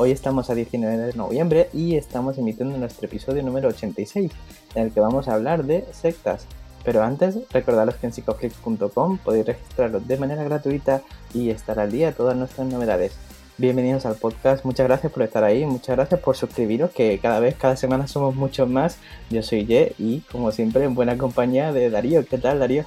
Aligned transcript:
Hoy 0.00 0.12
estamos 0.12 0.48
a 0.48 0.54
19 0.54 0.96
de 0.96 1.12
noviembre 1.14 1.70
y 1.74 1.96
estamos 1.96 2.38
emitiendo 2.38 2.78
nuestro 2.78 3.08
episodio 3.08 3.42
número 3.42 3.68
86, 3.70 4.30
en 4.76 4.82
el 4.84 4.92
que 4.92 5.00
vamos 5.00 5.26
a 5.26 5.34
hablar 5.34 5.64
de 5.64 5.84
sectas. 5.90 6.46
Pero 6.84 7.02
antes, 7.02 7.36
recordaros 7.50 7.96
que 7.96 8.06
en 8.06 8.12
psicoflix.com 8.12 9.18
podéis 9.18 9.46
registraros 9.46 10.06
de 10.06 10.16
manera 10.16 10.44
gratuita 10.44 11.02
y 11.34 11.50
estar 11.50 11.80
al 11.80 11.90
día 11.90 12.06
de 12.06 12.12
todas 12.12 12.36
nuestras 12.36 12.68
novedades. 12.68 13.14
Bienvenidos 13.56 14.06
al 14.06 14.14
podcast, 14.14 14.64
muchas 14.64 14.86
gracias 14.86 15.12
por 15.12 15.24
estar 15.24 15.42
ahí, 15.42 15.66
muchas 15.66 15.96
gracias 15.96 16.20
por 16.20 16.36
suscribiros, 16.36 16.92
que 16.92 17.18
cada 17.18 17.40
vez, 17.40 17.56
cada 17.56 17.74
semana 17.76 18.06
somos 18.06 18.36
muchos 18.36 18.68
más. 18.68 18.98
Yo 19.30 19.42
soy 19.42 19.66
Ye 19.66 19.96
y 19.98 20.20
como 20.30 20.52
siempre 20.52 20.84
en 20.84 20.94
buena 20.94 21.18
compañía 21.18 21.72
de 21.72 21.90
Darío. 21.90 22.24
¿Qué 22.24 22.38
tal 22.38 22.60
Darío? 22.60 22.84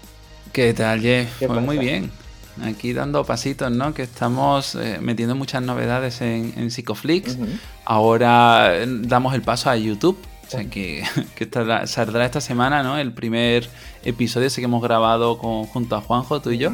¿Qué 0.54 0.74
tal 0.74 1.02
Ye? 1.02 1.28
Pues 1.46 1.62
muy 1.62 1.78
bien, 1.78 2.10
aquí 2.64 2.94
dando 2.94 3.24
pasitos, 3.24 3.72
¿no? 3.72 3.94
Que 3.94 4.04
estamos 4.04 4.76
eh, 4.76 5.00
metiendo 5.02 5.36
muchas 5.36 5.62
novedades 5.62 6.22
en, 6.22 6.54
en 6.58 6.72
Psicoflix. 6.72 7.38
Ahora 7.86 8.78
eh, 8.78 8.86
damos 8.88 9.34
el 9.34 9.42
paso 9.42 9.70
a 9.70 9.78
YouTube. 9.78 10.18
O 10.48 10.50
sea 10.50 10.66
que, 10.66 11.04
que 11.36 11.50
saldrá 11.86 12.26
esta 12.26 12.42
semana, 12.42 12.84
¿no? 12.84 12.98
El 12.98 13.14
primer 13.14 13.70
episodio 14.04 14.48
ese 14.48 14.62
que 14.62 14.66
hemos 14.66 14.82
grabado 14.82 15.38
con, 15.38 15.66
junto 15.66 15.96
a 15.96 16.02
Juanjo, 16.02 16.42
tú 16.42 16.52
y 16.52 16.58
yo. 16.58 16.72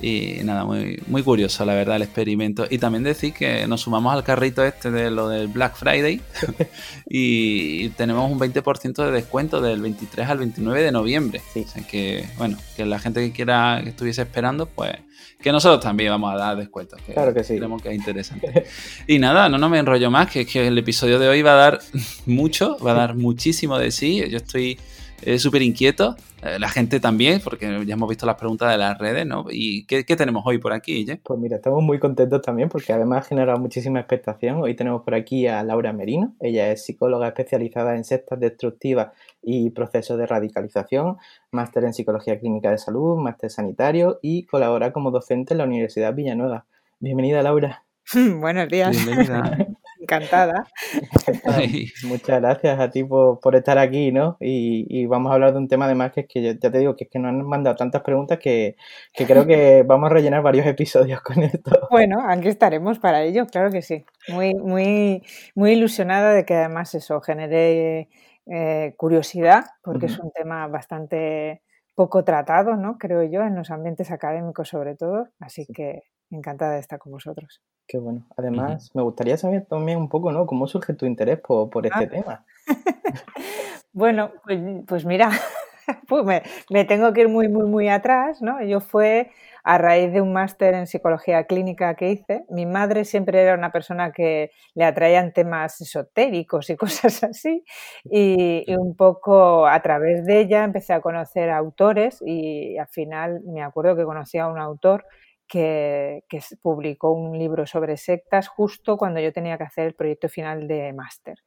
Y 0.00 0.40
nada, 0.44 0.64
muy, 0.64 1.02
muy 1.06 1.22
curioso, 1.22 1.64
la 1.64 1.74
verdad, 1.74 1.96
el 1.96 2.02
experimento. 2.02 2.66
Y 2.68 2.78
también 2.78 3.02
decir 3.02 3.32
que 3.32 3.66
nos 3.66 3.80
sumamos 3.82 4.14
al 4.14 4.24
carrito 4.24 4.62
este 4.62 4.90
de 4.90 5.10
lo 5.10 5.28
del 5.28 5.48
Black 5.48 5.76
Friday 5.76 6.20
y 7.08 7.88
tenemos 7.90 8.30
un 8.30 8.38
20% 8.38 9.04
de 9.04 9.10
descuento 9.10 9.60
del 9.60 9.80
23 9.80 10.28
al 10.28 10.38
29 10.38 10.82
de 10.82 10.92
noviembre. 10.92 11.40
O 11.54 11.66
sea 11.66 11.82
que, 11.86 12.28
bueno, 12.36 12.58
que 12.76 12.84
la 12.84 12.98
gente 12.98 13.20
que 13.20 13.32
quiera 13.32 13.80
que 13.82 13.90
estuviese 13.90 14.22
esperando, 14.22 14.66
pues 14.66 14.92
que 15.40 15.52
nosotros 15.52 15.80
también 15.80 16.10
vamos 16.10 16.34
a 16.34 16.36
dar 16.36 16.56
descuentos. 16.56 17.00
claro 17.12 17.32
que 17.32 17.44
sí. 17.44 17.56
Creemos 17.56 17.82
que 17.82 17.90
es 17.90 17.94
interesante. 17.94 18.64
y 19.06 19.18
nada, 19.18 19.48
no, 19.48 19.58
no 19.58 19.68
me 19.68 19.78
enrollo 19.78 20.10
más, 20.10 20.30
que, 20.30 20.46
que 20.46 20.66
el 20.66 20.78
episodio 20.78 21.18
de 21.18 21.28
hoy 21.28 21.42
va 21.42 21.52
a 21.52 21.56
dar 21.56 21.80
mucho, 22.26 22.78
va 22.84 22.92
a 22.92 22.94
dar 22.94 23.14
muchísimo 23.14 23.78
de 23.78 23.90
sí. 23.90 24.24
Yo 24.28 24.38
estoy 24.38 24.78
eh, 25.22 25.38
súper 25.38 25.62
inquieto. 25.62 26.16
Eh, 26.42 26.58
la 26.58 26.68
gente 26.68 27.00
también, 27.00 27.40
porque 27.42 27.84
ya 27.86 27.94
hemos 27.94 28.08
visto 28.08 28.26
las 28.26 28.36
preguntas 28.36 28.70
de 28.70 28.78
las 28.78 28.98
redes, 28.98 29.26
¿no? 29.26 29.46
¿Y 29.50 29.86
qué, 29.86 30.04
tenemos 30.04 30.44
hoy 30.46 30.58
por 30.58 30.72
aquí, 30.72 31.06
Pues 31.22 31.40
mira, 31.40 31.56
estamos 31.56 31.82
muy 31.82 31.98
contentos 31.98 32.42
también 32.42 32.68
porque 32.68 32.92
además 32.92 33.24
ha 33.24 33.28
generado 33.28 33.58
muchísima 33.58 34.00
expectación. 34.00 34.62
Hoy 34.62 34.74
tenemos 34.74 35.02
por 35.02 35.14
aquí 35.14 35.46
a 35.46 35.62
Laura 35.62 35.92
Merino. 35.92 36.34
Ella 36.40 36.70
es 36.70 36.84
psicóloga 36.84 37.28
especializada 37.28 37.96
en 37.96 38.04
sectas 38.04 38.38
destructivas 38.38 39.08
y 39.42 39.70
procesos 39.70 40.18
de 40.18 40.26
radicalización, 40.26 41.16
máster 41.50 41.84
en 41.84 41.94
psicología 41.94 42.38
clínica 42.38 42.70
de 42.70 42.78
salud, 42.78 43.16
máster 43.16 43.50
sanitario 43.50 44.18
y 44.22 44.44
colabora 44.44 44.92
como 44.92 45.10
docente 45.10 45.54
en 45.54 45.58
la 45.58 45.64
Universidad 45.64 46.14
Villanueva. 46.14 46.66
Bienvenida, 46.98 47.42
Laura. 47.42 47.84
Buenos 48.40 48.68
días. 48.68 48.90
Bienvenida. 48.90 49.66
encantada. 50.06 50.66
Muchas 52.04 52.40
gracias 52.40 52.78
a 52.78 52.90
ti 52.90 53.02
por, 53.02 53.56
estar 53.56 53.78
aquí, 53.78 54.12
¿no? 54.12 54.36
Y, 54.40 55.06
vamos 55.06 55.30
a 55.30 55.34
hablar 55.34 55.52
de 55.52 55.58
un 55.58 55.68
tema 55.68 55.86
además 55.86 56.12
que 56.12 56.20
es 56.20 56.26
que 56.28 56.42
ya 56.42 56.70
te 56.70 56.78
digo 56.78 56.94
que 56.94 57.04
es 57.04 57.10
que 57.10 57.18
nos 57.18 57.30
han 57.30 57.42
mandado 57.46 57.76
tantas 57.76 58.02
preguntas 58.02 58.38
que, 58.38 58.76
creo 59.14 59.46
que 59.46 59.82
vamos 59.86 60.10
a 60.10 60.14
rellenar 60.14 60.42
varios 60.42 60.66
episodios 60.66 61.20
con 61.20 61.42
esto. 61.42 61.88
Bueno, 61.90 62.18
aquí 62.26 62.48
estaremos 62.48 62.98
para 62.98 63.22
ello, 63.22 63.46
claro 63.46 63.70
que 63.70 63.82
sí. 63.82 64.04
Muy, 64.28 64.54
muy, 64.54 65.22
muy 65.54 65.72
ilusionada 65.72 66.32
de 66.32 66.44
que 66.44 66.54
además 66.54 66.94
eso 66.94 67.20
genere 67.20 68.08
eh, 68.46 68.94
curiosidad, 68.96 69.64
porque 69.82 70.06
es 70.06 70.18
un 70.18 70.30
tema 70.30 70.68
bastante 70.68 71.62
poco 71.94 72.24
tratado, 72.24 72.76
¿no? 72.76 72.98
Creo 72.98 73.24
yo, 73.24 73.42
en 73.42 73.56
los 73.56 73.70
ambientes 73.70 74.10
académicos 74.10 74.68
sobre 74.68 74.94
todo. 74.94 75.28
Así 75.40 75.66
que 75.74 76.02
encantada 76.30 76.74
de 76.74 76.80
estar 76.80 76.98
con 76.98 77.12
vosotros. 77.12 77.62
Qué 77.86 77.98
bueno. 77.98 78.26
Además, 78.36 78.90
me 78.94 79.02
gustaría 79.02 79.36
saber 79.36 79.66
también 79.66 79.98
un 79.98 80.08
poco, 80.08 80.32
¿no? 80.32 80.46
¿Cómo 80.46 80.66
surge 80.66 80.94
tu 80.94 81.06
interés 81.06 81.38
por, 81.40 81.70
por 81.70 81.86
este 81.86 82.04
ah. 82.04 82.08
tema? 82.08 82.44
bueno, 83.92 84.32
pues, 84.44 84.60
pues 84.86 85.04
mira, 85.04 85.30
pues 86.08 86.42
me, 86.70 86.84
tengo 86.84 87.12
que 87.12 87.22
ir 87.22 87.28
muy, 87.28 87.48
muy, 87.48 87.66
muy 87.66 87.88
atrás, 87.88 88.42
¿no? 88.42 88.62
Yo 88.62 88.80
fue 88.80 89.30
a 89.62 89.78
raíz 89.78 90.12
de 90.12 90.20
un 90.20 90.32
máster 90.32 90.74
en 90.74 90.86
psicología 90.86 91.44
clínica 91.44 91.94
que 91.94 92.10
hice. 92.10 92.44
Mi 92.48 92.66
madre 92.66 93.04
siempre 93.04 93.40
era 93.40 93.54
una 93.54 93.72
persona 93.72 94.12
que 94.12 94.50
le 94.74 94.84
atraían 94.84 95.32
temas 95.32 95.80
esotéricos 95.80 96.70
y 96.70 96.76
cosas 96.76 97.22
así. 97.24 97.64
Y, 98.04 98.64
y, 98.66 98.76
un 98.76 98.96
poco 98.96 99.66
a 99.66 99.80
través 99.80 100.24
de 100.24 100.40
ella 100.40 100.64
empecé 100.64 100.92
a 100.92 101.00
conocer 101.00 101.50
autores 101.50 102.22
y 102.24 102.78
al 102.78 102.88
final 102.88 103.42
me 103.44 103.62
acuerdo 103.62 103.96
que 103.96 104.04
conocí 104.04 104.38
a 104.38 104.48
un 104.48 104.58
autor 104.58 105.04
que, 105.46 106.24
publicó 106.60 107.12
un 107.12 107.38
libro 107.38 107.66
sobre 107.66 107.96
sectas 107.96 108.48
justo 108.48 108.96
cuando 108.96 109.20
yo 109.20 109.32
tenía 109.32 109.56
que 109.58 109.64
hacer 109.64 109.86
el 109.86 109.94
proyecto 109.94 110.28
final 110.28 110.66
de 110.68 110.92
máster. 110.92 111.38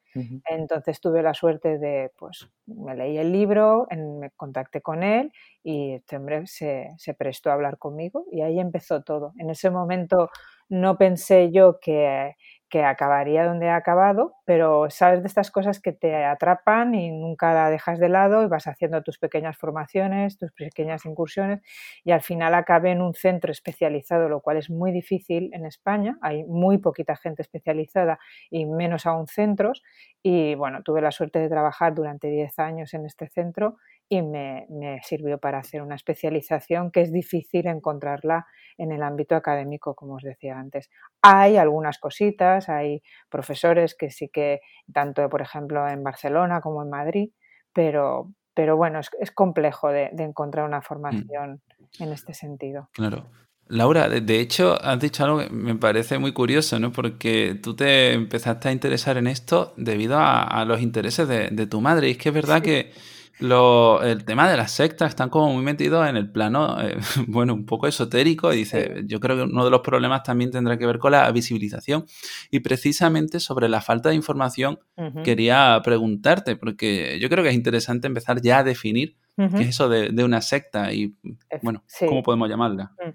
Entonces 0.46 1.00
tuve 1.00 1.22
la 1.22 1.34
suerte 1.34 1.78
de, 1.78 2.12
pues, 2.18 2.50
me 2.66 2.96
leí 2.96 3.18
el 3.18 3.32
libro, 3.32 3.88
me 3.92 4.32
contacté 4.32 4.82
con 4.82 5.04
él 5.04 5.32
y 5.64 5.94
este 5.94 6.18
hombre 6.18 6.48
se, 6.48 6.90
se 6.98 7.14
prestó 7.14 7.52
a 7.52 7.54
hablar 7.54 7.78
conmigo 7.78 8.26
y 8.32 8.42
ahí 8.42 8.59
empezó 8.59 9.04
todo. 9.04 9.34
En 9.38 9.50
ese 9.50 9.70
momento 9.70 10.30
no 10.68 10.98
pensé 10.98 11.52
yo 11.52 11.80
que, 11.80 12.36
que 12.69 12.84
acabaría 12.84 13.46
donde 13.46 13.69
ha 13.69 13.75
acabado, 13.75 14.35
pero 14.46 14.90
sabes 14.90 15.22
de 15.22 15.28
estas 15.28 15.52
cosas 15.52 15.80
que 15.81 15.91
te 15.91 16.24
atrapan 16.24 16.96
y 16.96 17.12
nunca 17.12 17.53
la 17.53 17.69
dejas 17.69 18.00
de 18.00 18.09
lado 18.09 18.44
y 18.44 18.47
vas 18.47 18.68
haciendo 18.68 19.02
tus 19.03 19.18
pequeñas 19.18 19.57
formaciones, 19.57 20.38
tus 20.38 20.52
pequeñas 20.52 21.06
incursiones 21.06 21.62
y 22.03 22.12
al 22.12 22.22
final 22.22 22.53
acabé 22.53 22.91
en 22.91 23.02
un 23.02 23.13
centro 23.13 23.52
especializado, 23.52 24.29
lo 24.29 24.41
cual 24.41 24.58
es 24.58 24.69
muy 24.69 24.91
difícil 24.91 25.50
en 25.53 25.66
España, 25.66 26.18
hay 26.22 26.44
muy 26.46 26.78
poquita 26.78 27.16
gente 27.16 27.41
especializada 27.41 28.19
y 28.50 28.66
menos 28.66 29.06
aún 29.06 29.28
centros. 29.28 29.84
Y 30.22 30.56
bueno, 30.56 30.84
tuve 30.84 31.02
la 31.02 31.12
suerte 31.12 31.40
de 31.40 31.50
trabajar 31.50 31.94
durante 31.96 32.29
10 32.29 32.59
años 32.59 32.94
en 32.94 33.06
este 33.06 33.28
centro 33.29 33.78
y 34.09 34.24
me, 34.24 34.66
sirvió 35.03 35.38
para 35.38 35.59
hacer 35.59 35.84
una 35.84 35.96
especialización 35.96 36.92
que 36.92 37.02
es 37.02 37.14
difícil 37.14 37.68
encontrarla 37.68 38.47
en 38.78 38.92
el 38.92 39.03
ámbito 39.03 39.36
académico, 39.36 39.94
como 39.94 40.16
os 40.16 40.24
decía 40.24 40.58
antes. 40.58 40.90
Hay 41.22 41.58
algunas 41.58 42.00
cositas, 42.00 42.70
hay 42.70 43.03
profesores 43.30 43.96
que 43.96 44.09
sí 44.09 44.30
que, 44.30 44.62
tanto 44.92 45.30
por 45.30 45.42
ejemplo 45.42 45.88
en 45.88 46.03
Barcelona 46.03 46.59
como 46.59 46.81
en 46.81 46.90
Madrid, 46.90 47.30
pero, 47.72 48.34
pero 48.56 48.75
bueno, 48.75 49.00
es, 49.00 49.31
complejo 49.31 49.90
de, 49.90 50.09
encontrar 50.18 50.66
una 50.66 50.80
mm. 50.80 50.84
formación 50.84 51.62
en 52.00 52.12
este 52.12 52.34
sentido. 52.34 52.90
Claro. 52.94 53.30
Laura, 53.72 54.09
de 54.09 54.40
hecho, 54.40 54.84
has 54.84 55.00
dicho 55.00 55.24
algo 55.24 55.38
que 55.38 55.50
me 55.52 55.76
parece 55.76 56.18
muy 56.18 56.34
curioso, 56.34 56.80
¿no? 56.80 56.91
Porque 56.91 57.59
tú 57.62 57.76
te 57.76 58.14
empezaste 58.14 58.70
a 58.70 58.72
interesar 58.72 59.18
en 59.18 59.28
esto 59.28 59.76
debido 59.78 60.18
a, 60.18 60.66
los 60.66 60.81
intereses 60.81 61.28
de, 61.28 61.68
tu 61.68 61.80
madre. 61.80 62.08
Y 62.08 62.12
es 62.12 62.18
que 62.18 62.30
es 62.30 62.36
verdad 62.36 62.64
que 62.64 62.91
lo, 63.40 64.04
el 64.04 64.26
tema 64.26 64.50
de 64.50 64.58
las 64.58 64.72
sectas 64.72 65.10
están 65.10 65.30
como 65.30 65.54
muy 65.54 65.64
metidos 65.64 66.08
en 66.08 66.18
el 66.18 66.32
plano, 66.32 66.80
eh, 66.82 66.98
bueno, 67.28 67.54
un 67.54 67.66
poco 67.66 67.88
esotérico. 67.88 68.54
Y 68.54 68.58
dice, 68.58 69.04
yo 69.06 69.20
creo 69.20 69.38
que 69.38 69.44
uno 69.44 69.64
de 69.64 69.72
los 69.72 69.82
problemas 69.82 70.24
también 70.24 70.52
tendrá 70.52 70.78
que 70.78 70.86
ver 70.86 71.00
con 71.00 71.14
la 71.14 71.32
visibilización. 71.32 72.06
Y 72.52 72.60
precisamente 72.60 73.40
sobre 73.40 73.70
la 73.70 73.82
falta 73.82 74.10
de 74.10 74.16
información 74.16 74.80
quería 75.24 75.80
preguntarte, 75.84 76.58
porque 76.58 77.18
yo 77.22 77.30
creo 77.30 77.44
que 77.44 77.52
es 77.52 77.56
interesante 77.56 78.08
empezar 78.08 78.41
ya 78.41 78.59
a 78.59 78.64
definir 78.64 79.16
qué 79.47 79.62
es 79.62 79.70
eso 79.70 79.88
de, 79.88 80.24
una 80.24 80.42
secta 80.42 80.92
y, 80.92 81.16
bueno, 81.62 81.84
cómo 82.08 82.24
podemos 82.24 82.50
llamarla. 82.50 82.92
Mm. 83.00 83.09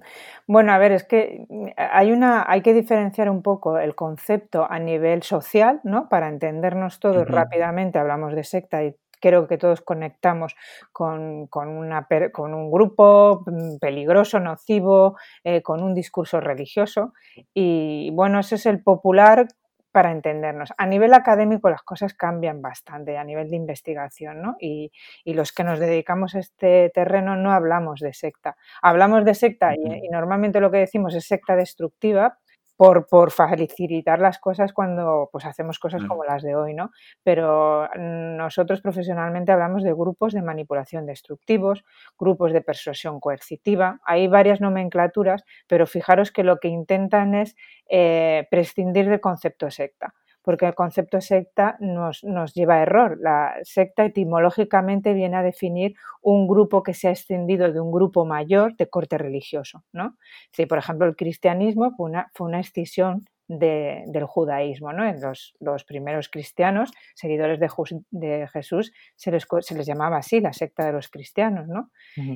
Bueno, 0.47 0.73
a 0.73 0.79
ver, 0.79 0.93
es 0.93 1.05
que 1.05 1.44
mm, 1.49 1.67
hay, 1.77 2.12
una, 2.12 2.44
hay 2.49 2.62
que 2.62 2.73
diferenciar 2.73 3.29
un 3.29 3.43
poco 3.43 3.79
el 3.79 3.94
concepto 3.94 4.67
a 4.70 4.79
nivel 4.79 5.23
social, 5.23 5.81
¿no? 5.85 6.09
Para 6.09 6.29
entendernos 6.29 6.99
todos 6.99 7.29
rápidamente, 7.29 7.99
hablamos 7.99 8.35
de 8.35 8.44
secta 8.44 8.82
y 8.85 8.97
creo 9.25 9.47
que 9.49 9.56
todos 9.56 9.81
conectamos 9.81 10.55
con, 10.93 11.49
una, 11.50 12.06
con 12.31 12.53
un 12.53 12.71
grupo 12.71 13.43
mm, 13.47 13.79
peligroso, 13.79 14.38
nocivo, 14.38 15.17
eh, 15.43 15.62
con 15.62 15.82
un 15.82 15.94
discurso 15.94 16.41
religioso. 16.41 17.15
Y 17.55 18.11
bueno, 18.12 18.41
ese 18.41 18.56
es 18.56 18.67
el 18.67 18.82
popular 18.82 19.49
para 19.93 20.11
entendernos. 20.11 20.75
A 20.76 20.87
nivel 20.87 21.15
académico 21.15 21.71
las 21.71 21.82
cosas 21.82 22.12
cambian 22.12 22.61
bastante, 22.61 23.17
a 23.17 23.25
nivel 23.25 23.49
de 23.49 23.56
investigación, 23.56 24.43
¿no? 24.43 24.56
Y, 24.61 24.93
los 25.25 25.53
que 25.53 25.65
nos 25.65 25.79
dedicamos 25.79 26.35
a 26.35 26.41
este 26.41 26.91
terreno 26.93 27.35
no 27.35 27.53
hablamos 27.53 28.00
de 28.00 28.12
secta. 28.12 28.56
Hablamos 28.82 29.25
de 29.25 29.35
secta 29.35 29.75
y, 29.75 30.06
y, 30.06 30.09
normalmente 30.11 30.61
lo 30.61 30.70
que 30.70 30.79
decimos 30.79 31.15
es 31.15 31.27
secta 31.27 31.56
destructiva, 31.56 32.38
por, 32.76 33.06
por, 33.06 33.31
facilitar 33.31 34.19
las 34.19 34.38
cosas 34.38 34.73
cuando 34.73 35.29
pues 35.31 35.44
hacemos 35.44 35.79
cosas 35.79 36.05
como 36.05 36.25
las 36.25 36.43
de 36.43 36.56
hoy, 36.56 36.75
¿no? 36.75 36.91
Pero 37.23 37.88
nosotros 37.97 38.81
profesionalmente 38.81 39.53
hablamos 39.53 39.82
de 39.82 39.93
grupos 39.93 40.32
de 40.32 40.43
manipulación 40.43 41.06
destructivos, 41.06 41.85
grupos 42.19 42.53
de 42.53 42.61
persuasión 42.61 43.21
coercitiva, 43.21 44.00
hay 44.05 44.29
varias 44.29 44.61
nomenclaturas, 44.61 45.44
pero 45.67 45.87
fijaros 45.87 46.32
que 46.32 46.44
lo 46.44 46.59
que 46.59 46.69
intentan 46.69 47.35
es 47.35 47.56
eh, 47.88 48.47
prescindir 48.50 49.09
del 49.09 49.20
concepto 49.20 49.70
secta 49.70 50.15
porque 50.44 50.67
el 50.67 50.75
concepto 50.75 51.20
secta 51.23 51.76
nos, 51.81 52.23
nos, 52.23 52.52
lleva 52.52 52.75
a 52.75 52.82
error. 52.82 53.19
La 53.19 53.55
secta 53.62 54.05
etimológicamente 54.05 55.14
viene 55.14 55.37
a 55.37 55.43
definir 55.43 55.94
un 56.20 56.46
grupo 56.46 56.82
que 56.82 56.93
se 56.93 57.08
ha 57.08 57.11
extendido 57.11 57.73
de 57.73 57.81
un 57.81 57.91
grupo 57.91 58.26
mayor 58.26 58.76
de 58.76 58.88
corte 58.88 59.17
religioso. 59.17 59.85
¿no? 59.93 60.17
Si, 60.52 60.67
por 60.67 60.79
ejemplo, 60.79 61.06
el 61.06 61.17
cristianismo 61.17 61.93
fue 61.96 62.11
una, 62.11 62.31
fue 62.35 62.46
una 62.46 62.61
escisión 62.61 63.26
del 63.49 64.25
judaísmo. 64.25 64.93
¿no? 64.93 65.06
En 65.06 65.20
los, 65.20 65.55
los, 65.61 65.85
primeros 65.85 66.29
cristianos, 66.29 66.93
seguidores 67.14 67.58
de, 67.58 67.69
de 68.11 68.49
Jesús, 68.49 68.93
se 69.17 69.31
les, 69.31 69.46
se 69.61 69.75
les, 69.75 69.87
llamaba 69.87 70.19
así, 70.19 70.41
la 70.41 70.52
secta 70.52 70.87
de 70.87 70.93
los 70.93 71.08
cristianos. 71.08 71.69
¿no? 71.69 71.91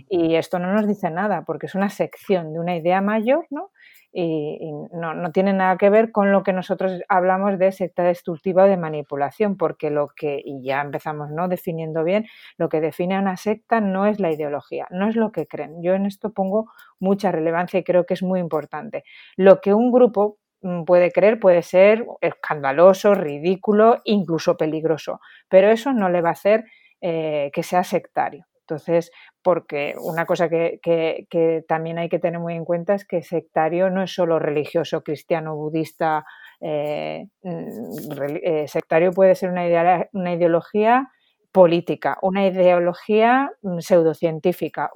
Y 0.08 0.36
esto 0.36 0.58
no 0.58 0.72
nos 0.72 0.86
dice 0.86 1.10
nada, 1.10 1.44
porque 1.46 1.66
es 1.66 1.74
una 1.74 1.90
sección 1.90 2.52
de 2.52 2.60
una 2.60 2.76
idea 2.76 3.00
mayor 3.00 3.46
¿no? 3.50 3.70
Y, 4.12 4.72
no, 4.92 5.14
no, 5.14 5.32
tiene 5.32 5.52
nada 5.52 5.76
que 5.76 5.90
ver 5.90 6.12
con 6.12 6.32
lo 6.32 6.42
que 6.42 6.52
nosotros 6.52 7.02
hablamos 7.08 7.58
de 7.58 7.72
secta 7.72 8.04
destructiva 8.04 8.64
o 8.64 8.66
de 8.66 8.76
manipulación, 8.76 9.56
porque 9.56 9.90
lo 9.90 10.08
que, 10.08 10.40
y 10.42 10.62
ya 10.64 10.80
empezamos 10.80 11.30
¿no? 11.30 11.48
definiendo 11.48 12.04
bien, 12.04 12.26
lo 12.56 12.68
que 12.68 12.80
define 12.80 13.16
a 13.16 13.20
una 13.20 13.36
secta 13.36 13.80
no 13.80 14.06
es 14.06 14.18
la 14.18 14.32
ideología, 14.32 14.86
no 14.90 15.08
es 15.08 15.16
lo 15.16 15.30
que 15.30 15.46
creen. 15.46 15.82
Yo 15.82 15.94
en 15.94 16.06
esto 16.06 16.32
pongo 16.32 16.70
mucha 16.98 17.30
relevancia 17.32 17.80
y 17.80 17.84
creo 17.84 18.06
que 18.06 18.14
es 18.14 18.22
muy 18.22 18.40
importante. 18.40 19.04
Lo 19.36 19.60
que 19.60 19.74
un 19.74 19.92
grupo 19.92 20.38
mm, 20.62 20.84
puede 20.84 21.12
creer 21.12 21.38
puede 21.38 21.62
ser 21.62 22.06
escandaloso, 22.20 23.14
ridículo, 23.14 24.00
incluso 24.04 24.56
peligroso, 24.56 25.20
pero 25.48 25.70
eso 25.70 25.92
no 25.92 26.08
le 26.08 26.22
va 26.22 26.30
a 26.30 26.32
hacer 26.32 26.64
eh, 27.00 27.50
que 27.52 27.62
sea 27.62 27.84
sectario. 27.84 28.46
Entonces, 28.68 29.10
porque 29.42 29.94
una 29.98 30.26
cosa 30.26 30.50
que, 30.50 31.64
también 31.66 31.98
hay 31.98 32.10
que 32.10 32.18
tener 32.18 32.38
muy 32.38 32.54
en 32.54 32.66
cuenta 32.66 32.94
es 32.94 33.06
que 33.06 33.22
sectario 33.22 33.88
no 33.88 34.02
es 34.02 34.12
solo 34.14 34.38
religioso, 34.38 35.02
cristiano, 35.02 35.56
budista. 35.56 36.26
Eh, 36.60 37.28
mm, 37.42 38.12
eh, 38.42 38.68
sectario 38.68 39.12
puede 39.12 39.34
ser 39.36 39.50
una, 39.50 40.08
una 40.12 40.34
ideología 40.34 41.08
política, 41.50 42.18
una 42.20 42.46
ideología 42.46 43.52
mm, 43.62 43.78
pseudocientífica. 43.78 44.90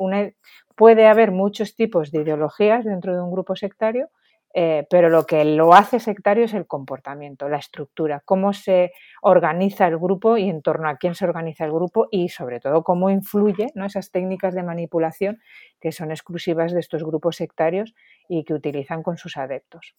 puede 0.77 1.07
haber 1.07 1.31
muchos 1.31 1.75
tipos 1.75 2.11
de 2.11 2.23
ideologías 2.23 2.85
dentro 2.85 3.15
de 3.15 3.23
un 3.23 3.33
grupo 3.33 3.57
sectario 3.57 4.11
eh, 4.55 4.87
pero 4.91 5.09
lo 5.09 5.25
que 5.25 5.45
lo 5.45 5.73
hace 5.75 5.99
sectario 5.99 6.45
es 6.45 6.55
el 6.55 6.67
comportamiento, 6.67 7.49
la 7.49 7.59
estructura, 7.59 8.23
cómo 8.25 8.53
se 8.53 8.93
organiza 9.23 9.87
el 9.87 9.99
grupo 9.99 10.37
y 10.37 10.49
en 10.49 10.63
torno 10.63 10.89
a 10.89 10.97
quién 10.97 11.15
se 11.15 11.25
organiza 11.25 11.65
el 11.65 11.73
grupo 11.73 12.09
y 12.11 12.29
sobre 12.29 12.61
todo 12.61 12.83
cómo 12.83 13.09
influye 13.09 13.69
¿no? 13.75 13.87
esas 13.87 14.11
técnicas 14.11 14.55
de 14.55 14.63
manipulación 14.63 15.41
que 15.81 15.93
son 15.93 16.11
exclusivas 16.11 16.73
de 16.73 16.81
estos 16.81 17.03
grupos 17.03 17.37
sectarios 17.37 17.95
y 18.29 18.45
que 18.45 18.55
utilizan 18.55 19.03
con 19.03 19.17
sus 19.17 19.37
adeptos. 19.37 19.95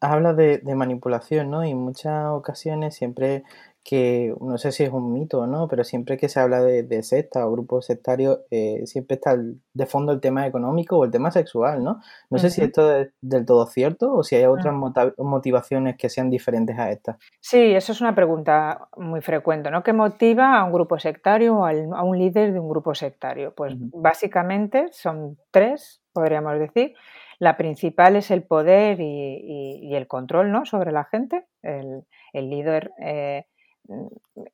Habla 0.00 0.34
de, 0.34 0.58
de, 0.58 0.74
manipulación, 0.74 1.50
¿no? 1.50 1.64
Y 1.64 1.70
en 1.70 1.78
muchas 1.78 2.26
ocasiones 2.26 2.94
siempre 2.94 3.42
que 3.84 4.34
no 4.40 4.56
sé 4.56 4.72
si 4.72 4.82
es 4.82 4.90
un 4.90 5.12
mito 5.12 5.40
o 5.40 5.46
no, 5.46 5.68
pero 5.68 5.84
siempre 5.84 6.16
que 6.16 6.30
se 6.30 6.40
habla 6.40 6.62
de, 6.62 6.82
de 6.82 7.02
secta 7.02 7.46
o 7.46 7.52
grupos 7.52 7.84
sectarios, 7.84 8.40
eh, 8.50 8.80
siempre 8.86 9.16
está 9.16 9.36
de 9.36 9.86
fondo 9.86 10.10
el 10.10 10.22
tema 10.22 10.46
económico 10.46 10.96
o 10.96 11.04
el 11.04 11.10
tema 11.10 11.30
sexual, 11.30 11.84
¿no? 11.84 12.00
No 12.30 12.38
sé 12.38 12.48
si 12.48 12.62
esto 12.62 12.90
es 12.96 13.10
del 13.20 13.44
todo 13.44 13.66
cierto 13.66 14.14
o 14.14 14.22
si 14.22 14.36
hay 14.36 14.46
otras 14.46 14.74
mm. 14.74 15.22
motivaciones 15.22 15.96
que 15.98 16.08
sean 16.08 16.30
diferentes 16.30 16.78
a 16.78 16.90
estas. 16.90 17.18
Sí, 17.40 17.74
eso 17.74 17.92
es 17.92 18.00
una 18.00 18.14
pregunta 18.14 18.88
muy 18.96 19.20
frecuente, 19.20 19.70
¿no? 19.70 19.82
¿Qué 19.82 19.92
motiva 19.92 20.58
a 20.58 20.64
un 20.64 20.72
grupo 20.72 20.98
sectario 20.98 21.58
o 21.58 21.66
a 21.66 22.02
un 22.02 22.18
líder 22.18 22.54
de 22.54 22.60
un 22.60 22.70
grupo 22.70 22.94
sectario? 22.94 23.54
Pues 23.54 23.74
básicamente 23.76 24.88
son 24.92 25.36
tres, 25.50 26.00
podríamos 26.14 26.58
decir. 26.58 26.94
La 27.38 27.56
principal 27.56 28.16
es 28.16 28.30
el 28.30 28.42
poder 28.42 29.00
y, 29.00 29.94
el 29.94 30.06
control 30.06 30.50
¿no? 30.50 30.64
sobre 30.64 30.92
la 30.92 31.04
gente. 31.04 31.44
El, 31.62 32.04
líder 32.32 32.92
eh, 33.00 33.46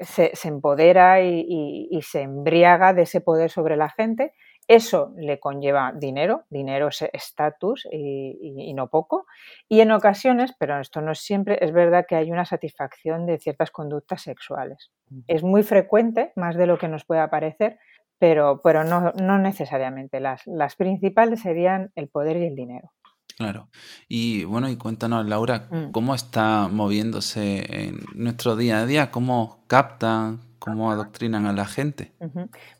se, 0.00 0.32
empodera 0.44 1.22
y, 1.22 2.00
se 2.02 2.22
embriaga 2.22 2.92
de 2.92 3.02
ese 3.02 3.20
poder 3.20 3.50
sobre 3.50 3.76
la 3.76 3.90
gente. 3.90 4.32
Eso 4.68 5.12
le 5.16 5.40
conlleva 5.40 5.92
dinero, 5.96 6.44
dinero 6.48 6.88
es 6.88 7.02
estatus 7.12 7.88
y, 7.90 8.72
no 8.74 8.88
poco. 8.88 9.26
Y 9.68 9.80
en 9.80 9.90
ocasiones, 9.90 10.54
pero 10.58 10.78
esto 10.80 11.00
no 11.00 11.12
es 11.12 11.20
siempre, 11.20 11.58
es 11.60 11.72
verdad 11.72 12.06
que 12.08 12.16
hay 12.16 12.30
una 12.30 12.44
satisfacción 12.44 13.26
de 13.26 13.38
ciertas 13.38 13.70
conductas 13.70 14.22
sexuales. 14.22 14.90
Es 15.26 15.42
muy 15.42 15.64
frecuente, 15.64 16.32
más 16.36 16.56
de 16.56 16.66
lo 16.66 16.78
que 16.78 16.88
nos 16.88 17.04
pueda 17.04 17.30
parecer, 17.30 17.78
pero, 18.18 18.60
pero 18.62 18.84
no, 18.84 19.12
no 19.12 19.38
necesariamente. 19.38 20.20
Las, 20.20 20.46
las 20.46 20.76
principales 20.76 21.40
serían 21.40 21.90
el 21.96 22.08
poder 22.08 22.36
y 22.36 22.46
el 22.46 22.54
dinero. 22.54 22.92
Claro. 23.40 23.70
Y 24.06 24.44
bueno, 24.44 24.68
y 24.68 24.76
cuéntanos, 24.76 25.26
Laura, 25.26 25.66
mm. 25.70 25.92
¿cómo 25.92 26.14
está 26.14 26.68
moviéndose 26.68 27.86
en 27.86 28.04
nuestro 28.12 28.54
día 28.54 28.80
a 28.80 28.86
día? 28.86 29.10
¿Cómo 29.10 29.64
captan? 29.66 30.40
Cómo 30.60 30.92
adoctrinan 30.92 31.46
a 31.46 31.52
la 31.52 31.64
gente. 31.64 32.12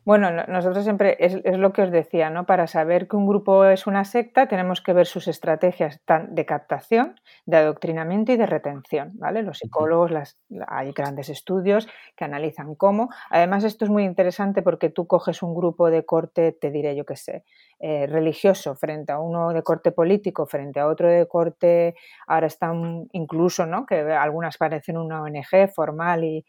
Bueno, 0.05 0.31
nosotros 0.47 0.83
siempre, 0.83 1.17
es, 1.19 1.41
lo 1.43 1.73
que 1.73 1.81
os 1.81 1.91
decía, 1.91 2.29
¿no? 2.29 2.45
Para 2.45 2.67
saber 2.67 3.07
que 3.07 3.15
un 3.15 3.27
grupo 3.27 3.65
es 3.65 3.87
una 3.87 4.05
secta 4.05 4.47
tenemos 4.47 4.81
que 4.81 4.93
ver 4.93 5.07
sus 5.07 5.27
estrategias 5.27 5.99
de 6.29 6.45
captación, 6.45 7.19
de 7.45 7.57
adoctrinamiento 7.57 8.31
y 8.31 8.37
de 8.37 8.45
retención, 8.45 9.11
¿vale? 9.15 9.41
Los 9.41 9.57
psicólogos, 9.57 10.11
las, 10.11 10.37
hay 10.67 10.91
grandes 10.93 11.29
estudios 11.29 11.87
que 12.15 12.23
analizan 12.23 12.75
cómo. 12.75 13.09
Además, 13.31 13.63
esto 13.63 13.83
es 13.83 13.91
muy 13.91 14.03
interesante 14.03 14.61
porque 14.61 14.89
tú 14.89 15.07
coges 15.07 15.41
un 15.41 15.55
grupo 15.55 15.89
de 15.89 16.05
corte, 16.05 16.51
te 16.51 16.69
diré 16.69 16.95
yo 16.95 17.05
qué 17.05 17.15
sé, 17.15 17.43
eh, 17.79 18.05
religioso 18.05 18.75
frente 18.75 19.11
a 19.11 19.19
uno 19.19 19.53
de 19.53 19.63
corte 19.63 19.91
político, 19.91 20.45
frente 20.45 20.79
a 20.79 20.87
otro 20.87 21.07
de 21.07 21.27
corte, 21.27 21.95
ahora 22.27 22.45
están 22.45 23.07
incluso, 23.11 23.65
¿no? 23.65 23.87
Que 23.87 24.01
algunas 24.01 24.57
parecen 24.57 24.97
una 24.97 25.23
ONG 25.23 25.73
formal 25.73 26.23
y, 26.23 26.45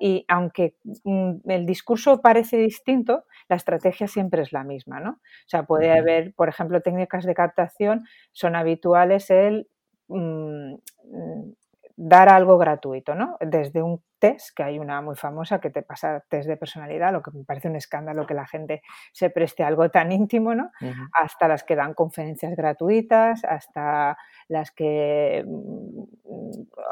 y 0.00 0.24
aunque 0.28 0.76
mm, 1.04 1.50
el 1.50 1.66
discurso 1.66 2.20
parece 2.20 2.58
distinto, 2.58 3.24
la 3.48 3.56
estrategia 3.56 4.06
siempre 4.06 4.42
es 4.42 4.52
la 4.52 4.64
misma, 4.64 5.00
¿no? 5.00 5.10
O 5.10 5.48
sea, 5.48 5.64
puede 5.64 5.90
haber, 5.90 6.34
por 6.34 6.48
ejemplo, 6.48 6.80
técnicas 6.80 7.24
de 7.24 7.34
captación, 7.34 8.04
son 8.32 8.54
habituales 8.56 9.30
el 9.30 9.68
mm, 10.08 10.74
mm, 10.74 11.52
dar 11.96 12.28
algo 12.28 12.58
gratuito, 12.58 13.14
¿no? 13.14 13.36
Desde 13.40 13.82
un 13.82 14.02
test, 14.22 14.54
que 14.54 14.62
hay 14.62 14.78
una 14.78 15.00
muy 15.02 15.16
famosa 15.16 15.60
que 15.60 15.68
te 15.70 15.82
pasa 15.82 16.24
test 16.28 16.48
de 16.48 16.56
personalidad, 16.56 17.12
lo 17.12 17.22
que 17.22 17.32
me 17.32 17.42
parece 17.42 17.68
un 17.68 17.74
escándalo 17.74 18.24
que 18.24 18.34
la 18.34 18.46
gente 18.46 18.80
se 19.12 19.30
preste 19.30 19.64
algo 19.64 19.90
tan 19.90 20.12
íntimo, 20.12 20.54
¿no? 20.54 20.70
Hasta 21.12 21.48
las 21.48 21.64
que 21.64 21.74
dan 21.74 21.92
conferencias 21.92 22.54
gratuitas, 22.54 23.44
hasta 23.44 24.16
las 24.46 24.70
que 24.70 25.44
mm, 25.44 26.02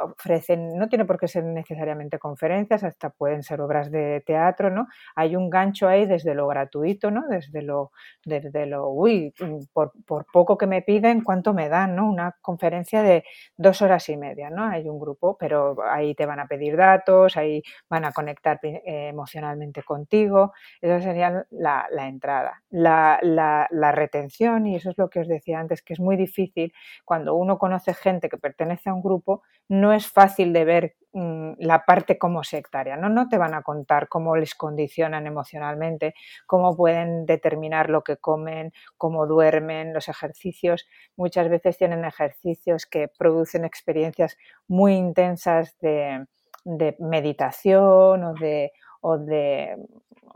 ofrecen, 0.07 0.77
no 0.77 0.89
tiene 0.89 1.05
por 1.05 1.21
qué 1.21 1.29
ser 1.29 1.45
necesariamente 1.45 2.19
conferencias, 2.19 2.83
hasta 2.83 3.11
pueden 3.11 3.45
ser 3.45 3.61
obras 3.61 3.93
de 3.93 4.25
teatro, 4.27 4.69
¿no? 4.71 4.89
Hay 5.15 5.37
un 5.37 5.51
gancho 5.51 5.87
ahí 5.87 6.07
desde 6.07 6.35
lo 6.35 6.49
gratuito, 6.49 7.13
¿no? 7.13 7.29
Desde 7.29 7.63
lo, 7.63 7.93
desde 8.25 8.67
lo, 8.67 8.89
uy, 8.91 9.33
mm, 9.39 9.67
por, 9.73 9.93
por 10.05 10.27
poco 10.33 10.59
que 10.59 10.67
me 10.67 10.83
piden, 10.83 11.23
¿cuánto 11.23 11.55
me 11.55 11.69
dan, 11.69 11.95
¿no? 11.95 12.11
Una 12.11 12.35
conferencia 12.43 13.05
de 13.05 13.23
dos 13.57 13.83
horas 13.83 14.09
y 14.09 14.17
media, 14.17 14.51
¿no? 14.51 14.65
Hay 14.65 14.89
un 14.89 14.99
grupo, 14.99 15.37
pero 15.39 15.77
ahí 15.89 16.17
te 16.17 16.27
van 16.27 16.41
a 16.41 16.49
pedir 16.49 16.77
datos, 16.77 17.20
ahí 17.37 17.63
van 17.89 18.05
a 18.05 18.13
conectar 18.13 18.59
eh, 18.63 19.09
emocionalmente 19.09 19.83
contigo, 19.83 20.53
esa 20.81 21.01
sería 21.01 21.47
la, 21.51 21.87
entrada. 22.07 22.63
La 22.71 23.93
retención, 23.93 24.67
y 24.67 24.77
eso 24.77 24.91
es 24.91 24.99
lo 24.99 25.09
que 25.11 25.21
os 25.21 25.29
decía 25.29 25.61
antes, 25.61 25.83
que 25.83 25.95
es 25.95 26.01
muy 26.01 26.17
difícil 26.17 26.73
cuando 27.05 27.35
uno 27.35 27.59
conoce 27.59 27.95
gente 27.95 28.29
que 28.29 28.39
pertenece 28.39 28.91
a 28.91 28.95
un 28.95 29.03
grupo, 29.03 29.43
no 29.71 29.93
es 29.93 30.09
fácil 30.09 30.53
de 30.53 30.65
ver 30.65 30.97
mm, 31.13 31.53
la 31.59 31.85
parte 31.85 32.19
como 32.19 32.43
sectaria, 32.43 32.97
¿no? 32.97 33.09
No 33.09 33.29
te 33.29 33.39
van 33.39 33.55
a 33.55 33.63
contar 33.63 34.09
cómo 34.09 34.35
les 34.37 34.57
condicionan 34.57 35.29
emocionalmente, 35.29 36.15
cómo 36.47 36.77
pueden 36.77 37.25
determinar 37.25 37.89
lo 37.89 38.03
que 38.03 38.17
comen, 38.17 38.73
cómo 38.97 39.27
duermen, 39.29 39.95
los 39.95 40.09
ejercicios. 40.09 40.87
Muchas 41.17 41.49
veces 41.49 41.79
tienen 41.79 42.05
ejercicios 42.05 42.85
que 42.85 43.09
producen 43.17 43.65
experiencias 43.65 44.37
muy 44.67 44.95
intensas 44.95 45.79
de, 45.79 46.27
meditación 46.65 48.25
o 48.25 48.35
de, 48.35 48.73
o 49.01 49.19
de, 49.19 49.77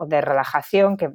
de 0.06 0.20
relajación, 0.20 0.96
que, 0.96 1.10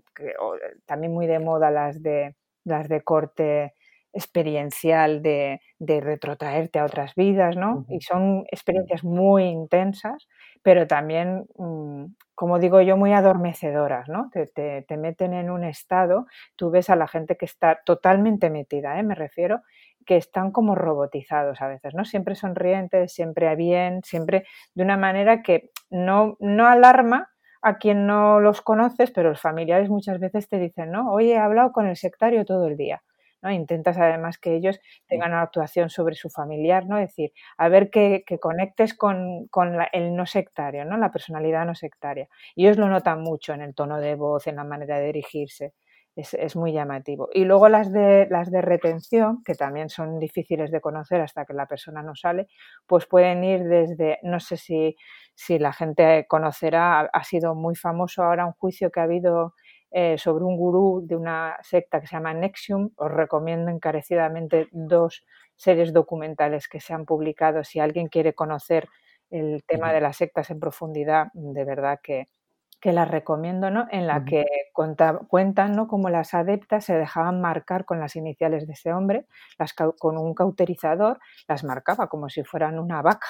también 0.86 1.14
muy 1.14 1.28
de 1.28 1.40
moda 1.40 1.72
las 1.72 2.02
de, 2.02 2.36
las 2.64 2.88
de 2.90 3.02
corte 3.02 3.74
experiencial 4.14 5.22
de, 5.22 5.60
retrotraerte 5.80 6.80
a 6.80 6.86
otras 6.86 7.14
vidas, 7.16 7.56
¿no? 7.56 7.86
Y 7.90 8.02
son 8.02 8.44
experiencias 8.52 9.04
muy 9.04 9.44
intensas, 9.44 10.28
pero 10.64 10.88
también, 10.88 11.46
mm, 11.58 12.06
como 12.36 12.60
digo 12.60 12.82
yo, 12.82 12.98
muy 12.98 13.14
adormecedoras, 13.14 14.10
¿no? 14.10 14.30
Te, 14.32 14.98
meten 14.98 15.34
en 15.34 15.50
un 15.50 15.64
estado, 15.64 16.26
tú 16.56 16.72
ves 16.72 16.90
a 16.90 16.96
la 16.96 17.08
gente 17.08 17.38
que 17.38 17.46
está 17.46 17.80
totalmente 17.86 18.50
metida, 18.50 19.00
¿eh? 19.00 19.04
me 19.04 19.16
refiero, 19.16 19.62
que 20.10 20.18
están 20.18 20.50
como 20.52 20.74
robotizados 20.74 21.62
a 21.62 21.68
veces, 21.68 21.94
¿no? 21.94 22.04
Siempre 22.04 22.34
sonrientes, 22.34 23.14
siempre 23.14 23.48
a 23.48 23.54
bien, 23.54 24.02
siempre 24.04 24.48
de 24.74 24.82
una 24.82 24.98
manera 24.98 25.44
que 25.44 25.70
no, 25.92 26.36
no 26.40 26.66
alarma 26.66 27.30
a 27.62 27.78
quien 27.78 28.08
no 28.08 28.40
los 28.40 28.64
conoces, 28.64 29.12
pero 29.12 29.30
los 29.30 29.40
familiares 29.40 29.88
muchas 29.88 30.20
veces 30.20 30.50
te 30.50 30.58
dicen, 30.58 30.90
¿no? 30.90 31.12
Oye, 31.12 31.34
he 31.34 31.38
hablado 31.38 31.72
con 31.72 31.86
el 31.86 31.96
sectario 31.96 32.44
todo 32.44 32.66
el 32.66 32.76
día. 32.76 33.04
¿no? 33.44 33.52
Intentas 33.52 34.00
además 34.00 34.40
que 34.40 34.56
ellos 34.56 34.80
tengan 35.08 35.30
una 35.32 35.44
actuación 35.44 35.92
sobre 35.92 36.16
su 36.16 36.32
familiar, 36.32 36.88
¿no? 36.88 36.98
Es 36.98 37.10
decir, 37.10 37.32
a 37.58 37.70
ver 37.70 37.92
que, 37.92 38.24
conectes 38.42 38.96
con, 38.96 39.48
el 39.94 40.16
no 40.16 40.26
sectario, 40.26 40.86
¿no? 40.86 40.98
La 40.98 41.12
personalidad 41.12 41.68
no 41.68 41.76
sectaria. 41.76 42.28
Y 42.56 42.66
ellos 42.66 42.78
lo 42.78 42.90
notan 42.90 43.22
mucho 43.22 43.54
en 43.54 43.62
el 43.62 43.76
tono 43.76 44.00
de 44.00 44.16
voz, 44.16 44.48
en 44.48 44.56
la 44.56 44.64
manera 44.64 44.98
de 44.98 45.06
dirigirse. 45.06 45.74
Es, 46.22 46.56
muy 46.56 46.74
llamativo. 46.74 47.30
Y 47.34 47.46
luego 47.46 47.70
las 47.70 47.92
de, 47.94 48.28
las 48.30 48.52
de 48.52 48.62
retención, 48.62 49.42
que 49.44 49.56
también 49.56 49.90
son 49.90 50.20
difíciles 50.20 50.70
de 50.72 50.82
conocer 50.82 51.22
hasta 51.22 51.46
que 51.46 51.54
la 51.54 51.66
persona 51.66 52.04
no 52.04 52.16
sale, 52.16 52.48
pues 52.88 53.06
pueden 53.06 53.44
ir 53.44 53.64
desde, 53.64 54.20
no 54.24 54.40
sé 54.40 54.58
si, 54.58 54.98
si 55.34 55.60
la 55.60 55.72
gente 55.72 56.26
conocerá, 56.28 57.02
ha 57.02 57.24
sido 57.24 57.56
muy 57.56 57.76
famoso 57.76 58.24
ahora 58.24 58.46
un 58.46 58.54
juicio 58.54 58.92
que 58.92 59.00
ha 59.00 59.04
habido 59.04 59.54
eh, 59.92 60.18
sobre 60.18 60.44
un 60.44 60.58
gurú 60.58 61.04
de 61.08 61.16
una 61.16 61.58
secta 61.62 62.02
que 62.02 62.08
se 62.08 62.16
llama 62.16 62.34
Nexium. 62.34 62.92
Os 62.98 63.12
recomiendo 63.12 63.72
encarecidamente 63.72 64.68
dos 64.72 65.24
series 65.56 65.94
documentales 65.94 66.68
que 66.68 66.80
se 66.82 66.94
han 66.94 67.06
publicado. 67.06 67.64
Si 67.64 67.80
alguien 67.80 68.08
quiere 68.08 68.34
conocer 68.34 68.90
el 69.30 69.64
tema 69.66 69.94
de 69.94 70.02
las 70.02 70.18
sectas 70.18 70.50
en 70.50 70.60
profundidad, 70.60 71.28
de 71.34 71.64
verdad 71.64 72.00
que, 72.04 72.28
que 72.80 72.94
las 72.94 73.10
recomiendo, 73.10 73.70
¿no? 73.72 73.88
En 73.92 74.08
la 74.08 74.24
que 74.26 74.46
cuentan, 74.74 75.72
¿no? 75.74 75.88
Cómo 75.88 76.10
las 76.10 76.34
adeptas 76.34 76.86
se 76.86 76.98
dejaban 76.98 77.42
marcar 77.42 77.86
con 77.86 78.00
las 78.00 78.16
iniciales 78.16 78.68
de 78.68 78.74
ese 78.74 78.94
hombre, 78.94 79.26
las 79.58 79.74
con 79.74 80.18
un 80.18 80.34
cauterizador, 80.34 81.20
las 81.48 81.64
marcaba 81.64 82.08
como 82.08 82.30
si 82.30 82.44
fueran 82.44 82.80
una 82.80 83.02
vaca, 83.02 83.28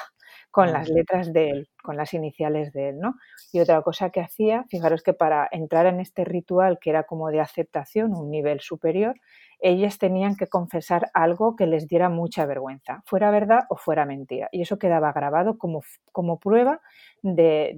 con 0.51 0.71
las 0.71 0.89
letras 0.89 1.31
de 1.33 1.49
él, 1.49 1.69
con 1.83 1.95
las 1.97 2.13
iniciales 2.13 2.73
de 2.73 2.89
él, 2.89 2.99
¿no? 2.99 3.15
Y 3.51 3.59
otra 3.59 3.81
cosa 3.81 4.09
que 4.09 4.21
hacía, 4.21 4.65
fijaros 4.69 5.03
que 5.03 5.13
para 5.13 5.47
entrar 5.51 5.85
en 5.85 5.99
este 5.99 6.25
ritual 6.25 6.79
que 6.79 6.89
era 6.89 7.03
como 7.03 7.29
de 7.29 7.39
aceptación, 7.39 8.13
un 8.15 8.31
nivel 8.31 8.59
superior, 8.59 9.15
ellas 9.59 9.97
tenían 9.97 10.35
que 10.35 10.47
confesar 10.47 11.11
algo 11.13 11.55
que 11.55 11.67
les 11.67 11.87
diera 11.87 12.09
mucha 12.09 12.45
vergüenza, 12.45 13.03
fuera 13.05 13.29
verdad 13.29 13.61
o 13.69 13.75
fuera 13.75 14.05
mentira. 14.05 14.47
Y 14.51 14.61
eso 14.61 14.79
quedaba 14.79 15.11
grabado 15.11 15.57
como, 15.57 15.81
como 16.11 16.39
prueba 16.39 16.79
de, 17.21 17.73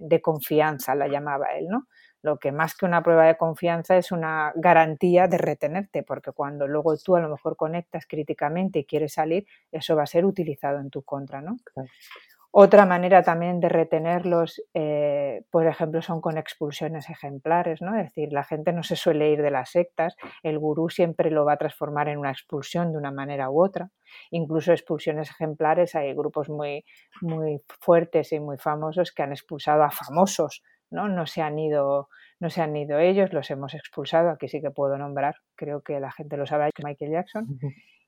de, 0.00 0.20
confianza, 0.22 0.94
la 0.94 1.08
llamaba 1.08 1.46
él, 1.58 1.66
¿no? 1.68 1.86
Lo 2.26 2.38
que 2.38 2.50
más 2.50 2.76
que 2.76 2.86
una 2.86 3.04
prueba 3.04 3.24
de 3.24 3.36
confianza 3.36 3.96
es 3.96 4.10
una 4.10 4.52
garantía 4.56 5.28
de 5.28 5.38
retenerte, 5.38 6.02
porque 6.02 6.32
cuando 6.32 6.66
luego 6.66 6.96
tú 6.96 7.14
a 7.14 7.20
lo 7.20 7.28
mejor 7.28 7.56
conectas 7.56 8.04
críticamente 8.04 8.80
y 8.80 8.84
quieres 8.84 9.12
salir, 9.12 9.46
eso 9.70 9.94
va 9.94 10.02
a 10.02 10.06
ser 10.06 10.24
utilizado 10.24 10.80
en 10.80 10.90
tu 10.90 11.02
contra, 11.02 11.40
¿no? 11.40 11.56
Otra 12.58 12.84
manera 12.86 13.22
también 13.22 13.60
de 13.60 13.68
retenerlos, 13.68 14.62
eh, 14.74 15.44
por 15.50 15.66
ejemplo, 15.66 16.00
son 16.00 16.20
con 16.20 16.36
expulsiones 16.38 17.10
ejemplares, 17.10 17.82
¿no? 17.82 17.94
Es 17.96 18.06
decir, 18.06 18.32
la 18.32 18.44
gente 18.44 18.72
no 18.72 18.82
se 18.82 18.96
suele 18.96 19.30
ir 19.30 19.42
de 19.42 19.50
las 19.50 19.70
sectas, 19.70 20.16
el 20.42 20.58
gurú 20.58 20.88
siempre 20.88 21.30
lo 21.30 21.44
va 21.44 21.52
a 21.52 21.58
transformar 21.58 22.08
en 22.08 22.18
una 22.18 22.30
expulsión 22.30 22.90
de 22.90 22.98
una 22.98 23.12
manera 23.12 23.50
u 23.50 23.62
otra. 23.62 23.90
Incluso 24.30 24.72
expulsiones 24.72 25.30
ejemplares, 25.30 25.94
hay 25.94 26.14
grupos 26.14 26.48
muy, 26.48 26.84
muy 27.20 27.60
fuertes 27.78 28.32
y 28.32 28.40
muy 28.40 28.56
famosos 28.56 29.12
que 29.12 29.22
han 29.22 29.32
expulsado 29.32 29.82
a 29.82 29.90
famosos, 29.90 30.62
¿no? 30.90 31.08
No 31.08 31.26
se 31.26 31.42
han 31.42 31.58
ido, 31.58 32.08
no 32.40 32.50
se 32.50 32.62
han 32.62 32.76
ido 32.76 32.98
ellos, 32.98 33.32
los 33.32 33.50
hemos 33.50 33.74
expulsado, 33.74 34.30
aquí 34.30 34.48
sí 34.48 34.60
que 34.60 34.70
puedo 34.70 34.96
nombrar, 34.98 35.36
creo 35.54 35.82
que 35.82 36.00
la 36.00 36.12
gente 36.12 36.36
lo 36.36 36.46
sabe, 36.46 36.70
Michael 36.82 37.12
Jackson, 37.12 37.58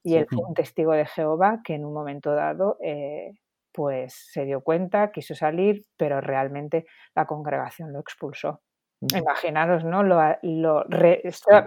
y 0.03 0.15
él 0.17 0.27
fue 0.31 0.45
un 0.47 0.55
testigo 0.55 0.93
de 0.93 1.07
Jehová 1.07 1.61
que 1.65 1.75
en 1.75 1.85
un 1.85 1.93
momento 1.93 2.35
dado 2.35 2.79
eh, 2.83 3.33
pues 3.73 4.31
se 4.33 4.45
dio 4.45 4.61
cuenta, 4.63 5.13
quiso 5.13 5.35
salir, 5.35 5.87
pero 5.97 6.21
realmente 6.21 6.87
la 7.15 7.27
congregación 7.27 7.93
lo 7.93 8.01
expulsó. 8.01 8.61
Imaginaros, 9.01 9.85
¿no? 9.85 10.03
Lo, 10.03 10.17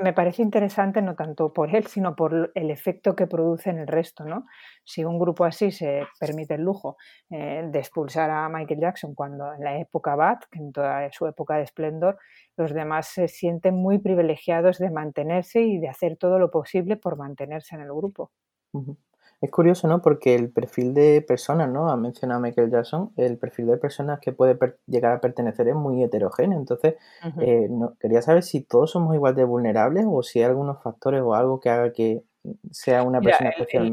me 0.04 0.12
parece 0.12 0.42
interesante 0.42 1.02
no 1.02 1.16
tanto 1.16 1.54
por 1.54 1.74
él, 1.74 1.88
sino 1.88 2.14
por 2.14 2.52
el 2.54 2.70
efecto 2.70 3.16
que 3.16 3.26
produce 3.26 3.70
en 3.70 3.80
el 3.80 3.88
resto, 3.88 4.26
¿no? 4.26 4.46
Si 4.84 5.06
un 5.06 5.18
grupo 5.18 5.46
así 5.46 5.72
se 5.72 6.04
permite 6.20 6.56
el 6.56 6.64
lujo 6.64 6.98
eh, 7.30 7.64
de 7.72 7.80
expulsar 7.80 8.30
a 8.30 8.50
Michael 8.50 8.82
Jackson 8.82 9.16
cuando 9.16 9.54
en 9.54 9.64
la 9.64 9.78
época 9.80 10.16
Bad, 10.16 10.40
en 10.52 10.74
toda 10.74 11.10
su 11.14 11.26
época 11.26 11.56
de 11.56 11.64
esplendor, 11.64 12.18
los 12.58 12.74
demás 12.74 13.08
se 13.08 13.30
sienten 13.30 13.76
muy 13.76 14.00
privilegiados 14.00 14.78
de 14.78 14.92
mantenerse 14.92 15.62
y 15.62 15.80
de 15.80 15.88
hacer 15.88 16.18
todo 16.18 16.38
lo 16.38 16.52
posible 16.52 16.98
por 16.98 17.16
mantenerse 17.16 17.76
en 17.76 17.82
el 17.84 17.94
grupo. 17.94 18.32
Es 19.42 19.50
curioso, 19.50 19.88
¿no? 19.88 20.04
Porque 20.04 20.36
el 20.36 20.52
perfil 20.52 20.94
de 20.94 21.26
personas, 21.28 21.68
¿no? 21.68 21.90
Ha 21.90 21.98
mencionado 21.98 22.40
Michael 22.40 22.70
Jackson, 22.70 23.12
el 23.18 23.40
perfil 23.40 23.66
de 23.66 23.78
personas 23.78 24.20
que 24.20 24.32
puede 24.32 24.56
llegar 24.86 25.14
a 25.14 25.20
pertenecer 25.20 25.68
es 25.68 25.76
muy 25.76 26.04
heterogéneo. 26.04 26.60
Entonces, 26.60 26.96
eh, 27.40 27.68
no, 27.68 27.96
quería 28.00 28.22
saber 28.22 28.44
si 28.44 28.62
todos 28.62 28.92
somos 28.92 29.16
igual 29.16 29.34
de 29.34 29.44
vulnerables 29.44 30.06
o 30.08 30.22
si 30.22 30.40
hay 30.40 30.46
algunos 30.46 30.82
factores 30.84 31.22
o 31.24 31.34
algo 31.34 31.60
que 31.60 31.72
haga 31.72 31.92
que 31.92 32.24
sea 32.72 33.04
una 33.04 33.22
persona. 33.22 33.52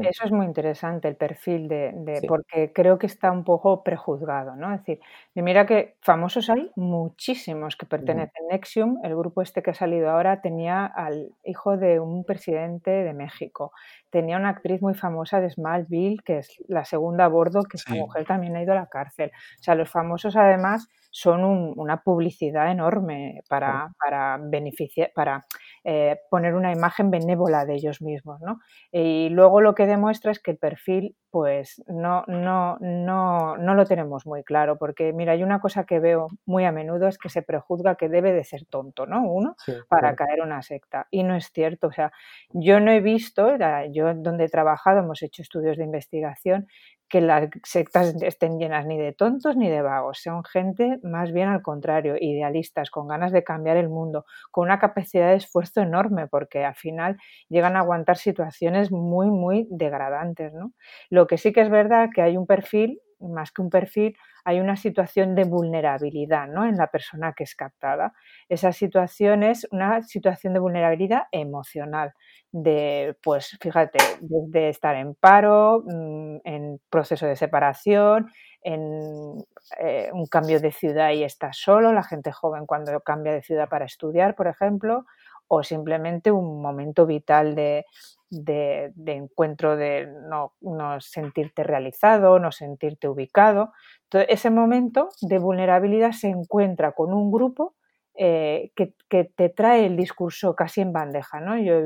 Eso 0.09 0.25
es 0.25 0.31
muy 0.31 0.45
interesante, 0.45 1.07
el 1.07 1.15
perfil 1.15 1.67
de, 1.67 2.23
porque 2.27 2.71
creo 2.73 2.97
que 2.97 3.05
está 3.05 3.31
un 3.31 3.43
poco 3.43 3.83
prejuzgado, 3.83 4.55
¿no? 4.55 4.73
Es 4.73 4.81
decir, 4.81 4.99
mira 5.35 5.65
que 5.65 5.97
famosos 6.01 6.49
hay 6.49 6.71
muchísimos 6.75 7.75
que 7.75 7.85
pertenecen. 7.85 8.45
a 8.49 8.53
Nexium, 8.53 8.99
el 9.03 9.15
grupo 9.15 9.41
este 9.41 9.61
que 9.61 9.71
ha 9.71 9.73
salido 9.73 10.09
ahora, 10.09 10.41
tenía 10.41 10.85
al 10.85 11.31
hijo 11.43 11.77
de 11.77 11.99
un 11.99 12.23
presidente 12.23 12.89
de 12.89 13.13
México, 13.13 13.71
tenía 14.09 14.37
una 14.37 14.49
actriz 14.49 14.81
muy 14.81 14.95
famosa 14.95 15.39
de 15.39 15.49
Smallville, 15.49 16.21
que 16.23 16.39
es 16.39 16.55
la 16.67 16.85
segunda 16.85 17.25
a 17.25 17.27
bordo, 17.27 17.63
que 17.63 17.77
esa 17.77 17.93
mujer 17.93 18.25
también 18.25 18.55
ha 18.55 18.63
ido 18.63 18.71
a 18.73 18.75
la 18.75 18.87
cárcel. 18.87 19.31
O 19.59 19.63
sea, 19.63 19.75
los 19.75 19.89
famosos 19.89 20.35
además 20.35 20.87
son 21.11 21.43
una 21.43 22.01
publicidad 22.03 22.71
enorme 22.71 23.41
para, 23.49 23.93
para, 24.03 24.37
beneficiar, 24.41 25.11
para 25.13 25.45
eh, 25.83 26.19
poner 26.29 26.55
una 26.55 26.71
imagen 26.71 27.11
benévola 27.11 27.65
de 27.65 27.75
ellos 27.75 28.01
mismos. 28.01 28.41
¿no? 28.41 28.59
Y 28.91 29.29
luego 29.29 29.61
lo 29.61 29.75
que 29.75 29.87
demuestra 29.87 30.31
es 30.31 30.39
que 30.39 30.51
el 30.51 30.57
perfil 30.57 31.15
pues 31.31 31.83
no, 31.87 32.23
no, 32.27 32.77
no, 32.79 33.55
no 33.57 33.75
lo 33.75 33.85
tenemos 33.85 34.25
muy 34.25 34.43
claro, 34.43 34.77
porque 34.77 35.13
mira, 35.13 35.33
hay 35.33 35.43
una 35.43 35.59
cosa 35.59 35.83
que 35.83 35.99
veo 35.99 36.27
muy 36.45 36.65
a 36.65 36.71
menudo 36.71 37.07
es 37.07 37.17
que 37.17 37.29
se 37.29 37.41
prejuzga 37.41 37.95
que 37.95 38.09
debe 38.09 38.33
de 38.33 38.43
ser 38.43 38.65
tonto, 38.65 39.05
¿no? 39.05 39.21
Uno, 39.21 39.55
para 39.87 40.15
caer 40.15 40.41
una 40.41 40.61
secta. 40.61 41.07
Y 41.11 41.23
no 41.23 41.35
es 41.35 41.51
cierto, 41.51 41.87
o 41.87 41.91
sea, 41.91 42.11
yo 42.49 42.79
no 42.79 42.91
he 42.91 42.99
visto, 42.99 43.55
yo 43.91 44.13
donde 44.15 44.45
he 44.45 44.49
trabajado 44.49 44.99
hemos 44.99 45.21
hecho 45.21 45.41
estudios 45.41 45.77
de 45.77 45.83
investigación, 45.83 46.67
que 47.09 47.21
las 47.21 47.49
sectas 47.63 48.15
estén 48.21 48.59
llenas 48.59 48.85
ni 48.85 48.97
de 48.97 49.13
tontos 49.13 49.57
ni 49.57 49.69
de 49.69 49.81
vagos, 49.81 50.19
son 50.21 50.43
gente 50.43 50.99
más 51.03 51.31
bien 51.31 51.49
al 51.49 51.61
contrario, 51.61 52.15
idealistas, 52.19 52.91
con 52.91 53.07
ganas 53.07 53.31
de 53.31 53.43
cambiar 53.43 53.77
el 53.77 53.89
mundo, 53.89 54.25
con 54.51 54.65
una 54.65 54.79
capacidad 54.79 55.29
de 55.29 55.35
esfuerzo 55.37 55.81
enorme, 55.81 56.27
porque 56.27 56.63
al 56.63 56.75
final 56.75 57.17
llegan 57.49 57.75
a 57.75 57.79
aguantar 57.79 58.17
situaciones 58.17 58.91
muy, 58.91 59.27
muy 59.27 59.67
degradantes. 59.69 60.53
¿no? 60.53 60.73
Lo 61.09 61.27
que 61.27 61.37
sí 61.37 61.51
que 61.51 61.61
es 61.61 61.69
verdad 61.69 62.09
que 62.13 62.21
hay 62.21 62.37
un 62.37 62.45
perfil, 62.45 63.01
más 63.19 63.51
que 63.51 63.61
un 63.61 63.69
perfil, 63.69 64.17
hay 64.45 64.59
una 64.59 64.75
situación 64.75 65.35
de 65.35 65.43
vulnerabilidad 65.43 66.47
¿no? 66.47 66.65
en 66.65 66.77
la 66.77 66.87
persona 66.87 67.33
que 67.35 67.43
es 67.43 67.55
captada. 67.55 68.13
Esa 68.47 68.71
situación 68.71 69.43
es 69.43 69.67
una 69.71 70.01
situación 70.01 70.53
de 70.53 70.59
vulnerabilidad 70.59 71.23
emocional, 71.31 72.13
de, 72.51 73.15
pues 73.21 73.57
fíjate, 73.61 73.99
de 74.21 74.69
estar 74.69 74.95
en 74.95 75.15
paro, 75.15 75.83
mm, 75.85 76.37
en 76.43 76.81
proceso 76.89 77.25
de 77.25 77.35
separación, 77.35 78.31
en 78.61 79.43
eh, 79.79 80.09
un 80.13 80.25
cambio 80.25 80.59
de 80.59 80.71
ciudad 80.71 81.11
y 81.11 81.23
está 81.23 81.53
solo, 81.53 81.93
la 81.93 82.03
gente 82.03 82.31
joven 82.31 82.65
cuando 82.65 82.99
cambia 83.01 83.33
de 83.33 83.41
ciudad 83.41 83.69
para 83.69 83.85
estudiar, 83.85 84.35
por 84.35 84.47
ejemplo, 84.47 85.05
o 85.49 85.63
simplemente 85.63 86.31
un 86.31 86.61
momento 86.61 87.05
vital 87.05 87.55
de, 87.55 87.85
de, 88.29 88.93
encuentro 89.07 89.75
de 89.75 90.07
no, 90.29 90.53
no, 90.61 91.01
sentirte 91.01 91.63
realizado, 91.63 92.39
no 92.39 92.51
sentirte 92.51 93.07
ubicado. 93.07 93.73
Ese 94.11 94.49
momento 94.49 95.09
de 95.21 95.39
vulnerabilidad 95.39 96.11
se 96.11 96.29
encuentra 96.29 96.91
con 96.93 97.13
un 97.13 97.31
grupo 97.31 97.75
eh, 98.15 98.71
que, 98.75 98.93
te 99.35 99.49
trae 99.49 99.85
el 99.85 99.97
discurso 99.97 100.55
casi 100.55 100.81
en 100.81 100.93
bandeja. 100.93 101.39
¿no? 101.39 101.57
Yo, 101.57 101.79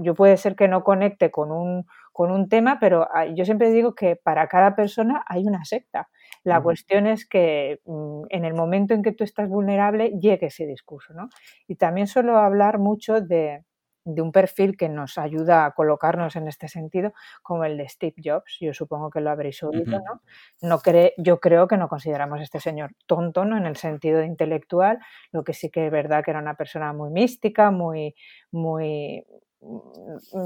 yo, 0.00 0.14
puede 0.14 0.36
ser 0.36 0.54
que 0.54 0.68
no 0.68 0.84
conecte 0.84 1.30
con 1.30 1.50
un, 1.50 1.86
con 2.12 2.30
un 2.30 2.48
tema, 2.48 2.78
pero 2.78 3.08
ah, 3.12 3.26
yo 3.26 3.44
siempre 3.44 3.72
digo 3.72 3.94
que 3.94 4.14
para 4.14 4.46
cada 4.46 4.76
persona 4.76 5.24
hay 5.26 5.44
una 5.44 5.64
secta. 5.64 6.08
La 6.44 6.60
cuestión 6.60 7.06
es 7.06 7.26
que 7.26 7.80
mm, 7.84 8.24
en 8.30 8.44
el 8.44 8.54
momento 8.54 8.94
en 8.94 9.02
que 9.02 9.12
tú 9.12 9.24
estás 9.24 9.48
vulnerable 9.48 10.10
llegue 10.20 10.46
ese 10.46 10.66
discurso. 10.66 11.14
¿no? 11.14 11.28
Y 11.68 11.76
también 11.76 12.06
suelo 12.06 12.38
hablar 12.38 12.78
mucho 12.78 13.20
de, 13.20 13.64
de 14.04 14.22
un 14.22 14.32
perfil 14.32 14.76
que 14.76 14.88
nos 14.88 15.18
ayuda 15.18 15.64
a 15.64 15.72
colocarnos 15.72 16.36
en 16.36 16.48
este 16.48 16.68
sentido, 16.68 17.12
como 17.42 17.64
el 17.64 17.76
de 17.76 17.88
Steve 17.88 18.14
Jobs. 18.22 18.58
Yo 18.60 18.74
supongo 18.74 19.10
que 19.10 19.20
lo 19.20 19.30
habréis 19.30 19.62
oído, 19.62 20.00
¿no? 20.00 20.20
no 20.60 20.80
yo 21.18 21.40
creo 21.40 21.68
que 21.68 21.76
no 21.76 21.88
consideramos 21.88 22.40
a 22.40 22.42
este 22.42 22.60
señor 22.60 22.92
tonto, 23.06 23.44
¿no? 23.44 23.56
En 23.56 23.66
el 23.66 23.76
sentido 23.76 24.18
de 24.18 24.26
intelectual, 24.26 24.98
lo 25.30 25.44
que 25.44 25.54
sí 25.54 25.70
que 25.70 25.86
es 25.86 25.92
verdad 25.92 26.24
que 26.24 26.32
era 26.32 26.40
una 26.40 26.56
persona 26.56 26.92
muy 26.92 27.10
mística, 27.10 27.70
muy, 27.70 28.14
muy, 28.50 29.24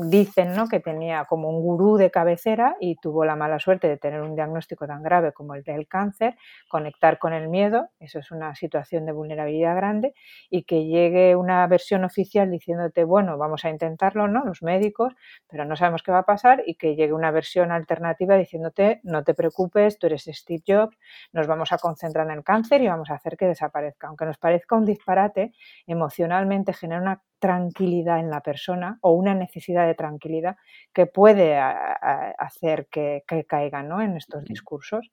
dicen 0.08 0.54
¿no? 0.54 0.68
que 0.68 0.80
tenía 0.80 1.24
como 1.24 1.48
un 1.48 1.62
gurú 1.62 1.96
de 1.96 2.10
cabecera 2.10 2.76
y 2.80 2.96
tuvo 2.96 3.24
la 3.24 3.34
mala 3.34 3.58
suerte 3.58 3.88
de 3.88 3.96
tener 3.96 4.20
un 4.20 4.34
diagnóstico 4.34 4.86
tan 4.86 5.02
grave 5.02 5.32
como 5.32 5.54
el 5.54 5.62
del 5.62 5.88
cáncer, 5.88 6.36
conectar 6.68 7.18
con 7.18 7.32
el 7.32 7.48
miedo, 7.48 7.88
eso 7.98 8.18
es 8.18 8.30
una 8.30 8.54
situación 8.54 9.06
de 9.06 9.12
vulnerabilidad 9.12 9.74
grande, 9.74 10.14
y 10.50 10.64
que 10.64 10.84
llegue 10.84 11.34
una 11.34 11.66
versión 11.66 12.04
oficial 12.04 12.50
diciéndote, 12.50 13.04
bueno, 13.04 13.38
vamos 13.38 13.64
a 13.64 13.70
intentarlo, 13.70 14.28
¿no? 14.28 14.44
Los 14.44 14.62
médicos, 14.62 15.14
pero 15.48 15.64
no 15.64 15.76
sabemos 15.76 16.02
qué 16.02 16.12
va 16.12 16.18
a 16.18 16.26
pasar, 16.26 16.62
y 16.66 16.74
que 16.74 16.94
llegue 16.94 17.14
una 17.14 17.30
versión 17.30 17.72
alternativa 17.72 18.36
diciéndote, 18.36 19.00
no 19.02 19.24
te 19.24 19.34
preocupes, 19.34 19.98
tú 19.98 20.08
eres 20.08 20.24
Steve 20.24 20.62
Jobs, 20.66 20.96
nos 21.32 21.46
vamos 21.46 21.72
a 21.72 21.78
concentrar 21.78 22.26
en 22.26 22.36
el 22.36 22.44
cáncer 22.44 22.82
y 22.82 22.88
vamos 22.88 23.10
a 23.10 23.14
hacer 23.14 23.36
que 23.36 23.46
desaparezca. 23.46 24.08
Aunque 24.08 24.26
nos 24.26 24.36
parezca 24.36 24.76
un 24.76 24.84
disparate, 24.84 25.52
emocionalmente 25.86 26.74
genera 26.74 27.00
una 27.00 27.22
tranquilidad 27.38 28.18
en 28.18 28.30
la 28.30 28.40
persona 28.40 28.98
o 29.06 29.12
una 29.12 29.34
necesidad 29.34 29.86
de 29.86 29.94
tranquilidad 29.94 30.56
que 30.92 31.06
puede 31.06 31.56
hacer 31.58 32.88
que, 32.90 33.22
caigan 33.48 33.92
en 34.00 34.16
estos 34.16 34.44
discursos. 34.44 35.10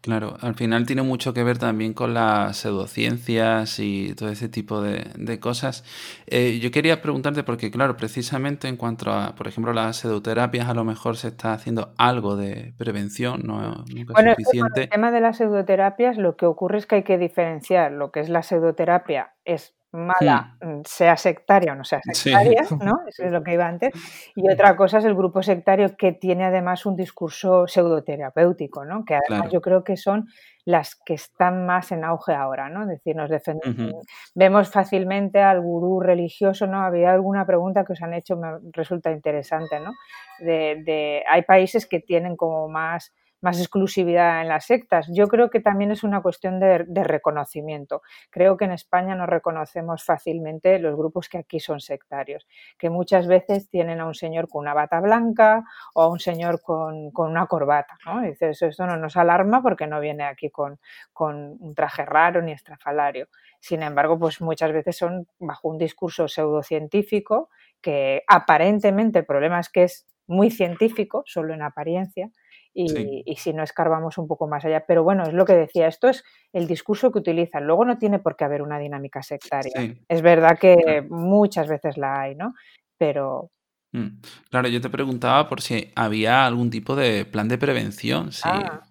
Claro, 0.00 0.36
al 0.40 0.54
final 0.54 0.86
tiene 0.86 1.02
mucho 1.02 1.34
que 1.34 1.42
ver 1.42 1.58
también 1.58 1.92
con 1.92 2.14
las 2.14 2.58
pseudociencias 2.58 3.80
y 3.80 4.14
todo 4.14 4.28
ese 4.28 4.48
tipo 4.48 4.80
de, 4.80 5.40
cosas. 5.40 5.82
Eh, 6.28 6.60
yo 6.60 6.70
quería 6.70 7.02
preguntarte, 7.02 7.42
porque 7.42 7.72
claro, 7.72 7.96
precisamente 7.96 8.68
en 8.68 8.76
cuanto 8.76 9.10
a, 9.10 9.34
por 9.34 9.48
ejemplo, 9.48 9.72
las 9.72 9.96
pseudoterapias, 9.96 10.68
a 10.68 10.74
lo 10.74 10.84
mejor 10.84 11.16
se 11.16 11.28
está 11.28 11.54
haciendo 11.54 11.92
algo 11.98 12.36
de 12.36 12.74
prevención, 12.78 13.40
no 13.44 13.84
bueno, 14.12 14.34
suficiente. 14.36 14.82
el 14.82 14.88
tema 14.90 15.10
de 15.10 15.20
las 15.20 15.38
pseudoterapias, 15.38 16.18
lo 16.18 16.36
que 16.36 16.46
ocurre 16.46 16.78
es 16.78 16.86
que 16.86 16.96
hay 16.96 17.02
que 17.02 17.18
diferenciar 17.18 17.90
lo 17.90 18.12
que 18.12 18.20
es 18.20 18.28
la 18.28 18.44
pseudoterapia, 18.44 19.34
es 19.44 19.75
mala, 19.92 20.56
mm, 20.60 20.80
sea 20.84 21.16
sectaria 21.16 21.72
o 21.72 21.74
no 21.74 21.84
sea 21.84 22.00
sectaria, 22.02 22.62
¿no? 22.82 23.00
Eso 23.06 23.24
es 23.24 23.32
lo 23.32 23.42
que 23.42 23.54
iba 23.54 23.66
antes. 23.66 23.92
Y 24.34 24.50
otra 24.50 24.76
cosa 24.76 24.98
es 24.98 25.04
el 25.04 25.14
grupo 25.14 25.42
sectario 25.42 25.96
que 25.96 26.12
tiene 26.12 26.44
además 26.44 26.86
un 26.86 26.96
discurso 26.96 27.66
pseudoterapéutico, 27.66 28.84
¿no? 28.84 29.04
Que 29.04 29.16
además 29.16 29.50
yo 29.50 29.60
creo 29.60 29.84
que 29.84 29.96
son 29.96 30.28
las 30.64 30.96
que 30.96 31.14
están 31.14 31.64
más 31.64 31.92
en 31.92 32.04
auge 32.04 32.34
ahora, 32.34 32.68
¿no? 32.68 32.82
Es 32.82 32.88
decir, 32.88 33.14
nos 33.14 33.30
defendemos, 33.30 34.04
vemos 34.34 34.68
fácilmente 34.70 35.40
al 35.40 35.60
gurú 35.60 36.00
religioso, 36.00 36.66
¿no? 36.66 36.82
Había 36.82 37.12
alguna 37.12 37.46
pregunta 37.46 37.84
que 37.84 37.92
os 37.92 38.02
han 38.02 38.14
hecho, 38.14 38.36
me 38.36 38.58
resulta 38.72 39.12
interesante, 39.12 39.78
¿no? 39.78 39.92
De, 40.40 40.82
de 40.84 41.22
hay 41.28 41.42
países 41.42 41.86
que 41.86 42.00
tienen 42.00 42.36
como 42.36 42.68
más 42.68 43.12
más 43.40 43.58
exclusividad 43.58 44.40
en 44.42 44.48
las 44.48 44.66
sectas. 44.66 45.08
Yo 45.12 45.28
creo 45.28 45.50
que 45.50 45.60
también 45.60 45.90
es 45.90 46.02
una 46.02 46.22
cuestión 46.22 46.58
de, 46.58 46.84
reconocimiento. 47.04 48.02
Creo 48.30 48.56
que 48.56 48.64
en 48.64 48.72
España 48.72 49.14
no 49.14 49.26
reconocemos 49.26 50.04
fácilmente 50.04 50.78
los 50.78 50.96
grupos 50.96 51.28
que 51.28 51.38
aquí 51.38 51.60
son 51.60 51.80
sectarios, 51.80 52.46
que 52.78 52.90
muchas 52.90 53.26
veces 53.26 53.68
tienen 53.68 54.00
a 54.00 54.06
un 54.06 54.14
señor 54.14 54.48
con 54.48 54.62
una 54.62 54.74
bata 54.74 55.00
blanca 55.00 55.64
o 55.94 56.02
a 56.02 56.08
un 56.08 56.18
señor 56.18 56.60
con, 56.62 57.10
una 57.14 57.46
corbata. 57.46 57.96
¿no? 58.06 58.22
dices, 58.22 58.62
eso, 58.62 58.86
no 58.86 58.96
nos 58.96 59.16
alarma 59.16 59.62
porque 59.62 59.86
no 59.86 60.00
viene 60.00 60.24
aquí 60.24 60.50
con, 60.50 60.78
con 61.12 61.56
un 61.60 61.74
traje 61.74 62.04
raro 62.04 62.42
ni 62.42 62.52
estrafalario. 62.52 63.28
Sin 63.60 63.82
embargo, 63.82 64.18
pues 64.18 64.40
muchas 64.40 64.72
veces 64.72 64.96
son 64.96 65.26
bajo 65.38 65.68
un 65.68 65.78
discurso 65.78 66.28
pseudocientífico 66.28 67.50
que 67.80 68.22
aparentemente 68.26 69.20
el 69.20 69.26
problema 69.26 69.60
es 69.60 69.68
que 69.68 69.84
es 69.84 70.06
muy 70.26 70.50
científico, 70.50 71.22
solo 71.26 71.54
en 71.54 71.62
apariencia, 71.62 72.30
y, 72.76 73.36
si 73.36 73.52
no 73.54 73.62
escarbamos 73.62 74.18
un 74.18 74.28
poco 74.28 74.46
más 74.46 74.64
allá. 74.64 74.84
Pero 74.86 75.02
bueno, 75.02 75.24
es 75.24 75.32
lo 75.32 75.44
que 75.46 75.54
decía, 75.54 75.88
esto 75.88 76.08
es 76.08 76.24
el 76.52 76.66
discurso 76.66 77.10
que 77.10 77.18
utilizan. 77.18 77.66
Luego 77.66 77.84
no 77.84 77.96
tiene 77.96 78.18
por 78.18 78.36
qué 78.36 78.44
haber 78.44 78.62
una 78.62 78.78
dinámica 78.78 79.22
sectaria. 79.22 79.96
Es 80.08 80.22
verdad 80.22 80.58
que 80.58 81.06
muchas 81.08 81.68
veces 81.68 81.96
la 81.96 82.20
hay, 82.20 82.34
¿no? 82.34 82.54
Pero... 82.98 83.50
Mm. 83.92 84.20
Claro, 84.50 84.68
yo 84.68 84.80
te 84.80 84.90
preguntaba 84.90 85.48
por 85.48 85.62
si 85.62 85.90
había 85.96 86.44
algún 86.44 86.70
tipo 86.70 86.94
de 86.96 87.24
plan 87.24 87.48
de 87.48 87.56
prevención, 87.56 88.32
si, 88.32 88.42
ah. 88.44 88.82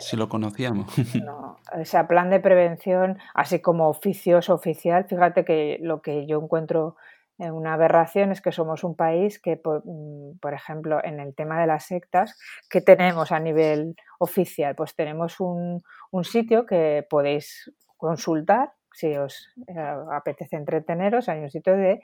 si 0.00 0.16
lo 0.16 0.28
conocíamos. 0.28 0.90
No, 1.22 1.58
o 1.78 1.84
sea, 1.84 2.08
plan 2.08 2.30
de 2.30 2.40
prevención, 2.40 3.18
así 3.34 3.60
como 3.60 3.88
oficioso 3.88 4.54
oficial, 4.54 5.04
fíjate 5.04 5.44
que 5.44 5.78
lo 5.82 6.00
que 6.00 6.26
yo 6.26 6.40
encuentro 6.40 6.96
una 7.38 7.74
aberración 7.74 8.32
es 8.32 8.40
que 8.40 8.52
somos 8.52 8.82
un 8.84 8.96
país 8.96 9.40
que, 9.40 9.56
mm, 9.56 10.38
por, 10.40 10.54
ejemplo, 10.54 11.02
en 11.02 11.20
el 11.20 11.34
tema 11.34 11.60
de 11.60 11.66
las 11.66 11.84
sectas, 11.86 12.38
que 12.68 12.80
tenemos 12.80 13.30
a 13.32 13.38
nivel 13.38 13.94
oficial? 14.18 14.74
Pues 14.74 14.94
tenemos 14.94 15.38
un, 15.40 15.82
sitio 16.22 16.66
que 16.66 17.06
podéis 17.08 17.72
consultar 17.96 18.72
si 18.92 19.16
os 19.16 19.48
eh, 19.68 19.96
apetece 20.12 20.56
entreteneros. 20.56 21.28
Hay 21.28 21.40
un 21.40 21.50
sitio 21.50 21.76
de 21.76 22.00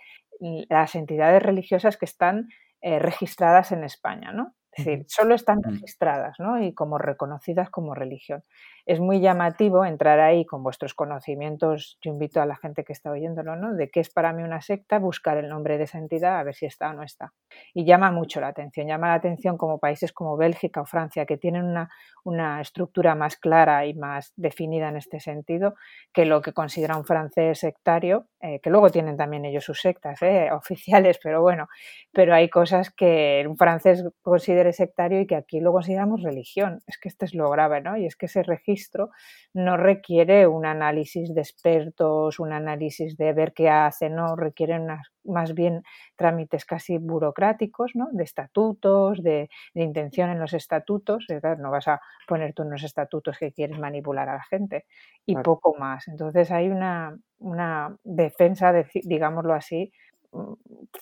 las 0.68 0.94
entidades 0.94 1.42
religiosas 1.42 1.96
que 1.96 2.04
están 2.04 2.48
eh, 2.80 2.98
registradas 2.98 3.72
en 3.72 3.82
España, 3.82 4.32
¿no? 4.32 4.54
Es 4.76 4.84
decir, 4.84 5.04
solo 5.08 5.34
están 5.34 5.58
mm. 5.58 5.70
registradas 5.70 6.38
¿no? 6.40 6.60
y 6.60 6.74
como 6.74 6.98
reconocidas 6.98 7.70
como 7.70 7.94
religión 7.94 8.42
es 8.86 9.00
muy 9.00 9.20
llamativo 9.20 9.84
entrar 9.84 10.20
ahí 10.20 10.44
con 10.44 10.62
vuestros 10.62 10.94
conocimientos. 10.94 11.98
Yo 12.02 12.10
invito 12.10 12.42
a 12.42 12.46
la 12.46 12.56
gente 12.56 12.84
que 12.84 12.92
está 12.92 13.10
oyéndolo, 13.10 13.56
¿no? 13.56 13.74
De 13.74 13.90
qué 13.90 14.00
es 14.00 14.10
para 14.10 14.32
mí 14.32 14.42
una 14.42 14.60
secta, 14.60 14.98
buscar 14.98 15.38
el 15.38 15.48
nombre 15.48 15.78
de 15.78 15.84
esa 15.84 15.98
entidad, 15.98 16.38
a 16.38 16.42
ver 16.42 16.54
si 16.54 16.66
está 16.66 16.90
o 16.90 16.92
no 16.92 17.02
está. 17.02 17.32
Y 17.72 17.84
llama 17.84 18.10
mucho 18.10 18.40
la 18.40 18.48
atención. 18.48 18.86
Llama 18.86 19.08
la 19.08 19.14
atención 19.14 19.56
como 19.56 19.78
países 19.78 20.12
como 20.12 20.36
Bélgica 20.36 20.82
o 20.82 20.86
Francia, 20.86 21.24
que 21.24 21.38
tienen 21.38 21.64
una, 21.64 21.90
una 22.24 22.60
estructura 22.60 23.14
más 23.14 23.36
clara 23.36 23.86
y 23.86 23.94
más 23.94 24.32
definida 24.36 24.88
en 24.88 24.96
este 24.96 25.20
sentido 25.20 25.74
que 26.12 26.24
lo 26.24 26.42
que 26.42 26.52
considera 26.52 26.96
un 26.96 27.04
francés 27.04 27.58
sectario, 27.58 28.28
eh, 28.40 28.60
que 28.60 28.70
luego 28.70 28.90
tienen 28.90 29.16
también 29.16 29.44
ellos 29.44 29.64
sus 29.64 29.80
sectas 29.80 30.20
¿eh? 30.22 30.50
oficiales, 30.52 31.18
pero 31.22 31.40
bueno, 31.42 31.68
pero 32.12 32.34
hay 32.34 32.48
cosas 32.48 32.90
que 32.90 33.44
un 33.48 33.56
francés 33.56 34.04
considere 34.22 34.72
sectario 34.72 35.20
y 35.20 35.26
que 35.26 35.36
aquí 35.36 35.60
lo 35.60 35.72
consideramos 35.72 36.22
religión. 36.22 36.82
Es 36.86 36.98
que 36.98 37.08
esto 37.08 37.24
es 37.24 37.34
lo 37.34 37.48
grave, 37.50 37.80
¿no? 37.80 37.96
Y 37.96 38.06
es 38.06 38.16
que 38.16 38.28
se 38.28 38.42
registro 38.74 39.10
no 39.54 39.76
requiere 39.76 40.48
un 40.48 40.66
análisis 40.66 41.32
de 41.32 41.40
expertos, 41.40 42.40
un 42.40 42.52
análisis 42.52 43.16
de 43.16 43.32
ver 43.32 43.52
qué 43.52 43.68
hace, 43.70 44.10
no 44.10 44.34
requiere 44.34 44.80
más 45.22 45.54
bien 45.54 45.82
trámites 46.16 46.64
casi 46.64 46.98
burocráticos, 46.98 47.92
¿no? 47.94 48.08
de 48.12 48.24
estatutos, 48.24 49.22
de, 49.22 49.48
intención 49.74 50.30
en 50.30 50.40
los 50.40 50.54
estatutos. 50.54 51.26
No 51.58 51.70
vas 51.70 51.86
a 51.86 52.00
poner 52.26 52.52
tú 52.52 52.64
unos 52.64 52.82
estatutos 52.82 53.38
que 53.38 53.52
quieres 53.52 53.78
manipular 53.78 54.28
a 54.28 54.34
la 54.34 54.44
gente 54.44 54.86
y 55.24 55.36
poco 55.36 55.76
más. 55.78 56.08
Entonces 56.08 56.50
hay 56.50 56.68
una, 56.68 57.16
una 57.38 57.96
defensa, 58.02 58.72
de, 58.72 58.86
digámoslo 59.04 59.54
así, 59.54 59.92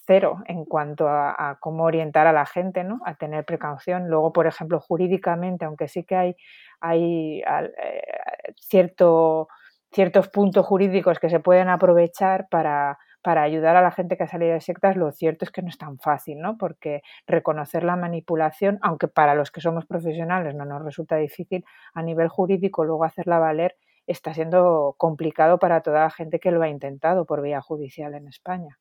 cero 0.07 0.43
en 0.47 0.65
cuanto 0.65 1.09
a, 1.09 1.59
cómo 1.61 1.85
orientar 1.85 2.27
a 2.27 2.33
la 2.33 2.47
gente, 2.47 2.85
¿no? 2.85 3.01
A 3.05 3.15
tener 3.15 3.45
precaución. 3.45 4.09
Luego, 4.09 4.33
por 4.33 4.47
ejemplo, 4.47 4.81
jurídicamente, 4.81 5.65
aunque 5.65 5.89
sí 5.89 6.05
que 6.05 6.17
hay, 6.17 6.37
eh, 6.93 8.03
cierto, 8.57 9.49
ciertos 9.93 10.29
puntos 10.29 10.67
jurídicos 10.67 11.19
que 11.19 11.31
se 11.31 11.41
pueden 11.41 11.69
aprovechar 11.69 12.49
para, 12.51 12.99
para 13.23 13.43
ayudar 13.43 13.77
a 13.77 13.83
la 13.83 13.93
gente 13.93 14.17
que 14.17 14.25
ha 14.25 14.29
salido 14.29 14.53
de 14.53 14.61
sectas, 14.61 14.97
lo 14.97 15.13
cierto 15.13 15.45
es 15.45 15.51
que 15.51 15.63
no 15.63 15.69
es 15.69 15.79
tan 15.79 15.99
fácil, 15.99 16.41
¿no? 16.41 16.57
Porque 16.59 17.03
reconocer 17.27 17.85
la 17.85 17.97
manipulación, 17.97 18.79
aunque 18.83 19.09
para 19.09 19.35
los 19.35 19.51
que 19.51 19.61
somos 19.61 19.87
profesionales 19.87 20.55
no 20.55 20.65
nos 20.65 20.83
resulta 20.85 21.17
difícil, 21.17 21.65
a 21.95 22.03
nivel 22.03 22.29
jurídico 22.29 22.85
luego 22.85 23.05
hacerla 23.05 23.39
valer 23.39 23.77
está 24.07 24.35
siendo 24.35 24.95
complicado 24.99 25.59
para 25.59 25.81
toda 25.81 26.01
la 26.01 26.11
gente 26.11 26.41
que 26.41 26.51
lo 26.51 26.63
ha 26.63 26.69
intentado 26.69 27.25
por 27.25 27.41
vía 27.41 27.61
judicial 27.61 28.15
en 28.15 28.29
España. 28.29 28.79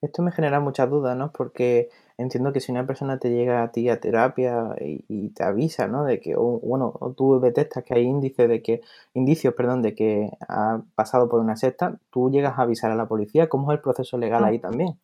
Esto 0.00 0.22
me 0.22 0.32
genera 0.32 0.58
muchas 0.58 0.90
dudas, 0.90 1.16
¿no? 1.16 1.30
Porque 1.32 1.88
entiendo 2.18 2.52
que 2.52 2.60
si 2.60 2.72
una 2.72 2.86
persona 2.86 3.18
te 3.18 3.30
llega 3.30 3.62
a 3.62 3.70
ti 3.70 3.88
a 3.88 4.00
terapia 4.00 4.74
y, 4.80 5.28
te 5.30 5.44
avisa, 5.44 5.86
¿no? 5.86 6.04
De 6.04 6.20
que, 6.20 6.34
o, 6.36 6.58
bueno, 6.60 6.92
o 6.98 7.12
tú 7.12 7.40
detectas 7.40 7.84
que 7.84 7.94
hay 7.94 8.02
índices 8.02 8.48
de 8.48 8.62
que, 8.62 8.80
indicios, 9.14 9.54
perdón, 9.54 9.80
de 9.80 9.94
que 9.94 10.30
ha 10.48 10.82
pasado 10.96 11.28
por 11.28 11.40
una 11.40 11.56
secta, 11.56 11.98
tú 12.10 12.30
llegas 12.30 12.58
a 12.58 12.62
avisar 12.62 12.90
a 12.90 12.96
la 12.96 13.06
policía. 13.06 13.48
¿Cómo 13.48 13.70
es 13.70 13.76
el 13.76 13.82
proceso 13.82 14.18
legal 14.18 14.42
mm. 14.42 14.44
ahí 14.44 14.58
también? 14.58 14.98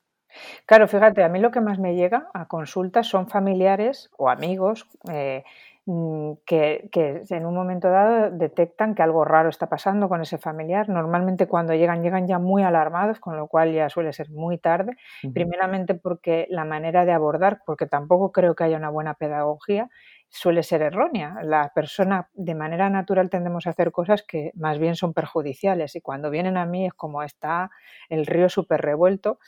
Claro, 0.67 0.89
fíjate, 0.89 1.23
a 1.23 1.29
mí 1.29 1.39
lo 1.39 1.51
que 1.51 1.61
más 1.61 1.79
me 1.79 1.95
llega 1.95 2.29
a 2.35 2.49
consultas 2.49 3.07
son 3.07 3.29
familiares 3.29 4.11
o 4.17 4.29
amigos 4.29 4.87
eh, 5.11 5.45
Mm, 5.91 6.35
que, 6.45 6.91
en 7.31 7.47
un 7.47 7.55
momento 7.55 7.89
dado 7.89 8.31
detectan 8.31 8.95
que 8.95 9.03
algo 9.03 9.25
raro 9.25 9.49
está 9.49 9.71
pasando 9.71 10.11
con 10.11 10.21
ese 10.21 10.37
familiar. 10.37 10.87
Normalmente 10.91 11.47
cuando 11.49 11.73
llegan, 11.73 12.03
llegan 12.03 12.27
ya 12.27 12.39
muy 12.39 12.63
alarmados, 12.63 13.21
con 13.21 13.39
lo 13.39 13.49
cual 13.49 13.73
ya 13.73 13.89
suele 13.89 14.13
ser 14.13 14.29
muy 14.29 14.59
tarde. 14.59 14.93
Primeramente 15.33 15.95
porque 15.95 16.47
la 16.51 16.67
manera 16.67 17.07
de 17.07 17.13
abordar, 17.13 17.61
porque 17.65 17.87
tampoco 17.87 18.33
creo 18.33 18.55
que 18.55 18.65
haya 18.65 18.77
una 18.77 18.91
buena 18.91 19.15
pedagogía, 19.15 19.89
suele 20.29 20.63
ser 20.63 20.83
errónea. 20.83 21.37
La 21.43 21.73
persona 21.75 22.29
de 22.35 22.55
manera 22.55 22.91
natural 22.91 23.31
tendemos 23.31 23.67
a 23.67 23.71
hacer 23.71 23.91
cosas 23.91 24.23
que 24.23 24.53
más 24.57 24.79
bien 24.79 24.95
son 24.95 25.15
perjudiciales 25.15 25.97
y 25.97 26.03
cuando 26.03 26.29
vienen 26.29 26.59
a 26.59 26.67
mí 26.67 26.85
es 26.85 26.93
como 26.93 27.23
está 27.23 27.71
el 28.11 28.27
río 28.27 28.51
súper 28.51 28.83
revuelto 28.83 29.39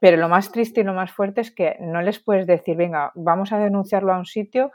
pero 0.00 0.16
lo 0.16 0.28
más 0.28 0.52
triste 0.52 0.80
y 0.80 0.84
lo 0.84 0.94
más 0.94 1.12
fuerte 1.12 1.40
es 1.40 1.50
que 1.50 1.76
no 1.80 2.02
les 2.02 2.18
puedes 2.18 2.46
decir, 2.46 2.76
venga, 2.76 3.12
vamos 3.14 3.52
a 3.52 3.58
denunciarlo 3.58 4.12
a 4.12 4.18
un 4.18 4.26
sitio 4.26 4.72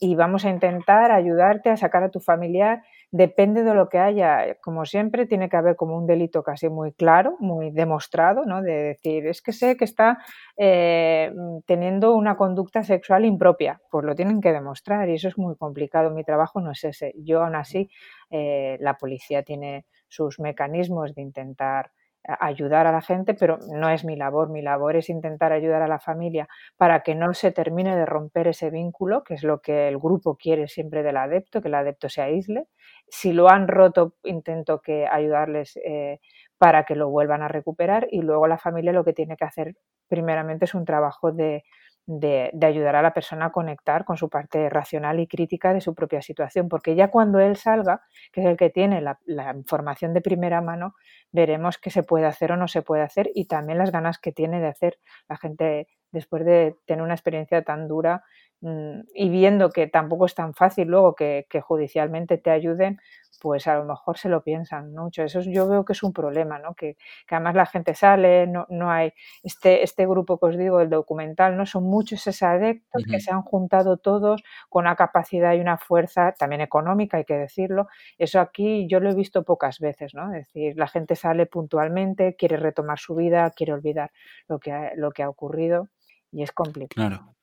y 0.00 0.14
vamos 0.14 0.44
a 0.44 0.50
intentar 0.50 1.10
ayudarte 1.12 1.70
a 1.70 1.76
sacar 1.76 2.02
a 2.04 2.10
tu 2.10 2.20
familiar 2.20 2.82
depende 3.10 3.62
de 3.62 3.74
lo 3.74 3.88
que 3.88 3.98
haya. 3.98 4.56
Como 4.62 4.84
siempre, 4.84 5.26
tiene 5.26 5.48
que 5.48 5.56
haber 5.56 5.76
como 5.76 5.96
un 5.96 6.06
delito 6.06 6.42
casi 6.42 6.68
muy 6.68 6.92
claro, 6.92 7.36
muy 7.40 7.70
demostrado, 7.70 8.44
¿no? 8.44 8.62
De 8.62 8.72
decir, 8.72 9.26
es 9.26 9.42
que 9.42 9.52
sé 9.52 9.76
que 9.76 9.84
está 9.84 10.18
eh, 10.56 11.32
teniendo 11.66 12.14
una 12.14 12.36
conducta 12.36 12.82
sexual 12.82 13.24
impropia, 13.24 13.80
pues 13.90 14.04
lo 14.04 14.14
tienen 14.14 14.40
que 14.40 14.52
demostrar 14.52 15.08
y 15.08 15.14
eso 15.14 15.28
es 15.28 15.38
muy 15.38 15.56
complicado. 15.56 16.10
Mi 16.10 16.24
trabajo 16.24 16.60
no 16.60 16.72
es 16.72 16.84
ese. 16.84 17.14
Yo 17.18 17.42
aún 17.42 17.54
así, 17.54 17.90
eh, 18.30 18.76
la 18.80 18.94
policía 18.94 19.42
tiene 19.42 19.86
sus 20.08 20.38
mecanismos 20.38 21.14
de 21.14 21.22
intentar 21.22 21.90
ayudar 22.26 22.86
a 22.86 22.92
la 22.92 23.02
gente, 23.02 23.34
pero 23.34 23.58
no 23.68 23.88
es 23.88 24.04
mi 24.04 24.16
labor. 24.16 24.50
Mi 24.50 24.62
labor 24.62 24.96
es 24.96 25.08
intentar 25.08 25.52
ayudar 25.52 25.82
a 25.82 25.88
la 25.88 25.98
familia 25.98 26.48
para 26.76 27.02
que 27.02 27.14
no 27.14 27.34
se 27.34 27.52
termine 27.52 27.96
de 27.96 28.06
romper 28.06 28.48
ese 28.48 28.70
vínculo, 28.70 29.24
que 29.24 29.34
es 29.34 29.42
lo 29.42 29.60
que 29.60 29.88
el 29.88 29.98
grupo 29.98 30.36
quiere 30.36 30.68
siempre 30.68 31.02
del 31.02 31.16
adepto, 31.16 31.62
que 31.62 31.68
el 31.68 31.74
adepto 31.74 32.08
se 32.08 32.22
aísle. 32.22 32.66
Si 33.08 33.32
lo 33.32 33.48
han 33.48 33.68
roto, 33.68 34.14
intento 34.24 34.80
que 34.80 35.06
ayudarles 35.06 35.78
eh, 35.84 36.20
para 36.58 36.84
que 36.84 36.96
lo 36.96 37.10
vuelvan 37.10 37.42
a 37.42 37.48
recuperar 37.48 38.08
y 38.10 38.22
luego 38.22 38.46
la 38.46 38.58
familia 38.58 38.92
lo 38.92 39.04
que 39.04 39.12
tiene 39.12 39.36
que 39.36 39.44
hacer 39.44 39.76
primeramente 40.08 40.64
es 40.66 40.74
un 40.74 40.84
trabajo 40.84 41.32
de 41.32 41.64
de, 42.06 42.52
ayudar 42.62 42.96
a 42.96 43.02
la 43.02 43.12
persona 43.12 43.46
a 43.46 43.52
conectar 43.52 44.04
con 44.04 44.16
su 44.16 44.28
parte 44.28 44.70
racional 44.70 45.20
y 45.20 45.26
crítica 45.26 45.74
de 45.74 45.80
su 45.80 45.94
propia 45.94 46.22
situación, 46.22 46.68
porque 46.68 46.94
ya 46.94 47.08
cuando 47.10 47.40
él 47.40 47.56
salga, 47.56 48.02
que 48.32 48.40
es 48.42 48.46
el 48.46 48.56
que 48.56 48.70
tiene 48.70 49.00
la, 49.00 49.18
información 49.54 50.14
de 50.14 50.20
primera 50.20 50.60
mano, 50.60 50.94
veremos 51.32 51.78
qué 51.78 51.90
se 51.90 52.02
puede 52.02 52.26
hacer 52.26 52.52
o 52.52 52.56
no 52.56 52.68
se 52.68 52.82
puede 52.82 53.02
hacer 53.02 53.30
y 53.34 53.46
también 53.46 53.78
las 53.78 53.90
ganas 53.90 54.18
que 54.18 54.32
tiene 54.32 54.60
de 54.60 54.68
hacer. 54.68 54.98
La 55.28 55.36
gente 55.36 55.88
después 56.16 56.44
de 56.44 56.76
tener 56.86 57.02
una 57.02 57.14
experiencia 57.14 57.62
tan 57.62 57.88
dura 57.88 58.24
mm, 58.62 59.00
y 59.14 59.28
viendo 59.28 59.70
que 59.70 59.86
tampoco 59.86 60.26
es 60.26 60.34
tan 60.34 60.54
fácil 60.54 60.88
luego 60.88 61.14
que, 61.14 61.46
que 61.50 61.60
judicialmente 61.60 62.38
te 62.38 62.50
ayuden, 62.50 62.98
pues 63.40 63.66
a 63.66 63.76
lo 63.76 63.84
mejor 63.84 64.18
se 64.18 64.28
lo 64.28 64.42
piensan 64.42 64.92
mucho. 64.92 65.22
Eso 65.22 65.40
yo 65.40 65.68
veo 65.68 65.84
que 65.84 65.92
es 65.92 66.02
un 66.02 66.12
problema, 66.12 66.58
¿no? 66.58 66.74
Que, 66.74 66.96
además 67.30 67.54
la 67.54 67.66
gente 67.66 67.94
sale, 67.94 68.46
no, 68.46 68.66
no, 68.68 68.90
hay 68.90 69.12
este, 69.42 69.82
este 69.82 70.06
grupo 70.06 70.38
que 70.38 70.46
os 70.46 70.56
digo, 70.56 70.80
el 70.80 70.90
documental, 70.90 71.56
¿no? 71.56 71.66
Son 71.66 71.84
muchos 71.84 72.26
esos 72.26 72.42
adeptos 72.42 73.04
que 73.08 73.20
se 73.20 73.30
han 73.30 73.42
juntado 73.42 73.98
todos 73.98 74.42
con 74.68 74.84
una 74.84 74.96
capacidad 74.96 75.54
y 75.54 75.60
una 75.60 75.78
fuerza 75.78 76.32
también 76.32 76.60
económica, 76.60 77.18
hay 77.18 77.24
que 77.24 77.36
decirlo. 77.38 77.88
Eso 78.18 78.40
aquí 78.40 78.86
yo 78.88 79.00
lo 79.00 79.10
he 79.10 79.14
visto 79.14 79.44
pocas 79.44 79.80
veces, 79.80 80.14
¿no? 80.14 80.32
Es 80.34 80.46
decir, 80.46 80.76
la 80.76 80.88
gente 80.88 81.16
sale 81.16 81.46
puntualmente, 81.46 82.36
quiere 82.36 82.56
retomar 82.56 82.98
su 82.98 83.14
vida, 83.14 83.50
quiere 83.50 83.72
olvidar 83.72 84.10
lo 84.48 84.58
que 84.58 84.72
ha, 84.72 84.92
lo 84.96 85.10
que 85.12 85.22
ha 85.22 85.28
ocurrido 85.28 85.88
y 86.32 86.42
es 86.42 86.52
complicado. 86.52 86.94
Claro. 86.94 87.36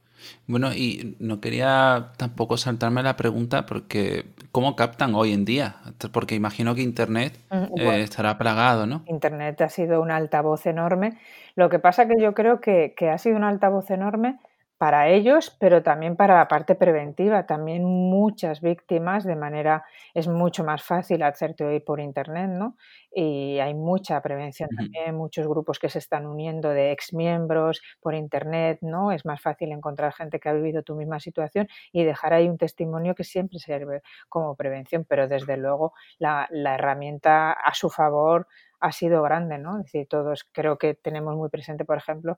Bueno, 0.48 0.74
y 0.74 1.18
no 1.20 1.42
quería 1.42 2.12
tampoco 2.18 2.58
saltarme 2.58 3.04
la 3.04 3.18
pregunta 3.18 3.66
porque 3.66 4.26
¿cómo 4.52 4.76
captan 4.76 5.16
hoy 5.16 5.34
en 5.34 5.46
día? 5.46 5.78
Porque 6.12 6.36
imagino 6.36 6.76
que 6.76 6.82
Internet 6.82 7.38
mm, 7.50 7.80
eh, 7.80 8.02
estará 8.02 8.38
plagado, 8.38 8.86
¿no? 8.86 9.04
Internet 9.08 9.60
ha 9.62 9.70
sido 9.70 10.02
un 10.02 10.12
altavoz 10.12 10.66
enorme. 10.66 11.18
Lo 11.56 11.70
que 11.70 11.80
pasa 11.80 12.08
que 12.08 12.22
yo 12.22 12.34
creo 12.34 12.62
que, 12.62 12.94
que 12.96 13.10
ha 13.10 13.18
sido 13.18 13.36
un 13.36 13.44
altavoz 13.44 13.90
enorme 13.92 14.40
para 14.78 15.08
ellos, 15.10 15.56
pero 15.60 15.82
también 15.84 16.16
para 16.18 16.36
la 16.38 16.48
parte 16.48 16.76
preventiva. 16.76 17.46
También 17.46 17.86
muchas 17.86 18.60
víctimas, 18.62 19.24
de 19.24 19.36
manera, 19.36 19.86
es 20.14 20.28
mucho 20.28 20.64
más 20.64 20.84
fácil 20.84 21.24
hacerte 21.24 21.64
oír 21.64 21.84
por 21.86 22.00
Internet, 22.02 22.50
¿no? 22.50 22.76
Y 23.16 23.60
hay 23.60 23.74
mucha 23.74 24.22
prevención 24.22 24.70
también, 24.76 25.16
muchos 25.16 25.48
grupos 25.48 25.80
que 25.80 25.90
se 25.90 26.00
están 26.00 26.26
uniendo 26.26 26.70
de 26.70 26.92
exmiembros 26.92 27.82
por 28.02 28.14
Internet, 28.16 28.80
¿no? 28.82 29.12
Es 29.12 29.26
más 29.26 29.42
fácil 29.42 29.72
encontrar 29.72 30.14
gente 30.14 30.40
que 30.40 30.50
ha 30.50 30.54
vivido 30.54 30.84
tu 30.84 30.96
misma 30.96 31.20
situación 31.20 31.68
y 31.92 32.04
dejar 32.04 32.34
ahí 32.34 32.50
un 32.50 32.58
testimonio 32.58 33.16
que 33.16 33.24
siempre 33.24 33.60
sirve 33.60 34.02
como 34.30 34.56
prevención, 34.56 35.06
pero 35.08 35.28
desde 35.28 35.58
luego 35.58 35.94
la, 36.18 36.48
la 36.52 36.76
herramienta 36.76 37.52
a 37.52 37.74
su 37.74 37.90
favor 37.90 38.48
ha 38.84 38.92
sido 38.92 39.22
grande, 39.24 39.58
¿no? 39.58 39.78
Es 39.78 39.86
decir, 39.86 40.08
todos 40.10 40.44
creo 40.52 40.78
que 40.78 40.94
tenemos 40.94 41.38
muy 41.38 41.48
presente, 41.48 41.86
por 41.86 41.98
ejemplo, 41.98 42.38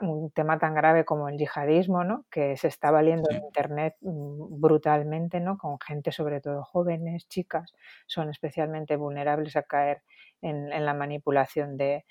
un 0.00 0.30
tema 0.30 0.58
tan 0.58 0.74
grave 0.74 1.04
como 1.04 1.28
el 1.28 1.36
yihadismo, 1.36 2.04
¿no? 2.04 2.24
Que 2.30 2.56
se 2.56 2.68
está 2.68 2.90
valiendo 2.90 3.28
en 3.30 3.44
Internet 3.44 3.94
mm, 4.00 4.60
brutalmente, 4.60 5.40
¿no? 5.40 5.58
Con 5.58 5.78
gente, 5.78 6.10
sobre 6.10 6.40
todo 6.40 6.64
jóvenes, 6.64 7.28
chicas, 7.28 7.70
son 8.06 8.30
especialmente 8.30 8.96
vulnerables 8.96 9.56
a 9.56 9.62
caer 9.64 10.02
en, 10.40 10.70
la 10.70 10.94
manipulación 10.94 11.76
de, 11.76 12.06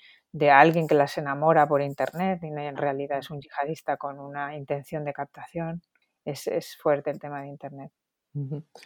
alguien 0.52 0.86
que 0.86 0.94
las 0.94 1.18
enamora 1.18 1.66
por 1.66 1.82
Internet 1.82 2.44
y 2.44 2.46
en 2.46 2.76
realidad 2.76 3.18
es 3.18 3.30
un 3.30 3.40
yihadista 3.40 3.96
con 3.96 4.20
una 4.20 4.56
intención 4.56 5.04
de 5.04 5.12
captación. 5.12 5.82
Es, 6.24 6.46
es 6.46 6.76
fuerte 6.76 7.10
el 7.10 7.18
tema 7.18 7.42
de 7.42 7.48
Internet. 7.48 7.90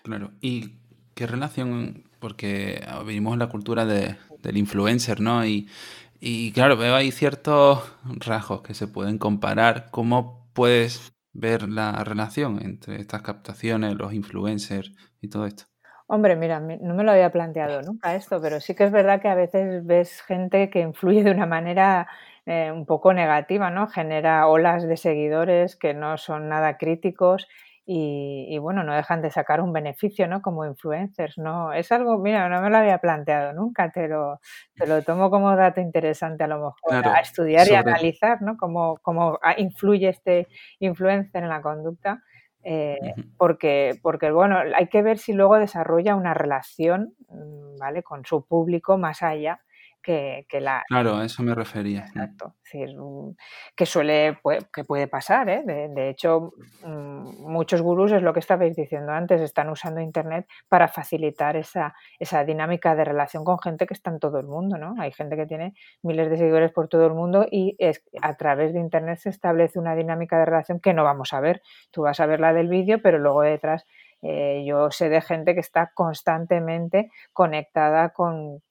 Claro. 0.02 0.30
¿Y 0.40 0.80
qué 1.18 1.26
relación? 1.26 2.04
Porque 2.20 2.80
vivimos 3.04 3.32
en 3.32 3.40
la 3.40 3.48
cultura 3.48 3.84
de, 3.84 4.14
del 4.40 4.56
influencer, 4.56 5.20
¿no? 5.20 5.44
Y, 5.44 5.68
y 6.20 6.52
claro, 6.52 6.76
veo 6.76 6.94
ahí 6.94 7.10
ciertos 7.10 7.92
rasgos 8.04 8.62
que 8.62 8.72
se 8.72 8.86
pueden 8.86 9.18
comparar. 9.18 9.90
¿Cómo 9.90 10.48
puedes 10.52 11.12
ver 11.32 11.68
la 11.68 12.04
relación 12.04 12.60
entre 12.62 13.00
estas 13.00 13.22
captaciones, 13.22 13.96
los 13.96 14.12
influencers 14.12 14.92
y 15.20 15.28
todo 15.28 15.46
esto? 15.46 15.64
Hombre, 16.06 16.36
mira, 16.36 16.60
no 16.60 16.94
me 16.94 17.02
lo 17.02 17.10
había 17.10 17.32
planteado 17.32 17.82
nunca 17.82 18.14
esto, 18.14 18.40
pero 18.40 18.60
sí 18.60 18.76
que 18.76 18.84
es 18.84 18.92
verdad 18.92 19.20
que 19.20 19.28
a 19.28 19.34
veces 19.34 19.84
ves 19.84 20.22
gente 20.22 20.70
que 20.70 20.80
influye 20.80 21.24
de 21.24 21.32
una 21.32 21.46
manera 21.46 22.06
eh, 22.46 22.70
un 22.70 22.86
poco 22.86 23.12
negativa, 23.12 23.70
¿no? 23.70 23.88
Genera 23.88 24.46
olas 24.46 24.86
de 24.86 24.96
seguidores 24.96 25.74
que 25.74 25.94
no 25.94 26.16
son 26.16 26.48
nada 26.48 26.78
críticos 26.78 27.48
y, 27.90 28.58
bueno, 28.58 28.84
no 28.84 28.94
dejan 28.94 29.22
de 29.22 29.30
sacar 29.30 29.62
un 29.62 29.72
beneficio, 29.72 30.28
¿no? 30.28 30.42
Como 30.42 30.66
influencers, 30.66 31.38
¿no? 31.38 31.72
Es 31.72 31.90
algo, 31.90 32.18
mira, 32.18 32.46
no 32.50 32.60
me 32.60 32.68
lo 32.68 32.76
había 32.76 32.98
planteado 32.98 33.54
nunca, 33.54 33.90
te 33.90 34.08
lo, 34.08 34.40
te 34.74 34.86
lo 34.86 35.02
tomo 35.02 35.30
como 35.30 35.56
dato 35.56 35.80
interesante 35.80 36.44
a 36.44 36.48
lo 36.48 36.56
mejor 36.56 37.06
a 37.06 37.20
estudiar 37.20 37.66
y 37.66 37.76
analizar, 37.76 38.42
¿no? 38.42 38.58
Cómo, 38.58 38.98
cómo, 39.00 39.38
influye 39.56 40.10
este 40.10 40.48
influencer 40.80 41.42
en 41.42 41.48
la 41.48 41.62
conducta. 41.62 42.22
Eh, 42.62 42.98
porque, 43.38 43.98
porque, 44.02 44.32
bueno, 44.32 44.58
hay 44.58 44.88
que 44.88 45.00
ver 45.00 45.16
si 45.16 45.32
luego 45.32 45.58
desarrolla 45.58 46.14
una 46.14 46.34
relación, 46.34 47.14
mm, 47.30 47.78
¿vale? 47.78 48.02
Con 48.02 48.26
su 48.26 48.44
público 48.44 48.98
más 48.98 49.22
allá 49.22 49.62
que, 50.02 50.46
la... 50.60 50.82
Claro, 50.88 51.16
a 51.16 51.24
eso 51.24 51.42
me 51.42 51.54
refería. 51.54 52.00
Exacto. 52.00 52.54
Mm, 52.72 53.30
que 53.74 53.86
suele, 53.86 54.38
que 54.72 54.84
puede 54.84 55.08
pasar, 55.08 55.48
¿eh? 55.48 55.62
De, 55.64 56.08
hecho, 56.08 56.52
mm, 56.84 57.50
muchos 57.50 57.82
gurús, 57.82 58.12
es 58.12 58.22
lo 58.22 58.32
que 58.32 58.40
estabais 58.40 58.76
diciendo 58.76 59.12
antes, 59.12 59.40
están 59.40 59.68
usando 59.68 60.00
Internet 60.00 60.46
para 60.68 60.88
facilitar 60.88 61.56
esa, 61.56 61.94
esa 62.18 62.44
dinámica 62.44 62.94
de 62.94 63.04
relación 63.04 63.44
con 63.44 63.58
gente 63.58 63.86
que 63.86 63.94
está 63.94 64.10
en 64.10 64.18
todo 64.18 64.38
el 64.38 64.46
mundo, 64.46 64.78
¿no? 64.78 64.94
Hay 64.98 65.12
gente 65.12 65.36
que 65.36 65.46
tiene 65.46 65.74
miles 66.02 66.30
de 66.30 66.36
seguidores 66.36 66.72
por 66.72 66.88
todo 66.88 67.06
el 67.06 67.14
mundo 67.14 67.46
y 67.50 67.76
es, 67.78 68.02
a 68.22 68.34
través 68.36 68.72
de 68.72 68.80
Internet 68.80 69.18
se 69.18 69.30
establece 69.30 69.78
una 69.78 69.94
dinámica 69.94 70.38
de 70.38 70.44
relación 70.44 70.80
que 70.80 70.94
no 70.94 71.04
vamos 71.04 71.32
a 71.32 71.40
ver. 71.40 71.62
Tú 71.90 72.02
vas 72.02 72.20
a 72.20 72.26
ver 72.26 72.40
la 72.40 72.52
del 72.52 72.68
vídeo, 72.68 73.00
pero 73.02 73.18
luego 73.18 73.42
detrás 73.42 73.84
eh, 74.20 74.64
yo 74.66 74.90
sé 74.90 75.08
de 75.08 75.20
gente 75.20 75.54
que 75.54 75.60
está 75.60 75.92
constantemente 75.94 77.10
conectada 77.32 78.10
con, 78.10 78.62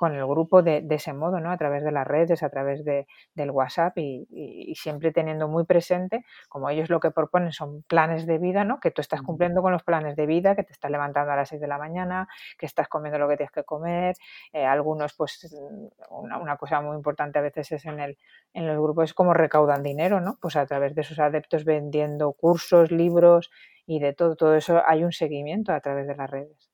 el 0.00 0.26
grupo 0.26 0.62
de, 0.62 0.86
ese 0.90 1.12
modo, 1.12 1.40
¿no? 1.40 1.50
A 1.50 1.58
través 1.58 1.84
de 1.84 1.92
las 1.92 2.06
redes, 2.06 2.42
a 2.42 2.48
través 2.48 2.84
de, 2.84 3.06
del 3.34 3.50
WhatsApp 3.50 3.98
y, 3.98 4.74
siempre 4.76 5.12
teniendo 5.12 5.48
muy 5.48 5.64
presente, 5.64 6.24
como 6.48 6.70
ellos 6.70 6.88
lo 6.88 7.00
que 7.00 7.10
proponen 7.10 7.52
son 7.52 7.82
planes 7.82 8.26
de 8.26 8.38
vida, 8.38 8.64
¿no? 8.64 8.80
Que 8.80 8.90
tú 8.90 9.00
estás 9.00 9.20
cumpliendo 9.22 9.60
con 9.60 9.72
los 9.72 9.82
planes 9.82 10.16
de 10.16 10.26
vida, 10.26 10.54
que 10.54 10.62
te 10.62 10.72
estás 10.72 10.90
levantando 10.90 11.32
a 11.32 11.36
las 11.36 11.48
6 11.50 11.60
de 11.60 11.68
la 11.68 11.78
mañana, 11.78 12.28
que 12.58 12.66
estás 12.66 12.88
comiendo 12.88 13.18
lo 13.18 13.28
que 13.28 13.36
tienes 13.36 13.52
que 13.52 13.64
comer. 13.64 14.16
Eh, 14.52 14.64
algunos, 14.64 15.14
pues, 15.14 15.54
una, 16.10 16.56
cosa 16.56 16.80
muy 16.80 16.96
importante 16.96 17.38
a 17.38 17.42
veces 17.42 17.72
es 17.72 17.84
en, 17.84 18.00
el, 18.00 18.18
en 18.54 18.66
los 18.66 18.76
grupos 18.76 19.04
es 19.04 19.14
cómo 19.14 19.34
recaudan 19.34 19.82
dinero, 19.82 20.20
¿no? 20.20 20.38
Pues 20.40 20.56
a 20.56 20.66
través 20.66 20.94
de 20.94 21.02
sus 21.02 21.18
adeptos 21.18 21.64
vendiendo 21.64 22.32
cursos, 22.32 22.90
libros, 22.90 23.50
y 23.88 24.00
de 24.00 24.12
todo, 24.12 24.36
todo 24.36 24.54
eso 24.54 24.82
hay 24.86 25.02
un 25.02 25.12
seguimiento 25.12 25.72
a 25.72 25.80
través 25.80 26.06
de 26.06 26.14
las 26.14 26.30
redes. 26.30 26.70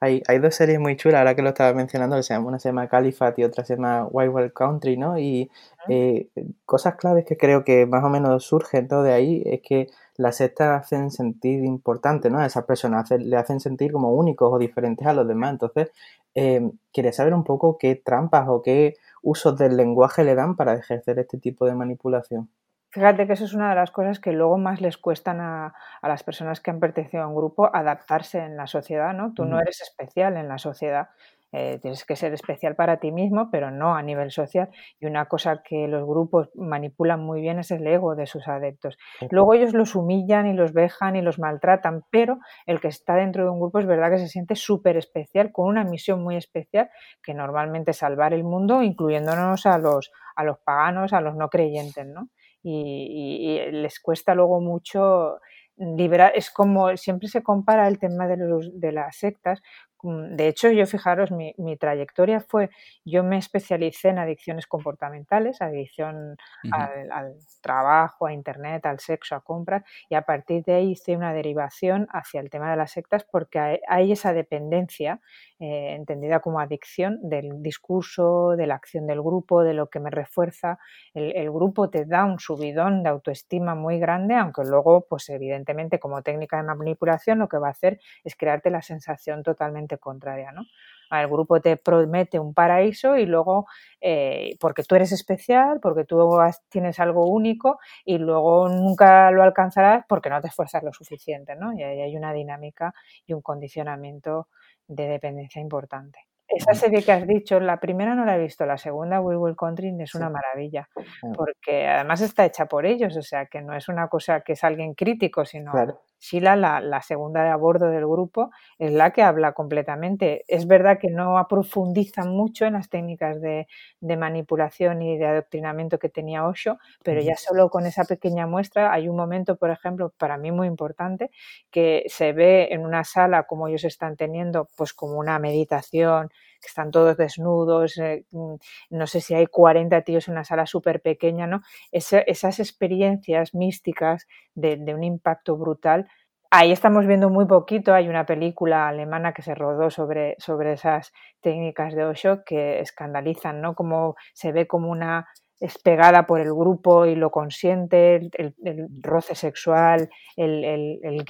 hay, 0.00 0.22
hay, 0.26 0.38
dos 0.40 0.56
series 0.56 0.80
muy 0.80 0.96
chulas, 0.96 1.20
ahora 1.20 1.36
que 1.36 1.42
lo 1.42 1.50
estaba 1.50 1.72
mencionando, 1.72 2.20
se 2.20 2.34
llama, 2.34 2.48
una 2.48 2.58
se 2.58 2.70
llama 2.70 2.88
Caliphate 2.88 3.42
y 3.42 3.44
otra 3.44 3.64
se 3.64 3.76
llama 3.76 4.08
Wild 4.10 4.34
Wild 4.34 4.52
Country, 4.52 4.96
¿no? 4.96 5.18
Y 5.18 5.48
eh, 5.88 6.28
cosas 6.64 6.96
claves 6.96 7.24
que 7.24 7.36
creo 7.36 7.62
que 7.62 7.86
más 7.86 8.02
o 8.02 8.08
menos 8.08 8.44
surgen 8.44 8.88
todo 8.88 9.04
de 9.04 9.12
ahí 9.12 9.42
es 9.46 9.60
que 9.62 9.86
las 10.16 10.36
sectas 10.36 10.82
hacen 10.82 11.12
sentir 11.12 11.64
importante, 11.64 12.28
¿no? 12.28 12.40
A 12.40 12.46
esas 12.46 12.64
personas 12.64 13.08
le 13.10 13.36
hacen 13.36 13.60
sentir 13.60 13.92
como 13.92 14.12
únicos 14.12 14.52
o 14.52 14.58
diferentes 14.58 15.06
a 15.06 15.12
los 15.12 15.28
demás. 15.28 15.52
Entonces, 15.52 15.90
eh, 16.34 16.72
quería 16.92 17.12
saber 17.12 17.34
un 17.34 17.44
poco 17.44 17.78
qué 17.78 17.94
trampas 17.94 18.48
o 18.48 18.62
qué 18.62 18.96
usos 19.22 19.56
del 19.56 19.76
lenguaje 19.76 20.24
le 20.24 20.34
dan 20.34 20.56
para 20.56 20.74
ejercer 20.74 21.20
este 21.20 21.38
tipo 21.38 21.66
de 21.66 21.74
manipulación. 21.76 22.48
Fíjate 22.92 23.26
que 23.26 23.34
eso 23.34 23.44
es 23.44 23.54
una 23.54 23.70
de 23.70 23.76
las 23.76 23.92
cosas 23.92 24.18
que 24.18 24.32
luego 24.32 24.58
más 24.58 24.80
les 24.80 24.98
cuestan 24.98 25.40
a, 25.40 25.72
las 26.02 26.24
personas 26.24 26.60
que 26.60 26.72
han 26.72 26.80
pertenecido 26.80 27.22
a 27.22 27.28
un 27.28 27.36
grupo 27.36 27.70
adaptarse 27.72 28.40
en 28.40 28.56
la 28.56 28.66
sociedad, 28.66 29.14
¿no? 29.14 29.32
Tú 29.32 29.44
no 29.44 29.60
eres 29.60 29.80
especial 29.80 30.36
en 30.36 30.48
la 30.48 30.58
sociedad. 30.58 31.08
Eh, 31.52 31.78
tienes 31.82 32.04
que 32.04 32.14
ser 32.14 32.32
especial 32.32 32.74
para 32.76 32.98
ti 32.98 33.12
mismo, 33.12 33.48
pero 33.50 33.70
no 33.70 33.94
a 33.94 34.02
nivel 34.02 34.32
social. 34.32 34.70
Y 34.98 35.06
una 35.06 35.26
cosa 35.26 35.62
que 35.62 35.86
los 35.86 36.04
grupos 36.04 36.50
manipulan 36.54 37.20
muy 37.20 37.40
bien 37.40 37.60
es 37.60 37.70
el 37.70 37.86
ego 37.86 38.16
de 38.16 38.26
sus 38.26 38.48
adeptos. 38.48 38.98
Luego 39.30 39.54
ellos 39.54 39.72
los 39.72 39.94
humillan 39.94 40.48
y 40.48 40.52
los 40.52 40.72
vejan 40.72 41.14
y 41.14 41.22
los 41.22 41.38
maltratan, 41.38 42.02
pero 42.10 42.40
el 42.66 42.80
que 42.80 42.88
está 42.88 43.14
dentro 43.14 43.44
de 43.44 43.50
un 43.50 43.60
grupo 43.60 43.78
es 43.78 43.86
verdad 43.86 44.10
que 44.10 44.18
se 44.18 44.28
siente 44.28 44.56
súper 44.56 44.96
especial, 44.96 45.52
con 45.52 45.68
una 45.68 45.84
misión 45.84 46.22
muy 46.22 46.36
especial, 46.36 46.90
que 47.22 47.34
normalmente 47.34 47.92
es 47.92 47.98
salvar 47.98 48.34
el 48.34 48.42
mundo, 48.42 48.82
incluyéndonos 48.82 49.66
a 49.66 49.78
los, 49.78 50.10
a 50.34 50.42
los 50.42 50.58
paganos, 50.58 51.12
a 51.12 51.20
los 51.20 51.36
no 51.36 51.50
creyentes, 51.50 52.06
¿no? 52.06 52.28
Y 52.62 53.58
les 53.72 54.00
cuesta 54.00 54.34
luego 54.34 54.60
mucho 54.60 55.40
liberar, 55.80 56.32
es 56.34 56.50
como 56.50 56.96
siempre 56.96 57.28
se 57.28 57.42
compara 57.42 57.88
el 57.88 57.98
tema 57.98 58.28
de, 58.28 58.36
los, 58.36 58.78
de 58.78 58.92
las 58.92 59.16
sectas. 59.16 59.60
De 60.02 60.48
hecho, 60.48 60.70
yo 60.70 60.86
fijaros, 60.86 61.30
mi, 61.30 61.54
mi, 61.58 61.76
trayectoria 61.76 62.40
fue, 62.40 62.70
yo 63.04 63.22
me 63.22 63.38
especialicé 63.38 64.08
en 64.08 64.18
adicciones 64.18 64.66
comportamentales, 64.66 65.60
adicción 65.60 66.36
al, 66.72 67.12
al, 67.12 67.34
trabajo, 67.60 68.26
a 68.26 68.32
internet, 68.32 68.86
al 68.86 69.00
sexo, 69.00 69.34
a 69.34 69.40
compras, 69.40 69.82
y 70.08 70.14
a 70.14 70.22
partir 70.22 70.64
de 70.64 70.74
ahí 70.74 70.92
hice 70.92 71.16
una 71.16 71.32
derivación 71.32 72.06
hacia 72.12 72.40
el 72.40 72.50
tema 72.50 72.70
de 72.70 72.76
las 72.76 72.92
sectas 72.92 73.24
porque 73.30 73.80
hay 73.86 74.12
esa 74.12 74.32
dependencia 74.32 75.20
eh, 75.62 75.94
entendida 75.94 76.40
como 76.40 76.58
adicción 76.58 77.18
del 77.22 77.62
discurso, 77.62 78.56
de 78.56 78.66
la 78.66 78.76
acción 78.76 79.06
del 79.06 79.20
grupo, 79.20 79.62
de 79.62 79.74
lo 79.74 79.90
que 79.90 80.00
me 80.00 80.08
refuerza. 80.08 80.78
El, 81.12 81.50
grupo 81.50 81.90
te 81.90 82.06
da 82.06 82.24
un 82.24 82.38
subidón 82.38 83.02
de 83.02 83.10
autoestima 83.10 83.74
muy 83.74 83.98
grande, 83.98 84.36
aunque 84.36 84.62
luego, 84.64 85.06
pues 85.06 85.28
evidentemente, 85.28 85.98
como 85.98 86.22
técnica 86.22 86.56
de 86.56 86.62
manipulación, 86.62 87.40
lo 87.40 87.48
que 87.48 87.58
va 87.58 87.68
a 87.68 87.72
hacer 87.72 88.00
es 88.24 88.36
crearte 88.36 88.70
la 88.70 88.80
sensación 88.80 89.42
totalmente 89.42 89.89
contraria, 89.98 90.52
¿no? 90.52 90.64
El 91.10 91.26
grupo 91.26 91.60
te 91.60 91.76
promete 91.76 92.38
un 92.38 92.54
paraíso 92.54 93.16
y 93.16 93.26
luego, 93.26 93.66
eh, 94.00 94.56
porque 94.60 94.84
tú 94.84 94.94
eres 94.94 95.10
especial, 95.12 95.80
porque 95.80 96.04
tú 96.04 96.38
tienes 96.68 97.00
algo 97.00 97.26
único 97.26 97.80
y 98.04 98.18
luego 98.18 98.68
nunca 98.68 99.30
lo 99.32 99.42
alcanzarás 99.42 100.04
porque 100.08 100.30
no 100.30 100.40
te 100.40 100.48
esfuerzas 100.48 100.84
lo 100.84 100.92
suficiente, 100.92 101.56
¿no? 101.56 101.72
Y 101.72 101.82
ahí 101.82 102.00
hay 102.00 102.16
una 102.16 102.32
dinámica 102.32 102.94
y 103.26 103.32
un 103.32 103.42
condicionamiento 103.42 104.48
de 104.86 105.08
dependencia 105.08 105.60
importante. 105.60 106.20
Esa 106.46 106.74
serie 106.74 107.04
que 107.04 107.12
has 107.12 107.26
dicho, 107.28 107.60
la 107.60 107.78
primera 107.78 108.16
no 108.16 108.24
la 108.24 108.36
he 108.36 108.40
visto, 108.40 108.66
la 108.66 108.76
segunda, 108.76 109.20
Will 109.20 109.36
Will 109.36 109.56
Country, 109.56 109.94
es 110.00 110.16
una 110.16 110.30
maravilla, 110.30 110.88
mm. 111.22 111.32
porque 111.32 111.86
además 111.86 112.20
está 112.22 112.44
hecha 112.44 112.66
por 112.66 112.86
ellos, 112.86 113.16
o 113.16 113.22
sea, 113.22 113.46
que 113.46 113.62
no 113.62 113.76
es 113.76 113.88
una 113.88 114.08
cosa 114.08 114.40
que 114.40 114.54
es 114.54 114.64
alguien 114.64 114.94
crítico, 114.94 115.44
sino 115.44 115.72
Sheila, 116.20 116.54
la, 116.54 116.80
la, 116.80 117.00
segunda 117.00 117.42
de 117.42 117.48
a 117.48 117.56
bordo 117.56 117.88
del 117.88 118.06
grupo, 118.06 118.50
es 118.78 118.92
la 118.92 119.10
que 119.10 119.22
habla 119.22 119.52
completamente. 119.52 120.44
Es 120.48 120.66
verdad 120.66 120.98
que 121.00 121.08
no 121.08 121.34
profundizan 121.48 122.30
mucho 122.30 122.66
en 122.66 122.74
las 122.74 122.90
técnicas 122.90 123.40
de, 123.40 123.66
manipulación 124.00 125.02
y 125.02 125.16
de 125.16 125.26
adoctrinamiento 125.26 125.98
que 125.98 126.10
tenía 126.10 126.46
Osho, 126.46 126.78
pero 127.02 127.22
ya 127.22 127.36
solo 127.36 127.70
con 127.70 127.86
esa 127.86 128.04
pequeña 128.04 128.46
muestra 128.46 128.92
hay 128.92 129.08
un 129.08 129.16
momento, 129.16 129.56
por 129.56 129.70
ejemplo, 129.70 130.12
para 130.18 130.36
mí 130.36 130.52
muy 130.52 130.66
importante, 130.66 131.30
que 131.70 132.04
se 132.08 132.32
ve 132.32 132.68
en 132.70 132.84
una 132.84 133.04
sala 133.04 133.44
como 133.44 133.68
ellos 133.68 133.84
están 133.84 134.16
teniendo, 134.16 134.68
pues 134.76 134.92
como 134.92 135.18
una 135.18 135.38
meditación, 135.38 136.30
que 136.60 136.68
están 136.68 136.90
todos 136.90 137.16
desnudos, 137.16 137.98
eh, 137.98 138.26
mm, 138.30 138.54
no 138.90 139.06
sé 139.06 139.20
si 139.20 139.34
hay 139.34 139.46
40 139.46 140.02
tíos 140.02 140.28
en 140.28 140.32
una 140.32 140.44
sala 140.44 140.66
súper 140.66 141.00
pequeña, 141.00 141.46
¿no? 141.46 141.62
esas 141.92 142.58
experiencias 142.58 143.54
místicas 143.54 144.26
de, 144.54 144.94
un 144.94 145.04
impacto 145.04 145.56
brutal 145.56 146.06
Ahí 146.52 146.72
estamos 146.72 147.06
viendo 147.06 147.30
muy 147.30 147.46
poquito, 147.46 147.94
hay 147.94 148.08
una 148.08 148.26
película 148.26 148.88
alemana 148.88 149.32
que 149.32 149.40
se 149.42 149.54
rodó 149.54 149.88
sobre, 149.88 150.34
sobre 150.38 150.72
esas 150.72 151.12
técnicas 151.40 151.94
de 151.94 152.04
Osho 152.04 152.42
que 152.44 152.80
escandalizan, 152.80 153.60
¿no? 153.60 153.76
Como 153.76 154.16
se 154.32 154.50
ve 154.50 154.66
como 154.66 154.90
una 154.90 155.28
es 155.60 155.78
pegada 155.78 156.26
por 156.26 156.40
el 156.40 156.52
grupo 156.54 157.04
y 157.04 157.14
lo 157.14 157.30
consiente, 157.30 158.16
el, 158.16 158.54
roce 159.02 159.34
sexual, 159.34 160.08
el, 160.34 160.64
el, 160.64 161.24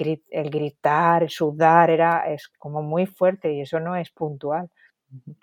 gritar, 0.49 1.23
el 1.23 1.29
sudar, 1.29 1.89
era, 1.89 2.31
es 2.31 2.47
como 2.57 2.81
muy 2.81 3.05
fuerte 3.05 3.53
y 3.53 3.61
eso 3.61 3.79
no 3.81 3.95
es 3.97 4.09
puntual. 4.09 4.69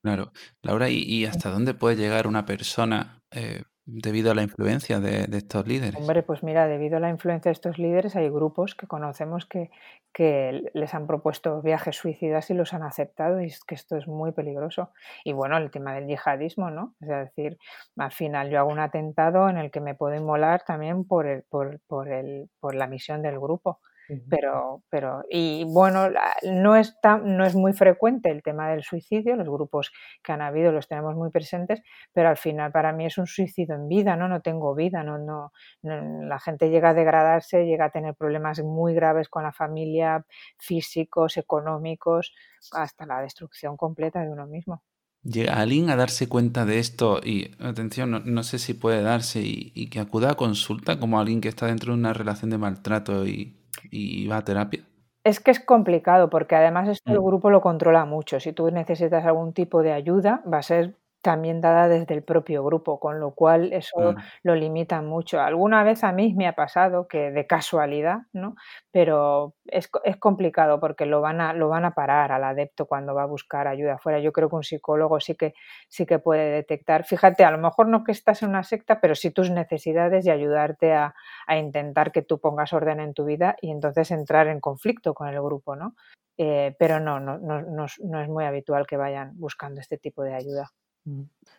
Claro. 0.03 0.33
Laura, 0.63 0.89
¿y, 0.89 1.25
hasta 1.27 1.51
dónde 1.51 1.75
puede 1.75 1.97
llegar 1.97 2.27
una 2.27 2.47
persona 2.47 3.23
eh, 3.31 3.63
debido 3.85 4.31
a 4.31 4.35
la 4.35 4.43
influencia 4.43 5.01
de, 5.01 5.27
estos 5.37 5.67
líderes? 5.67 6.01
Hombre, 6.01 6.23
pues 6.23 6.43
mira, 6.43 6.67
debido 6.67 6.99
a 6.99 7.01
la 7.01 7.09
influencia 7.09 7.49
de 7.49 7.55
estos 7.55 7.79
líderes 7.79 8.17
hay 8.17 8.29
grupos 8.29 8.75
que 8.75 8.87
conocemos 8.87 9.47
que, 9.47 9.71
que 10.13 10.71
les 10.75 10.95
han 10.95 11.07
propuesto 11.07 11.63
viajes 11.63 11.97
suicidas 11.97 12.51
y 12.51 12.55
los 12.55 12.75
han 12.75 12.83
aceptado 12.83 13.41
y 13.41 13.47
es 13.47 13.65
que 13.65 13.75
esto 13.75 13.97
es 13.97 14.07
muy 14.07 14.33
peligroso. 14.33 14.93
Y 15.25 15.33
bueno, 15.33 15.57
el 15.57 15.71
tema 15.71 15.95
del 15.95 16.07
yihadismo, 16.07 16.71
¿no? 16.71 16.95
Es 17.01 17.09
decir, 17.09 17.59
al 17.97 18.13
final 18.13 18.51
yo 18.51 18.59
hago 18.59 18.71
un 18.71 18.81
atentado 18.81 19.49
en 19.49 19.57
el 19.57 19.71
que 19.71 19.81
me 19.81 19.95
puedo 19.95 20.15
inmolar 20.15 20.65
también 20.65 21.05
por, 21.05 21.27
el, 21.27 21.43
por, 21.45 21.81
por, 21.87 22.09
el, 22.09 22.51
por 22.61 22.75
la 22.75 22.87
misión 22.87 23.23
del 23.23 23.39
grupo. 23.39 23.81
Pero, 24.31 24.83
pero, 24.89 25.23
y 25.29 25.65
bueno, 25.65 26.09
no 26.43 26.77
es, 26.77 26.97
no 27.25 27.45
es 27.45 27.55
muy 27.55 27.75
frecuente 27.75 28.31
el 28.31 28.43
tema 28.43 28.71
del 28.71 28.83
suicidio, 28.83 29.37
los 29.37 29.49
grupos 29.49 29.93
que 30.23 30.33
han 30.33 30.41
habido 30.41 30.73
los 30.73 30.89
tenemos 30.89 31.15
muy 31.15 31.31
presentes, 31.31 31.83
pero 32.15 32.31
al 32.31 32.39
final 32.39 32.73
para 32.73 32.93
mí 32.93 33.05
es 33.05 33.19
un 33.19 33.27
suicidio 33.27 33.75
en 33.75 33.87
vida, 33.87 34.17
¿no? 34.17 34.27
No 34.27 34.41
tengo 34.41 34.75
vida, 34.75 35.03
no, 35.03 35.19
no, 35.19 35.53
la 35.83 36.39
gente 36.39 36.71
llega 36.71 36.91
a 36.91 36.95
degradarse, 36.95 37.67
llega 37.67 37.87
a 37.87 37.91
tener 37.91 38.15
problemas 38.15 38.63
muy 38.63 38.95
graves 38.95 39.29
con 39.29 39.43
la 39.43 39.53
familia, 39.53 40.25
físicos, 40.59 41.37
económicos, 41.37 42.33
hasta 42.73 43.05
la 43.05 43.21
destrucción 43.21 43.77
completa 43.77 44.23
de 44.23 44.31
uno 44.31 44.47
mismo. 44.47 44.83
Llega 45.23 45.61
alguien 45.61 45.91
a 45.91 45.97
darse 45.97 46.29
cuenta 46.29 46.65
de 46.65 46.79
esto 46.79 47.21
y, 47.23 47.51
atención, 47.59 48.23
no, 48.25 48.43
sé 48.43 48.59
si 48.59 48.73
puede 48.73 49.03
darse 49.03 49.41
y, 49.41 49.73
y, 49.75 49.91
que 49.91 50.01
acuda 50.01 50.31
a 50.31 50.37
consulta 50.37 50.99
como 50.99 51.19
alguien 51.19 51.41
que 51.41 51.49
está 51.49 51.67
dentro 51.67 51.93
de 51.93 51.99
una 51.99 52.15
relación 52.15 52.51
de 52.51 52.59
maltrato 52.59 53.27
y, 53.27 53.58
y 53.91 54.27
va 54.27 54.39
a 54.39 54.45
terapia? 54.45 54.85
Es 55.25 55.41
que 55.41 55.51
es 55.51 55.61
complicado 55.61 56.31
porque 56.31 56.57
además 56.57 56.89
esto 56.89 57.13
el 57.13 57.21
mm. 57.21 57.25
grupo 57.25 57.51
lo 57.51 57.61
controla 57.61 58.05
mucho. 58.05 58.41
Si 58.41 58.53
tú 58.53 58.71
necesitas 58.71 59.25
algún 59.27 59.53
tipo 59.53 59.83
de 59.83 59.93
ayuda, 59.93 60.43
va 60.51 60.59
a 60.59 60.63
ser 60.63 60.95
también 61.21 61.61
dada 61.61 61.89
desde 61.89 62.15
el 62.15 62.23
propio 62.23 62.65
grupo, 62.65 63.01
con 63.01 63.19
lo 63.19 63.33
cual 63.33 63.73
eso 63.73 64.15
lo 64.43 64.55
limita 64.55 65.03
mucho. 65.03 65.41
Alguna 65.41 65.83
vez 65.83 66.05
a 66.05 66.13
mí 66.13 66.33
me 66.35 66.47
ha 66.47 66.55
pasado 66.55 67.09
que 67.09 67.31
de 67.31 67.47
casualidad, 67.47 68.21
¿no? 68.33 68.55
Pero 68.93 69.55
es, 69.67 69.91
es, 70.05 70.17
complicado 70.17 70.79
porque 70.81 71.07
lo 71.07 71.21
van, 71.21 71.41
a, 71.41 71.53
lo 71.53 71.69
van 71.69 71.85
a 71.85 71.95
parar 71.95 72.31
al 72.33 72.45
adepto 72.45 72.87
cuando 72.87 73.15
va 73.15 73.25
a 73.25 73.27
buscar 73.27 73.67
ayuda 73.67 73.95
afuera. 73.95 74.21
Yo 74.21 74.33
creo 74.33 74.49
que 74.49 74.57
un 74.57 74.63
psicólogo 74.63 75.19
sí 75.21 75.35
que, 75.35 75.55
sí 75.89 76.07
que 76.07 76.19
puede 76.19 76.51
detectar. 76.51 77.05
Fíjate, 77.05 77.45
a 77.45 77.51
lo 77.51 77.59
mejor 77.59 77.89
no 77.89 78.05
que 78.05 78.13
estás 78.13 78.43
en 78.43 78.51
una 78.51 78.63
secta, 78.63 79.01
pero 79.01 79.15
sí 79.15 79.31
tus 79.31 79.51
necesidades 79.51 80.25
y 80.25 80.31
ayudarte 80.31 80.95
a, 80.95 81.15
a 81.47 81.57
intentar 81.59 82.13
que 82.13 82.23
tú 82.23 82.39
pongas 82.41 82.73
orden 82.73 83.01
en 83.01 83.15
tu 83.15 83.25
vida 83.25 83.57
y 83.61 83.71
entonces 83.71 84.11
entrar 84.13 84.47
en 84.49 84.61
conflicto 84.61 85.15
con 85.15 85.29
el 85.29 85.41
grupo, 85.43 85.75
¿no? 85.75 85.95
Eh, 86.41 86.77
pero 86.79 87.01
no, 87.01 87.19
no, 87.19 87.37
no, 87.39 87.63
no, 87.63 87.87
no 88.05 88.21
es 88.21 88.29
muy 88.29 88.45
habitual 88.45 88.87
que 88.87 88.97
vayan 88.97 89.33
buscando 89.37 89.81
este 89.81 89.99
tipo 89.99 90.23
de 90.23 90.35
ayuda. 90.35 90.71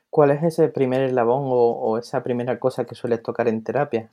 ¿Cuál 0.09 0.31
es 0.31 0.43
ese 0.43 0.69
primer 0.69 1.01
eslabón 1.01 1.43
o, 1.45 1.97
esa 1.97 2.23
primera 2.23 2.59
cosa 2.59 2.85
que 2.85 2.95
sueles 2.95 3.21
tocar 3.21 3.47
en 3.47 3.63
terapia? 3.63 4.09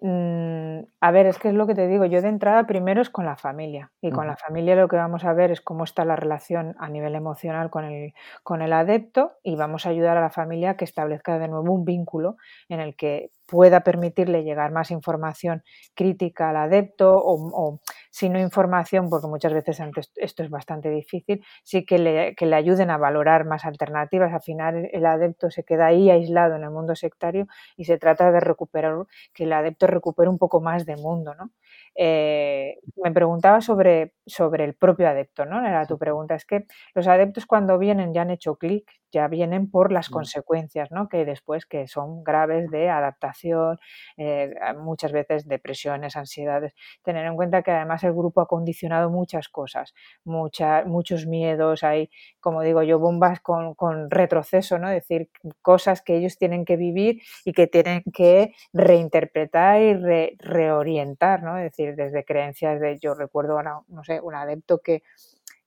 Mm, 0.00 0.80
a 1.00 1.10
ver, 1.10 1.26
es 1.26 1.38
que 1.38 1.48
es 1.48 1.54
lo 1.54 1.66
que 1.66 1.74
te 1.74 1.88
digo. 1.88 2.04
Yo 2.04 2.22
de 2.22 2.28
entrada 2.28 2.66
primero 2.66 3.00
es 3.00 3.10
con 3.10 3.24
la 3.24 3.36
familia. 3.36 3.90
Y 4.00 4.10
con 4.10 4.26
la 4.26 4.36
familia 4.36 4.76
lo 4.76 4.86
que 4.86 4.96
vamos 4.96 5.24
a 5.24 5.32
ver 5.32 5.50
es 5.50 5.60
cómo 5.60 5.84
está 5.84 6.04
la 6.04 6.14
relación 6.14 6.76
a 6.78 6.88
nivel 6.88 7.14
emocional 7.14 7.70
con 7.70 7.84
el, 7.84 8.12
con 8.42 8.62
el 8.62 8.72
adepto 8.72 9.32
y 9.42 9.56
vamos 9.56 9.86
a 9.86 9.88
ayudar 9.88 10.16
a 10.16 10.20
la 10.20 10.30
familia 10.30 10.70
a 10.70 10.76
que 10.76 10.84
establezca 10.84 11.38
de 11.38 11.48
nuevo 11.48 11.72
un 11.72 11.84
vínculo 11.84 12.36
en 12.68 12.80
el 12.80 12.94
que 12.94 13.30
pueda 13.48 13.80
permitirle 13.80 14.44
llegar 14.44 14.72
más 14.72 14.90
información 14.90 15.62
crítica 15.94 16.50
al 16.50 16.56
adepto 16.56 17.14
o, 17.16 17.80
si 18.10 18.28
no 18.28 18.38
información, 18.38 19.08
porque 19.10 19.26
muchas 19.26 19.52
veces 19.54 19.80
antes 19.80 20.12
esto 20.16 20.42
es 20.42 20.50
bastante 20.50 20.90
difícil, 20.90 21.42
sí 21.64 21.84
que 21.86 21.98
le, 21.98 22.34
que 22.36 22.46
le 22.46 22.56
ayuden 22.56 22.90
a 22.90 22.98
valorar 22.98 23.44
más 23.46 23.64
alternativas. 23.64 24.32
Al 24.32 24.42
final 24.42 24.88
el 24.92 25.06
adepto 25.06 25.50
se 25.50 25.64
queda 25.64 25.86
ahí 25.86 26.10
aislado 26.10 26.56
en 26.56 26.64
el 26.64 26.70
mundo 26.70 26.94
sectario 26.94 27.46
y 27.76 27.84
se 27.84 27.98
trata 27.98 28.30
de 28.32 28.40
recuperar, 28.40 29.06
que 29.32 29.44
el 29.44 29.52
adepto 29.52 29.86
recupere 29.86 30.28
un 30.28 30.38
poco 30.38 30.60
más 30.60 30.84
de 30.86 30.96
mundo, 30.96 31.34
¿no? 31.34 31.50
Eh, 31.94 32.78
me 33.02 33.12
preguntaba 33.12 33.60
sobre, 33.60 34.14
sobre 34.26 34.64
el 34.64 34.74
propio 34.74 35.08
adepto, 35.08 35.44
¿no? 35.46 35.66
Era 35.66 35.86
tu 35.86 35.98
pregunta. 35.98 36.34
Es 36.34 36.44
que 36.44 36.66
los 36.94 37.06
adeptos 37.08 37.46
cuando 37.46 37.78
vienen 37.78 38.14
ya 38.14 38.22
han 38.22 38.30
hecho 38.30 38.56
clic, 38.56 38.88
ya 39.10 39.28
vienen 39.28 39.70
por 39.70 39.92
las 39.92 40.10
mm. 40.10 40.12
consecuencias, 40.12 40.90
¿no? 40.90 41.08
Que 41.08 41.24
después 41.24 41.66
que 41.66 41.88
son 41.88 42.24
graves 42.24 42.70
de 42.70 42.88
adaptación, 42.90 43.78
eh, 44.16 44.54
muchas 44.78 45.12
veces 45.12 45.46
depresiones, 45.46 46.16
ansiedades. 46.16 46.74
Tener 47.02 47.26
en 47.26 47.36
cuenta 47.36 47.62
que 47.62 47.70
además 47.70 48.04
el 48.04 48.12
grupo 48.12 48.40
ha 48.40 48.46
condicionado 48.46 49.10
muchas 49.10 49.48
cosas, 49.48 49.94
muchos 50.24 51.26
miedos, 51.26 51.82
hay, 51.82 52.10
como 52.40 52.62
digo 52.62 52.82
yo, 52.82 52.98
bombas 52.98 53.40
con, 53.40 53.74
con 53.74 54.10
retroceso, 54.10 54.78
¿no? 54.78 54.88
Es 54.88 55.08
decir, 55.08 55.30
cosas 55.62 56.02
que 56.02 56.16
ellos 56.16 56.38
tienen 56.38 56.64
que 56.64 56.76
vivir 56.76 57.22
y 57.44 57.52
que 57.52 57.66
tienen 57.66 58.02
que 58.12 58.54
reinterpretar 58.72 59.80
y 59.80 59.94
reorientar, 60.38 61.42
¿no? 61.42 61.58
Es 61.58 61.64
decir, 61.64 61.96
desde 61.96 62.24
creencias 62.24 62.80
de, 62.80 62.98
yo 62.98 63.14
recuerdo, 63.14 63.60
no 63.62 64.04
sé, 64.04 64.20
un 64.20 64.34
adepto 64.34 64.78
que, 64.78 65.02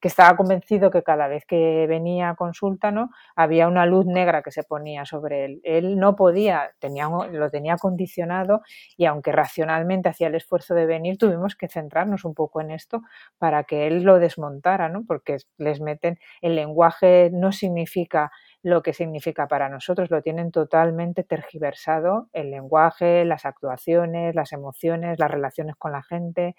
que 0.02 0.08
estaba 0.08 0.36
convencido 0.36 0.92
que 0.92 1.04
cada 1.04 1.28
vez 1.28 1.46
que 1.46 1.86
venía 1.88 2.30
a 2.32 2.36
consulta, 2.36 2.92
¿no? 2.92 3.12
Había 3.36 3.68
una 3.68 3.86
luz 3.86 4.06
negra 4.06 4.42
que 4.42 4.52
se 4.52 4.64
ponía 4.64 5.06
sobre 5.06 5.46
él. 5.46 5.62
Él 5.64 5.98
no 6.00 6.16
podía, 6.16 6.72
tenía, 6.80 7.08
lo 7.10 7.50
tenía 7.52 7.78
condicionado 7.78 8.62
y 8.98 9.06
aunque 9.06 9.32
racionalmente 9.32 10.10
hacía 10.10 10.28
el 10.28 10.36
esfuerzo 10.36 10.74
de 10.76 10.86
venir, 10.88 11.18
tuvimos 11.18 11.56
que 11.56 11.68
centrarnos 11.68 12.26
un 12.26 12.34
poco 12.34 12.62
en 12.62 12.72
esto 12.72 13.02
para 13.38 13.64
que 13.64 13.88
él 13.88 14.04
lo 14.04 14.20
desmontara, 14.20 14.90
¿no? 14.90 15.04
Porque 15.08 15.38
les 15.58 15.80
meten, 15.82 16.20
el 16.42 16.56
lenguaje 16.56 17.30
no 17.32 17.52
significa 17.52 18.32
lo 18.64 18.82
que 18.84 18.94
significa 18.94 19.48
para 19.48 19.70
nosotros, 19.70 20.12
lo 20.12 20.22
tienen 20.22 20.52
totalmente 20.52 21.24
tergiversado 21.24 22.30
el 22.34 22.52
lenguaje, 22.52 23.26
las 23.26 23.46
actuaciones, 23.46 24.36
las 24.36 24.52
emociones, 24.54 25.20
las 25.20 25.32
relaciones 25.32 25.76
con 25.78 25.92
la 25.92 26.04
gente. 26.04 26.56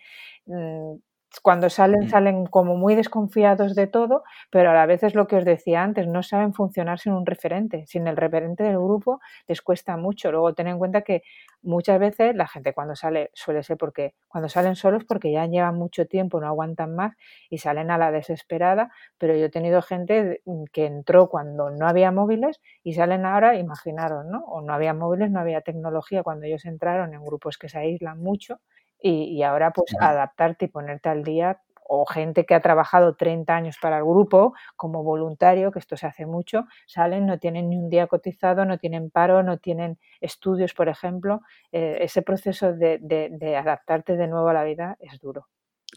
Mm, 1.33 1.42
cuando 1.42 1.71
salen, 1.71 2.05
mm. 2.05 2.09
salen 2.09 2.47
como 2.47 2.77
muy 2.77 2.95
desconfiados 2.95 3.75
de 3.75 3.87
todo, 3.87 4.23
pero 4.51 4.71
a 4.71 4.75
la 4.75 4.87
vez 4.87 5.03
es 5.03 5.14
lo 5.14 5.27
que 5.27 5.37
os 5.37 5.45
decía 5.45 5.83
antes, 5.83 6.07
no 6.07 6.23
saben 6.23 6.55
funcionar 6.55 6.99
sin 6.99 7.12
un 7.12 7.27
referente. 7.27 7.87
Sin 7.87 8.07
el 8.07 8.16
referente 8.16 8.62
del 8.64 8.79
grupo 8.79 9.21
les 9.49 9.62
cuesta 9.62 9.97
mucho. 9.97 10.31
Luego 10.31 10.55
ten 10.55 10.68
en 10.68 10.79
cuenta 10.79 11.03
que 11.03 11.23
muchas 11.62 11.99
veces 11.99 12.35
la 12.35 12.47
gente 12.49 12.73
cuando 12.75 12.95
sale 12.97 13.31
suele 13.35 13.62
ser 13.62 13.77
porque 13.77 14.14
cuando 14.29 14.49
salen 14.49 14.77
solos 14.77 15.05
porque 15.05 15.33
ya 15.33 15.47
llevan 15.47 15.77
mucho 15.77 16.07
tiempo, 16.07 16.40
no 16.40 16.47
aguantan 16.47 16.95
más 16.95 17.16
y 17.49 17.59
salen 17.59 17.90
a 17.90 17.99
la 17.99 18.11
desesperada, 18.11 18.90
pero 19.18 19.37
yo 19.37 19.47
he 19.47 19.51
tenido 19.51 19.83
gente 19.83 20.42
que 20.73 20.87
entró 20.87 21.29
cuando 21.29 21.71
no 21.71 21.87
había 21.87 22.11
móviles 22.11 22.61
y 22.83 22.95
salen 22.95 23.25
ahora, 23.27 23.57
imaginaron, 23.57 24.31
¿no? 24.31 24.45
O 24.47 24.61
no 24.61 24.75
había 24.75 24.95
móviles, 24.95 25.31
no 25.31 25.40
había 25.40 25.61
tecnología 25.61 26.23
cuando 26.23 26.47
ellos 26.47 26.64
entraron 26.64 27.14
en 27.14 27.25
grupos 27.25 27.59
que 27.59 27.68
se 27.68 27.79
aíslan 27.79 28.18
mucho 28.18 28.61
y, 29.03 29.43
ahora 29.43 29.73
pues 29.73 29.95
adaptarte 30.01 30.67
y 30.67 30.69
ponerte 30.69 31.09
al 31.09 31.25
día 31.25 31.61
o 31.85 32.07
gente 32.07 32.47
que 32.47 32.55
ha 32.55 32.61
trabajado 32.61 33.17
30 33.17 33.55
años 33.55 33.77
para 33.83 33.99
el 33.99 34.05
grupo 34.05 34.55
como 34.77 35.03
voluntario, 35.03 35.73
que 35.73 35.79
esto 35.79 35.97
se 35.97 36.07
hace 36.07 36.25
mucho, 36.27 36.65
salen, 36.87 37.27
no 37.27 37.38
tienen 37.38 37.69
ni 37.69 37.77
un 37.77 37.91
día 37.91 38.07
cotizado, 38.07 38.65
no 38.65 38.79
tienen 38.79 39.11
paro, 39.11 39.43
no 39.43 39.59
tienen 39.59 39.99
estudios, 40.21 40.73
por 40.75 40.88
ejemplo. 40.88 41.43
Eh, 41.73 41.99
ese 42.01 42.23
proceso 42.23 42.73
de 42.73 43.57
adaptarte 43.59 44.17
de 44.17 44.29
nuevo 44.29 44.49
a 44.49 44.55
la 44.55 44.65
vida 44.65 44.97
es 45.01 45.21
duro. 45.21 45.49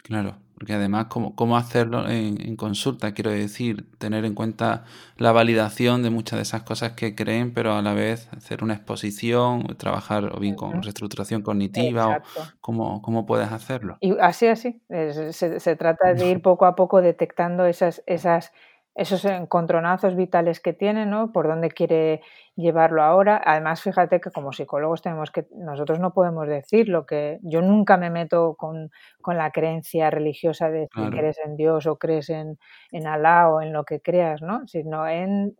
Claro, 0.06 0.36
porque 0.54 0.72
además, 0.72 1.06
¿cómo, 1.06 1.34
cómo 1.34 1.56
hacerlo 1.56 2.08
en, 2.08 2.54
consulta? 2.54 3.12
Quiero 3.12 3.32
decir, 3.32 3.90
tener 3.98 4.24
en 4.24 4.34
cuenta 4.34 4.84
la 5.16 5.32
validación 5.32 6.04
de 6.04 6.10
muchas 6.10 6.36
de 6.36 6.44
esas 6.44 6.62
cosas 6.62 6.92
que 6.92 7.16
creen, 7.16 7.52
pero 7.52 7.74
a 7.74 7.82
la 7.82 7.92
vez 7.92 8.28
hacer 8.32 8.62
una 8.62 8.74
exposición, 8.74 9.66
trabajar 9.76 10.30
o 10.32 10.38
bien 10.38 10.54
con 10.54 10.80
reestructuración 10.80 11.42
cognitiva, 11.42 12.18
o 12.18 12.22
cómo, 12.60 13.02
cómo 13.02 13.26
puedes 13.26 13.50
hacerlo. 13.50 13.98
Y 14.00 14.16
así, 14.20 14.46
así. 14.46 14.80
se, 14.88 15.58
se 15.58 15.76
trata 15.76 16.14
de 16.14 16.30
ir 16.30 16.40
poco 16.40 16.66
a 16.66 16.76
poco 16.76 17.02
detectando 17.02 17.66
esas, 17.66 18.04
esas, 18.06 18.52
esos 18.94 19.24
encontronazos 19.24 20.14
vitales 20.14 20.60
que 20.60 20.72
tiene, 20.72 21.04
¿no? 21.04 21.32
Por 21.32 21.48
dónde 21.48 21.72
quiere 21.72 22.22
llevarlo 22.56 23.02
ahora. 23.02 23.40
Además, 23.44 23.82
fíjate 23.82 24.20
que 24.20 24.30
como 24.30 24.52
psicólogos 24.52 25.02
tenemos 25.02 25.30
que, 25.30 25.46
nosotros 25.54 26.00
no 26.00 26.12
podemos 26.12 26.48
decir 26.48 26.88
lo 26.88 27.04
que, 27.06 27.38
yo 27.42 27.60
nunca 27.60 27.96
me 27.98 28.10
meto 28.10 28.54
con, 28.54 28.90
con 29.20 29.36
la 29.36 29.50
creencia 29.52 30.10
religiosa 30.10 30.70
de 30.70 30.88
si 30.94 31.10
crees 31.10 31.38
en 31.44 31.56
Dios 31.56 31.86
o 31.86 31.96
crees 31.96 32.30
en, 32.30 32.58
en 32.90 33.06
Alá 33.06 33.50
o 33.50 33.60
en 33.60 33.72
lo 33.72 33.84
que 33.84 34.00
creas, 34.00 34.40
¿no? 34.42 34.66
Sino 34.66 35.06
en, 35.06 35.54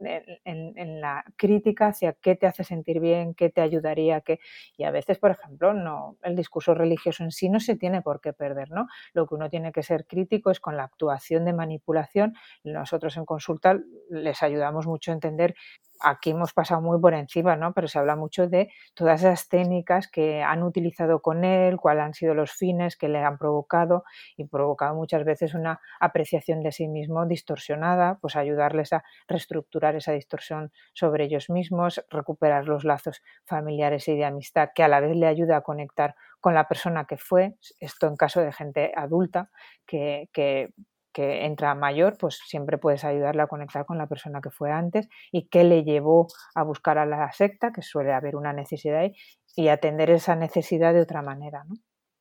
en, 0.44 0.72
en, 0.76 1.00
la 1.00 1.24
crítica 1.36 1.88
hacia 1.88 2.14
qué 2.14 2.34
te 2.34 2.46
hace 2.46 2.64
sentir 2.64 3.00
bien, 3.00 3.34
qué 3.34 3.50
te 3.50 3.60
ayudaría, 3.60 4.22
qué, 4.22 4.40
y 4.76 4.84
a 4.84 4.90
veces, 4.90 5.18
por 5.18 5.30
ejemplo, 5.30 5.74
no, 5.74 6.16
el 6.22 6.34
discurso 6.34 6.74
religioso 6.74 7.22
en 7.22 7.30
sí 7.30 7.50
no 7.50 7.60
se 7.60 7.76
tiene 7.76 8.00
por 8.00 8.20
qué 8.20 8.32
perder, 8.32 8.70
¿no? 8.70 8.86
Lo 9.12 9.26
que 9.26 9.34
uno 9.34 9.50
tiene 9.50 9.72
que 9.72 9.82
ser 9.82 10.06
crítico 10.06 10.50
es 10.50 10.60
con 10.60 10.76
la 10.76 10.84
actuación 10.84 11.44
de 11.44 11.52
manipulación. 11.52 12.34
Nosotros 12.64 13.16
en 13.16 13.26
consulta 13.26 13.78
les 14.08 14.42
ayudamos 14.42 14.86
mucho 14.86 15.10
a 15.10 15.14
entender 15.14 15.54
aquí 16.00 16.30
hemos 16.30 16.52
pasado 16.52 16.80
muy 16.80 17.00
por 17.00 17.14
encima, 17.14 17.56
¿no? 17.56 17.72
Pero 17.74 17.88
se 17.88 17.98
habla 17.98 18.16
mucho 18.16 18.48
de 18.48 18.70
todas 18.94 19.20
esas 19.20 19.48
técnicas 19.48 20.08
que 20.08 20.42
han 20.42 20.62
utilizado 20.62 21.20
con 21.22 21.44
él, 21.44 21.76
cuáles 21.78 22.04
han 22.04 22.14
sido 22.14 22.34
los 22.34 22.52
fines 22.52 22.96
que 22.96 23.08
le 23.08 23.18
han 23.18 23.38
provocado 23.38 24.04
y 24.36 24.44
provocado 24.44 24.94
muchas 24.94 25.24
veces 25.24 25.54
una 25.54 25.80
apreciación 26.00 26.62
de 26.62 26.72
sí 26.72 26.88
mismo 26.88 27.26
distorsionada, 27.26 28.18
pues 28.20 28.36
ayudarles 28.36 28.92
a 28.92 29.04
reestructurar 29.28 29.96
esa 29.96 30.12
distorsión 30.12 30.72
sobre 30.92 31.24
ellos 31.24 31.50
mismos, 31.50 32.04
recuperar 32.10 32.66
los 32.66 32.84
lazos 32.84 33.22
familiares 33.44 34.08
y 34.08 34.16
de 34.16 34.24
amistad, 34.24 34.70
que 34.74 34.82
a 34.82 34.88
la 34.88 35.00
vez 35.00 35.16
le 35.16 35.26
ayuda 35.26 35.58
a 35.58 35.62
conectar 35.62 36.14
con 36.40 36.54
la 36.54 36.68
persona 36.68 37.06
que 37.06 37.16
fue, 37.16 37.56
esto 37.80 38.06
en 38.06 38.16
caso 38.16 38.40
de 38.40 38.52
gente 38.52 38.92
adulta, 38.94 39.50
que, 39.86 40.28
que 40.32 40.70
que 41.16 41.46
entra 41.46 41.74
mayor, 41.74 42.18
pues 42.18 42.38
siempre 42.46 42.76
puedes 42.76 43.02
ayudarle 43.02 43.40
a 43.40 43.46
conectar 43.46 43.86
con 43.86 43.96
la 43.96 44.06
persona 44.06 44.42
que 44.42 44.50
fue 44.50 44.70
antes 44.70 45.08
y 45.32 45.48
qué 45.48 45.64
le 45.64 45.82
llevó 45.82 46.26
a 46.54 46.62
buscar 46.62 46.98
a 46.98 47.06
la 47.06 47.32
secta, 47.32 47.72
que 47.72 47.80
suele 47.80 48.12
haber 48.12 48.36
una 48.36 48.52
necesidad 48.52 48.98
ahí, 48.98 49.14
y 49.56 49.68
atender 49.68 50.10
esa 50.10 50.36
necesidad 50.36 50.92
de 50.92 51.00
otra 51.00 51.22
manera. 51.22 51.64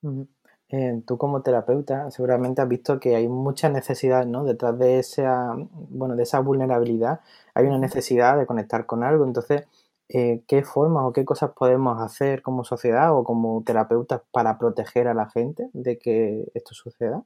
¿no? 0.01 0.27
Eh, 0.69 1.03
tú 1.05 1.17
como 1.17 1.41
terapeuta 1.41 2.09
seguramente 2.09 2.61
has 2.61 2.69
visto 2.69 2.97
que 2.97 3.17
hay 3.17 3.27
mucha 3.27 3.67
necesidad 3.67 4.25
¿no? 4.25 4.45
detrás 4.45 4.79
de 4.79 4.99
esa, 4.99 5.53
bueno, 5.89 6.15
de 6.15 6.23
esa 6.23 6.39
vulnerabilidad, 6.39 7.19
hay 7.53 7.65
una 7.65 7.77
necesidad 7.77 8.37
de 8.37 8.45
conectar 8.45 8.85
con 8.85 9.03
algo, 9.03 9.25
entonces, 9.25 9.65
eh, 10.07 10.41
¿qué 10.47 10.63
formas 10.63 11.03
o 11.03 11.11
qué 11.11 11.25
cosas 11.25 11.51
podemos 11.51 12.01
hacer 12.01 12.41
como 12.41 12.63
sociedad 12.63 13.13
o 13.13 13.25
como 13.25 13.61
terapeutas 13.65 14.21
para 14.31 14.57
proteger 14.57 15.09
a 15.09 15.13
la 15.13 15.29
gente 15.29 15.69
de 15.73 15.97
que 15.97 16.49
esto 16.53 16.73
suceda? 16.73 17.25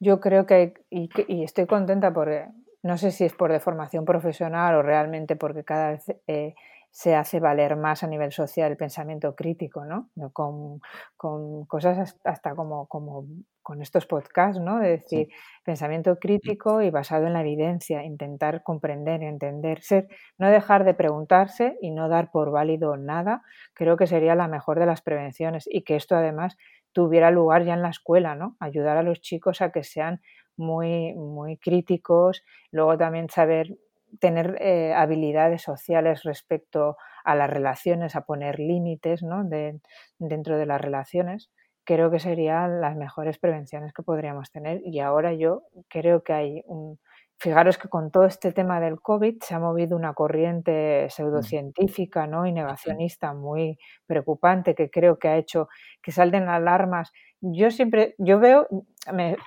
Yo 0.00 0.20
creo 0.20 0.46
que, 0.46 0.74
y, 0.90 1.08
estoy 1.42 1.66
contenta 1.66 2.12
porque 2.12 2.46
no 2.82 2.98
sé 2.98 3.10
si 3.10 3.24
es 3.24 3.32
por 3.32 3.52
deformación 3.52 4.04
profesional 4.04 4.74
o 4.76 4.82
realmente 4.82 5.36
porque 5.36 5.64
cada 5.64 5.92
vez 5.92 6.04
eh, 6.26 6.54
se 6.90 7.16
hace 7.16 7.40
valer 7.40 7.76
más 7.76 8.04
a 8.04 8.06
nivel 8.06 8.30
social 8.30 8.70
el 8.70 8.76
pensamiento 8.76 9.34
crítico, 9.34 9.84
¿no? 9.84 10.10
Con, 10.32 10.80
con 11.16 11.64
cosas 11.66 12.16
hasta 12.22 12.54
como, 12.54 12.86
como 12.86 13.26
con 13.62 13.82
estos 13.82 14.06
podcasts, 14.06 14.60
¿no? 14.60 14.78
De 14.78 14.90
decir, 14.90 15.28
pensamiento 15.64 16.18
crítico 16.20 16.82
y 16.82 16.90
basado 16.90 17.26
en 17.26 17.32
la 17.32 17.40
evidencia, 17.40 18.04
intentar 18.04 18.62
comprender 18.62 19.22
y 19.22 19.26
entender, 19.26 19.82
ser, 19.82 20.06
no 20.38 20.48
dejar 20.50 20.84
de 20.84 20.94
preguntarse 20.94 21.76
y 21.80 21.90
no 21.90 22.08
dar 22.08 22.30
por 22.30 22.52
válido 22.52 22.96
nada, 22.96 23.42
creo 23.72 23.96
que 23.96 24.06
sería 24.06 24.36
la 24.36 24.46
mejor 24.46 24.78
de 24.78 24.86
las 24.86 25.02
prevenciones 25.02 25.64
y 25.68 25.82
que 25.82 25.96
esto 25.96 26.14
además 26.14 26.56
tuviera 26.94 27.30
lugar 27.30 27.64
ya 27.64 27.74
en 27.74 27.82
la 27.82 27.90
escuela, 27.90 28.34
¿no? 28.34 28.56
Ayudar 28.60 28.96
a 28.96 29.02
los 29.02 29.20
chicos 29.20 29.60
a 29.60 29.70
que 29.70 29.84
sean 29.84 30.22
muy, 30.56 31.12
muy 31.14 31.58
críticos, 31.58 32.42
luego 32.70 32.96
también 32.96 33.28
saber 33.28 33.76
tener 34.20 34.56
eh, 34.60 34.94
habilidades 34.94 35.62
sociales 35.62 36.22
respecto 36.22 36.96
a 37.24 37.34
las 37.34 37.50
relaciones, 37.50 38.16
a 38.16 38.22
poner 38.22 38.60
límites 38.60 39.22
¿no? 39.22 39.44
de, 39.44 39.80
dentro 40.18 40.56
de 40.56 40.66
las 40.66 40.80
relaciones, 40.80 41.50
creo 41.84 42.10
que 42.10 42.20
serían 42.20 42.80
las 42.80 42.96
mejores 42.96 43.38
prevenciones 43.38 43.92
que 43.92 44.02
podríamos 44.02 44.50
tener. 44.52 44.80
Y 44.84 45.00
ahora 45.00 45.34
yo 45.34 45.62
creo 45.88 46.22
que 46.22 46.32
hay 46.32 46.62
un, 46.66 46.98
Fijaros 47.44 47.76
que 47.76 47.90
con 47.90 48.10
todo 48.10 48.24
este 48.24 48.52
tema 48.52 48.80
del 48.80 49.02
COVID 49.02 49.42
se 49.42 49.54
ha 49.54 49.58
movido 49.58 49.98
una 49.98 50.14
corriente 50.14 51.10
pseudocientífica 51.10 52.26
¿no? 52.26 52.46
y 52.46 52.52
negacionista 52.52 53.34
muy 53.34 53.78
preocupante 54.06 54.74
que 54.74 54.88
creo 54.88 55.18
que 55.18 55.28
ha 55.28 55.36
hecho 55.36 55.68
que 56.00 56.10
salten 56.10 56.48
alarmas. 56.48 57.12
Yo 57.42 57.70
siempre, 57.70 58.14
yo 58.16 58.40
veo, 58.40 58.66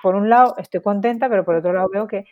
por 0.00 0.14
un 0.14 0.28
lado 0.28 0.54
estoy 0.58 0.80
contenta, 0.80 1.28
pero 1.28 1.44
por 1.44 1.56
otro 1.56 1.72
lado 1.72 1.88
veo 1.92 2.06
que 2.06 2.24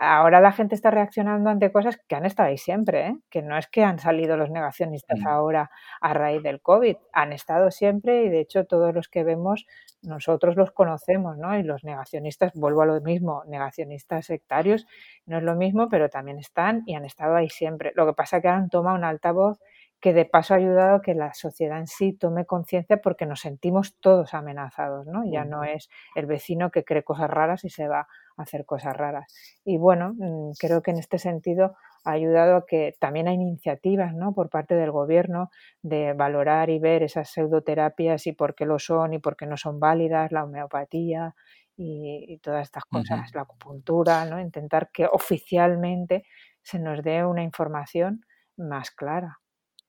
ahora 0.00 0.40
la 0.40 0.50
gente 0.50 0.74
está 0.74 0.90
reaccionando 0.90 1.50
ante 1.50 1.70
cosas 1.70 2.00
que 2.08 2.14
han 2.16 2.24
estado 2.24 2.48
ahí 2.48 2.56
siempre, 2.56 3.06
¿eh? 3.06 3.16
que 3.28 3.42
no 3.42 3.58
es 3.58 3.66
que 3.66 3.84
han 3.84 3.98
salido 3.98 4.38
los 4.38 4.50
negacionistas 4.50 5.20
ahora 5.26 5.70
a 6.00 6.14
raíz 6.14 6.42
del 6.42 6.62
COVID, 6.62 6.96
han 7.12 7.34
estado 7.34 7.70
siempre 7.70 8.24
y 8.24 8.30
de 8.30 8.40
hecho 8.40 8.64
todos 8.64 8.94
los 8.94 9.08
que 9.08 9.24
vemos 9.24 9.66
nosotros 10.02 10.56
los 10.56 10.70
conocemos, 10.70 11.36
¿no? 11.36 11.58
Y 11.58 11.62
los 11.62 11.84
negacionistas, 11.84 12.52
vuelvo 12.54 12.80
a 12.80 12.86
lo 12.86 13.00
mismo, 13.02 13.44
negacionistas 13.46 14.24
sectarios, 14.24 14.86
no 15.26 15.36
es 15.36 15.42
lo 15.42 15.54
mismo, 15.54 15.90
pero 15.90 16.08
también 16.08 16.38
están 16.38 16.82
y 16.86 16.94
han 16.94 17.04
estado 17.04 17.36
ahí 17.36 17.50
siempre. 17.50 17.92
Lo 17.94 18.06
que 18.06 18.14
pasa 18.14 18.38
es 18.38 18.42
que 18.42 18.48
han 18.48 18.70
tomado 18.70 18.96
un 18.96 19.04
altavoz 19.04 19.58
que 20.00 20.14
de 20.14 20.24
paso 20.24 20.54
ha 20.54 20.56
ayudado 20.56 20.96
a 20.96 21.02
que 21.02 21.14
la 21.14 21.34
sociedad 21.34 21.78
en 21.78 21.86
sí 21.86 22.14
tome 22.14 22.46
conciencia 22.46 23.02
porque 23.02 23.26
nos 23.26 23.40
sentimos 23.40 23.96
todos 24.00 24.32
amenazados, 24.32 25.06
¿no? 25.06 25.24
Ya 25.30 25.44
no 25.44 25.62
es 25.62 25.90
el 26.14 26.26
vecino 26.26 26.70
que 26.70 26.84
cree 26.84 27.04
cosas 27.04 27.28
raras 27.28 27.64
y 27.64 27.70
se 27.70 27.86
va 27.86 28.08
hacer 28.42 28.64
cosas 28.64 28.96
raras. 28.96 29.32
Y 29.64 29.78
bueno, 29.78 30.14
mm, 30.16 30.52
creo 30.58 30.82
que 30.82 30.90
en 30.90 30.98
este 30.98 31.18
sentido 31.18 31.76
ha 32.04 32.12
ayudado 32.12 32.56
a 32.56 32.66
que 32.66 32.96
también 32.98 33.28
hay 33.28 33.34
iniciativas 33.34 34.14
¿no? 34.14 34.32
por 34.32 34.48
parte 34.48 34.74
del 34.74 34.90
gobierno 34.90 35.50
de 35.82 36.14
valorar 36.14 36.70
y 36.70 36.78
ver 36.78 37.02
esas 37.02 37.30
pseudoterapias 37.30 38.26
y 38.26 38.32
por 38.32 38.54
qué 38.54 38.64
lo 38.64 38.78
son 38.78 39.14
y 39.14 39.18
por 39.18 39.36
qué 39.36 39.46
no 39.46 39.56
son 39.56 39.80
válidas, 39.80 40.32
la 40.32 40.44
homeopatía 40.44 41.34
y, 41.76 42.38
todas 42.42 42.64
estas 42.64 42.84
cosas, 42.84 43.34
la 43.34 43.42
acupuntura, 43.42 44.26
¿no? 44.26 44.38
intentar 44.38 44.90
que 44.92 45.06
oficialmente 45.06 46.24
se 46.62 46.78
nos 46.78 47.02
dé 47.02 47.24
una 47.24 47.42
información 47.42 48.24
más 48.56 48.90
clara. 48.90 49.38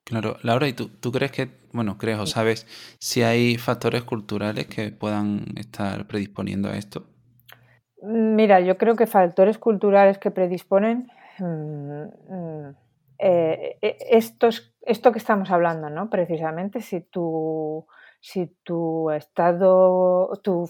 Claro, 0.06 0.38
Laura, 0.42 0.68
¿y 0.68 0.74
tú, 0.74 0.90
tú 0.90 1.12
crees 1.12 1.32
que, 1.32 1.50
bueno, 1.74 1.98
crees 1.98 2.18
o 2.18 2.26
sabes 2.26 2.66
si 3.00 3.24
hay 3.24 3.58
factores 3.58 4.04
culturales 4.04 4.68
que 4.68 4.92
puedan 4.92 5.46
estar 5.58 6.08
predisponiendo 6.08 6.70
a 6.70 6.78
esto? 6.78 7.08
Mira, 8.02 8.60
yo 8.62 8.78
creo 8.78 8.96
que 8.96 9.06
factores 9.06 9.58
culturales 9.60 10.18
que 10.18 10.32
predisponen 10.32 11.12
mm, 11.38 12.04
mm, 12.30 12.76
eh, 13.20 13.78
e, 13.82 13.98
esto 14.10 15.12
que 15.12 15.20
estamos 15.20 15.52
hablando, 15.52 15.90
¿no? 15.90 16.10
Precisamente, 16.10 16.82
si 16.82 17.02
tu, 17.02 17.86
si 18.20 18.48
tu 18.64 19.12
estado, 19.12 20.32
tu, 20.44 20.68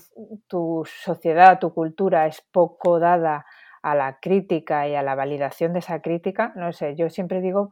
tu 0.47 0.84
sociedad, 0.86 1.59
tu 1.59 1.73
cultura 1.73 2.27
es 2.27 2.41
poco 2.41 2.99
dada 2.99 3.45
a 3.82 3.95
la 3.95 4.19
crítica 4.19 4.88
y 4.89 4.95
a 4.95 5.01
la 5.01 5.15
validación 5.15 5.71
de 5.71 5.79
esa 5.79 6.01
crítica, 6.01 6.51
no 6.55 6.73
sé, 6.73 6.95
yo 6.95 7.09
siempre 7.09 7.39
digo, 7.39 7.71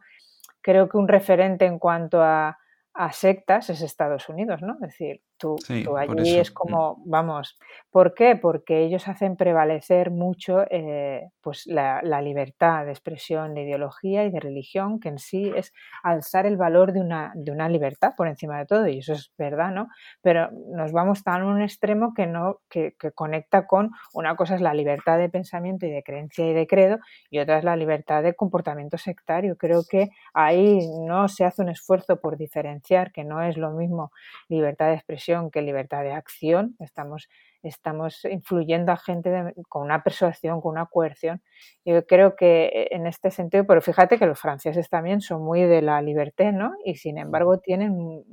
creo 0.61 0.87
que 0.87 0.97
un 0.97 1.07
referente 1.09 1.65
en 1.65 1.79
cuanto 1.79 2.23
a, 2.23 2.57
a 2.99 3.13
sectas 3.13 3.69
es 3.69 3.81
Estados 3.81 4.27
Unidos, 4.27 4.61
¿no? 4.61 4.73
Es 4.73 4.91
decir, 4.91 5.21
Tú, 5.39 5.55
allí 5.97 6.37
es 6.37 6.51
como, 6.51 7.01
vamos, 7.05 7.57
¿por 7.91 8.13
qué? 8.13 8.35
Porque 8.35 8.83
ellos 8.83 9.07
hacen 9.07 9.37
prevalecer 9.37 10.11
mucho 10.11 10.65
eh, 10.69 11.29
pues 11.39 11.65
la, 11.65 12.01
libertad 12.21 12.83
de 12.83 12.91
expresión, 12.91 13.53
de 13.53 13.63
ideología 13.63 14.25
y 14.25 14.31
de 14.31 14.41
religión, 14.41 14.99
que 14.99 15.07
en 15.07 15.17
sí 15.17 15.49
es 15.55 15.71
alzar 16.03 16.45
el 16.45 16.57
valor 16.57 16.91
de 16.91 16.99
una, 16.99 17.31
de 17.35 17.53
una 17.53 17.69
libertad 17.69 18.15
por 18.17 18.27
encima 18.27 18.59
de 18.59 18.65
todo, 18.65 18.85
y 18.89 18.99
eso 18.99 19.13
es 19.13 19.31
verdad, 19.37 19.71
¿no? 19.71 19.87
Pero 20.21 20.49
nos 20.75 20.91
vamos 20.91 21.23
tan 21.23 21.43
a 21.43 21.45
un 21.45 21.61
extremo 21.61 22.13
que 22.13 22.27
no, 22.27 22.57
que, 22.69 22.95
que 22.99 23.13
conecta 23.13 23.65
con 23.65 23.91
una 24.13 24.35
cosa 24.35 24.55
es 24.55 24.61
la 24.61 24.73
libertad 24.73 25.17
de 25.17 25.29
pensamiento 25.29 25.85
y 25.85 25.91
de 25.91 26.03
creencia 26.03 26.45
y 26.45 26.53
de 26.53 26.67
credo, 26.67 26.97
y 27.29 27.39
otra 27.39 27.59
es 27.59 27.63
la 27.63 27.77
libertad 27.77 28.23
de 28.23 28.35
comportamiento 28.35 28.97
sectario. 28.97 29.55
Creo 29.55 29.83
que 29.89 30.09
ahí 30.33 30.81
no 31.07 31.29
se 31.29 31.45
hace 31.45 31.61
un 31.61 31.69
esfuerzo 31.69 32.19
por 32.19 32.35
diferenciar, 32.35 32.88
que 33.11 33.23
no 33.23 33.41
es 33.41 33.57
lo 33.57 33.71
mismo 33.71 34.11
libertad 34.47 34.87
de 34.87 34.95
expresión 34.95 35.51
que 35.51 35.61
libertad 35.61 36.03
de 36.03 36.11
acción. 36.11 36.75
Estamos, 36.79 37.29
estamos 37.63 38.25
influyendo 38.25 38.91
a 38.91 38.97
gente 38.97 39.53
con 39.67 39.83
una 39.83 40.03
persuasión, 40.03 40.61
con 40.61 40.71
una 40.71 40.85
coerción. 40.85 41.41
Yo 41.85 42.05
creo 42.05 42.35
que 42.35 42.87
en 42.91 43.07
este 43.07 43.31
sentido, 43.31 43.65
pero 43.65 43.81
fíjate 43.81 44.17
que 44.17 44.25
los 44.25 44.39
franceses 44.39 44.89
también 44.89 45.21
son 45.21 45.43
muy 45.43 45.61
de 45.63 45.81
la 45.81 46.01
libertad, 46.01 46.51
¿no? 46.51 46.73
Y 46.83 46.95
sin 46.95 47.17
embargo 47.17 47.59
tienen 47.59 48.23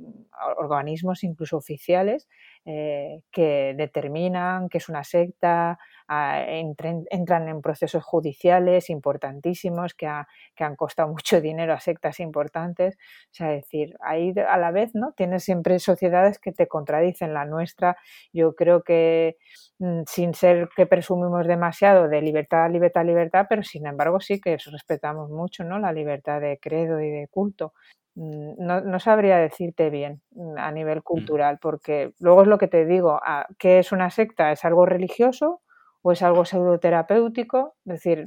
organismos 0.57 1.23
incluso 1.23 1.57
oficiales 1.57 2.27
eh, 2.69 3.21
que 3.31 3.73
determinan 3.77 4.67
que 4.67 4.79
es 4.79 4.89
una 4.89 5.05
secta, 5.05 5.79
entran 6.09 7.47
en 7.47 7.61
procesos 7.61 8.03
judiciales 8.03 8.89
importantísimos 8.89 9.93
que, 9.93 10.05
han 10.05 10.75
costado 10.75 11.07
mucho 11.13 11.39
dinero 11.39 11.73
a 11.73 11.79
sectas 11.79 12.19
importantes. 12.19 12.97
O 12.97 13.29
sea, 13.31 13.47
decir, 13.51 13.95
ahí 14.01 14.33
a 14.37 14.57
la 14.57 14.71
vez, 14.71 14.91
¿no? 14.95 15.13
Tienes 15.13 15.45
siempre 15.45 15.79
sociedades 15.79 16.39
que 16.39 16.51
te 16.51 16.67
contradicen. 16.67 17.33
La 17.33 17.45
nuestra, 17.45 17.95
yo 18.33 18.53
creo 18.53 18.83
que 18.83 19.37
mm, 19.79 20.01
sin 20.05 20.33
ser 20.33 20.67
que 20.75 20.85
presumimos 20.85 21.47
demasiado 21.47 22.09
de 22.09 22.21
libertad, 22.21 22.69
libertad, 22.69 23.05
libertad, 23.05 23.45
pero 23.47 23.63
sin 23.63 23.85
embargo 23.87 24.19
sí 24.19 24.41
que 24.41 24.57
respetamos 24.57 25.29
mucho, 25.29 25.63
¿no? 25.63 25.79
La 25.79 25.93
libertad 25.93 26.41
de 26.41 26.59
credo 26.59 26.99
y 26.99 27.09
de 27.11 27.29
culto. 27.29 27.73
Mm, 28.17 28.53
no, 28.57 28.81
no, 28.81 28.99
sabría 28.99 29.37
decirte 29.37 29.89
bien 29.89 30.21
mm, 30.31 30.57
a 30.57 30.71
nivel 30.71 31.03
cultural, 31.03 31.59
porque 31.61 32.13
luego 32.19 32.41
es 32.41 32.47
lo 32.47 32.57
que 32.57 32.67
te 32.67 32.85
digo, 32.85 33.21
¿qué 33.59 33.79
es 33.79 33.91
una 33.91 34.09
secta? 34.09 34.51
¿Es 34.51 34.65
algo 34.65 34.85
religioso? 34.85 35.61
o 36.07 36.11
es 36.13 36.21
algo 36.21 36.45
pseudoterapéutico, 36.45 37.75
es 37.85 37.93
decir, 37.93 38.25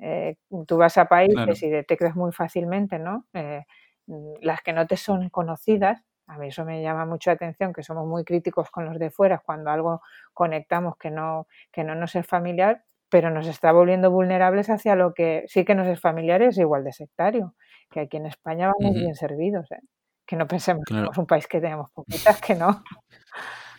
eh, 0.00 0.36
tú 0.66 0.76
vas 0.76 0.98
a 0.98 1.04
países 1.04 1.62
y 1.62 1.70
detectas 1.70 2.16
muy 2.16 2.32
fácilmente, 2.32 2.98
¿no? 2.98 3.26
Eh, 3.34 3.62
mm, 4.06 4.32
las 4.40 4.62
que 4.62 4.72
no 4.72 4.86
te 4.88 4.96
son 4.96 5.28
conocidas, 5.30 6.02
a 6.26 6.38
mí 6.38 6.48
eso 6.48 6.64
me 6.64 6.82
llama 6.82 7.06
mucho 7.06 7.30
la 7.30 7.34
atención, 7.34 7.72
que 7.72 7.84
somos 7.84 8.06
muy 8.06 8.24
críticos 8.24 8.70
con 8.70 8.84
los 8.84 8.98
de 8.98 9.10
fuera 9.10 9.38
cuando 9.38 9.70
algo 9.70 10.00
conectamos 10.32 10.96
que 10.96 11.10
no, 11.12 11.46
que 11.70 11.84
no 11.84 11.94
nos 11.94 12.16
es 12.16 12.26
familiar, 12.26 12.84
pero 13.08 13.30
nos 13.30 13.46
está 13.46 13.70
volviendo 13.70 14.10
vulnerables 14.10 14.68
hacia 14.68 14.96
lo 14.96 15.14
que 15.14 15.44
sí 15.46 15.64
que 15.64 15.74
nos 15.76 15.86
es 15.86 16.00
familiar 16.00 16.42
es 16.42 16.58
igual 16.58 16.82
de 16.82 16.92
sectario, 16.92 17.54
que 17.90 18.00
aquí 18.00 18.16
en 18.16 18.26
España 18.26 18.72
vamos 18.78 18.94
bien 18.94 19.14
servidos, 19.14 19.70
¿eh? 19.72 19.80
que 20.26 20.36
no 20.36 20.46
pensemos 20.46 20.84
que 20.86 20.94
somos 20.94 21.18
un 21.18 21.26
país 21.26 21.46
que 21.46 21.60
tenemos 21.60 21.90
poquitas, 21.90 22.40
que 22.40 22.54
no. 22.54 22.82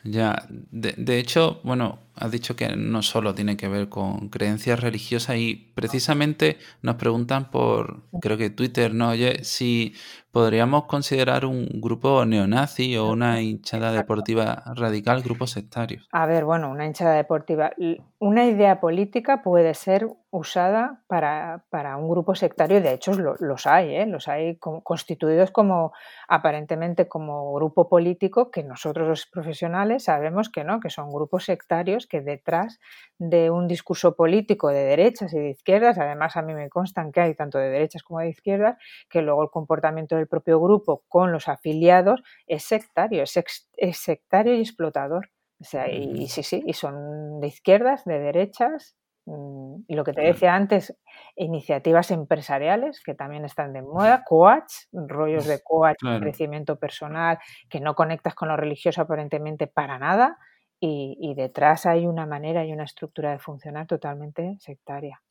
Ya, 0.03 0.47
de, 0.49 0.93
de, 0.97 1.19
hecho, 1.19 1.61
bueno, 1.63 1.99
has 2.15 2.31
dicho 2.31 2.55
que 2.55 2.75
no 2.75 3.03
solo 3.03 3.35
tiene 3.35 3.55
que 3.55 3.67
ver 3.67 3.87
con 3.87 4.29
creencias 4.29 4.79
religiosas 4.79 5.37
y 5.37 5.71
precisamente 5.75 6.57
nos 6.81 6.95
preguntan 6.95 7.51
por, 7.51 8.09
creo 8.19 8.35
que 8.37 8.49
Twitter, 8.49 8.95
¿no? 8.95 9.09
Oye, 9.09 9.43
si 9.43 9.93
podríamos 10.31 10.85
considerar 10.85 11.45
un 11.45 11.67
grupo 11.81 12.25
neonazi 12.25 12.97
o 12.97 13.09
una 13.09 13.41
hinchada 13.41 13.91
deportiva 13.91 14.63
radical, 14.75 15.21
grupo 15.21 15.45
sectario. 15.47 16.01
A 16.11 16.25
ver, 16.25 16.45
bueno, 16.45 16.69
una 16.69 16.85
hinchada 16.85 17.13
deportiva. 17.15 17.71
Una 18.19 18.45
idea 18.45 18.79
política 18.79 19.41
puede 19.41 19.73
ser 19.73 20.07
usada 20.31 21.01
para, 21.07 21.97
un 21.97 22.09
grupo 22.09 22.35
sectario, 22.35 22.79
de 22.81 22.93
hecho 22.93 23.11
los 23.13 23.67
hay, 23.67 23.95
¿eh? 23.95 24.05
los 24.05 24.29
hay 24.29 24.55
constituidos 24.55 25.51
como 25.51 25.91
aparentemente 26.29 27.09
como 27.09 27.53
grupo 27.53 27.89
político 27.89 28.49
que 28.49 28.63
nosotros 28.63 29.09
los 29.09 29.25
profesionales 29.25 30.05
sabemos 30.05 30.49
que 30.49 30.63
no, 30.63 30.79
que 30.79 30.89
son 30.89 31.11
grupos 31.11 31.43
sectarios 31.43 32.07
que 32.07 32.21
detrás 32.21 32.79
de 33.19 33.51
un 33.51 33.67
discurso 33.67 34.15
político 34.15 34.69
de 34.69 34.85
derechas 34.85 35.33
y 35.33 35.37
de 35.37 35.49
izquierdas, 35.49 35.97
además 35.97 36.37
a 36.37 36.41
mí 36.41 36.53
me 36.53 36.69
constan 36.69 37.11
que 37.11 37.19
hay 37.19 37.35
tanto 37.35 37.57
de 37.57 37.69
derechas 37.69 38.01
como 38.01 38.21
de 38.21 38.29
izquierdas, 38.29 38.77
que 39.09 39.21
luego 39.21 39.43
el 39.43 39.49
comportamiento 39.49 40.15
del 40.21 40.27
propio 40.27 40.59
grupo 40.59 41.03
con 41.07 41.31
los 41.31 41.47
afiliados 41.47 42.23
es 42.47 42.63
sectario, 42.63 43.23
es, 43.23 43.97
sectario 43.97 44.55
y 44.55 44.61
explotador. 44.61 45.29
O 45.59 45.63
sea, 45.63 45.91
y, 45.91 46.27
sí, 46.27 46.41
sí, 46.41 46.63
y 46.65 46.73
son 46.73 47.39
de 47.39 47.47
izquierdas, 47.47 48.05
de 48.05 48.19
derechas, 48.19 48.95
mm, 49.25 49.83
y 49.87 49.95
lo 49.95 50.03
que 50.03 50.13
te 50.13 50.21
decía 50.21 50.55
antes, 50.55 50.97
iniciativas 51.35 52.09
empresariales 52.09 53.01
que 53.03 53.13
también 53.13 53.45
están 53.45 53.73
de 53.73 53.83
moda, 53.83 54.23
coach, 54.23 54.73
rollos 54.91 55.45
de 55.45 55.61
coach, 55.61 55.97
crecimiento 56.19 56.77
personal, 56.77 57.37
que 57.69 57.79
no 57.79 57.93
conectas 57.93 58.33
con 58.33 58.47
lo 58.47 58.57
religioso 58.57 59.01
aparentemente 59.01 59.67
para 59.67 59.99
nada, 59.99 60.39
y, 60.83 61.33
detrás 61.35 61.85
hay 61.85 62.07
una 62.07 62.25
manera 62.25 62.65
y 62.65 62.73
una 62.73 62.85
estructura 62.85 63.31
de 63.31 63.37
funcionar 63.37 63.85
totalmente 63.85 64.57
sectaria. 64.59 65.21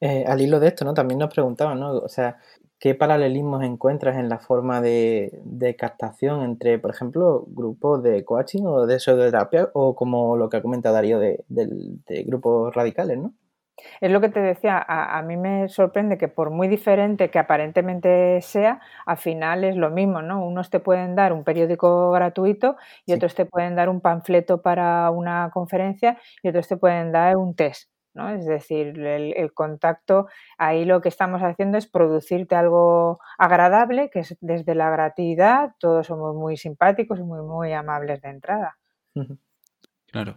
Eh, 0.00 0.24
al 0.26 0.40
hilo 0.40 0.58
de 0.58 0.68
esto, 0.68 0.84
¿no? 0.84 0.92
También 0.92 1.18
nos 1.18 1.32
preguntaban, 1.32 1.78
¿no? 1.78 1.92
O 1.98 2.08
sea, 2.08 2.38
¿qué 2.78 2.94
paralelismos 2.94 3.62
encuentras 3.64 4.16
en 4.16 4.28
la 4.28 4.38
forma 4.38 4.80
de, 4.80 5.76
captación 5.78 6.42
entre, 6.42 6.78
por 6.78 6.90
ejemplo, 6.90 7.44
grupos 7.48 8.02
de 8.02 8.24
coaching 8.24 8.64
o 8.64 8.86
de 8.86 9.00
pseudoterapia 9.00 9.70
o 9.74 9.94
como 9.94 10.36
lo 10.36 10.48
que 10.48 10.58
ha 10.58 10.62
comentado 10.62 10.94
Darío 10.94 11.18
de, 11.18 11.44
grupos 12.26 12.74
radicales, 12.74 13.18
¿no? 13.18 13.34
Es 14.00 14.10
lo 14.10 14.22
que 14.22 14.30
te 14.30 14.40
decía, 14.40 14.82
a, 14.88 15.20
mí 15.22 15.36
me 15.36 15.68
sorprende 15.68 16.16
que 16.16 16.28
por 16.28 16.50
muy 16.50 16.66
diferente 16.66 17.30
que 17.30 17.38
aparentemente 17.38 18.40
sea, 18.40 18.80
al 19.04 19.18
final 19.18 19.64
es 19.64 19.76
lo 19.76 19.90
mismo, 19.90 20.22
¿no? 20.22 20.46
Unos 20.46 20.70
te 20.70 20.80
pueden 20.80 21.14
dar 21.14 21.34
un 21.34 21.44
periódico 21.44 22.10
gratuito 22.10 22.76
y 23.04 23.12
otros 23.12 23.34
te 23.34 23.44
pueden 23.44 23.76
dar 23.76 23.90
un 23.90 24.00
panfleto 24.00 24.62
para 24.62 25.10
una 25.10 25.50
conferencia 25.52 26.18
y 26.42 26.48
otros 26.48 26.68
te 26.68 26.78
pueden 26.78 27.12
dar 27.12 27.36
un 27.36 27.54
test. 27.54 27.90
Es 28.16 28.46
decir, 28.46 28.98
el, 28.98 29.52
contacto, 29.52 30.26
ahí 30.58 30.84
lo 30.84 31.00
que 31.00 31.08
estamos 31.08 31.42
haciendo 31.42 31.78
es 31.78 31.86
producirte 31.86 32.54
algo 32.54 33.20
agradable, 33.38 34.10
que 34.10 34.20
es 34.20 34.36
desde 34.40 34.74
la 34.74 34.90
gratuidad, 34.90 35.74
todos 35.78 36.06
somos 36.06 36.34
muy 36.34 36.56
simpáticos 36.56 37.18
y 37.18 37.22
muy, 37.22 37.42
muy 37.42 37.72
amables 37.72 38.22
de 38.22 38.28
entrada. 38.28 38.78
Claro. 40.10 40.36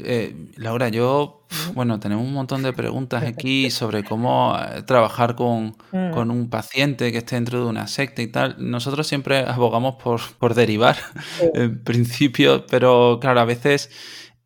Eh, 0.00 0.34
Laura, 0.56 0.88
yo, 0.88 1.46
bueno, 1.72 2.00
tenemos 2.00 2.26
un 2.26 2.34
montón 2.34 2.62
de 2.64 2.72
preguntas 2.72 3.22
aquí 3.22 3.70
sobre 3.70 4.02
cómo 4.02 4.56
eh, 4.58 4.82
trabajar 4.82 5.36
con, 5.36 5.76
mm. 5.92 6.10
con, 6.10 6.30
un 6.32 6.50
paciente 6.50 7.12
que 7.12 7.18
esté 7.18 7.36
dentro 7.36 7.60
de 7.60 7.66
una 7.66 7.86
secta 7.86 8.20
y 8.20 8.26
tal. 8.26 8.56
Nosotros 8.58 9.06
siempre 9.06 9.38
abogamos 9.38 9.94
por, 10.02 10.20
por 10.38 10.54
derivar, 10.54 10.96
en 11.54 11.82
principio, 11.84 12.66
pero 12.66 13.18
claro, 13.20 13.40
a 13.40 13.44
veces 13.44 13.90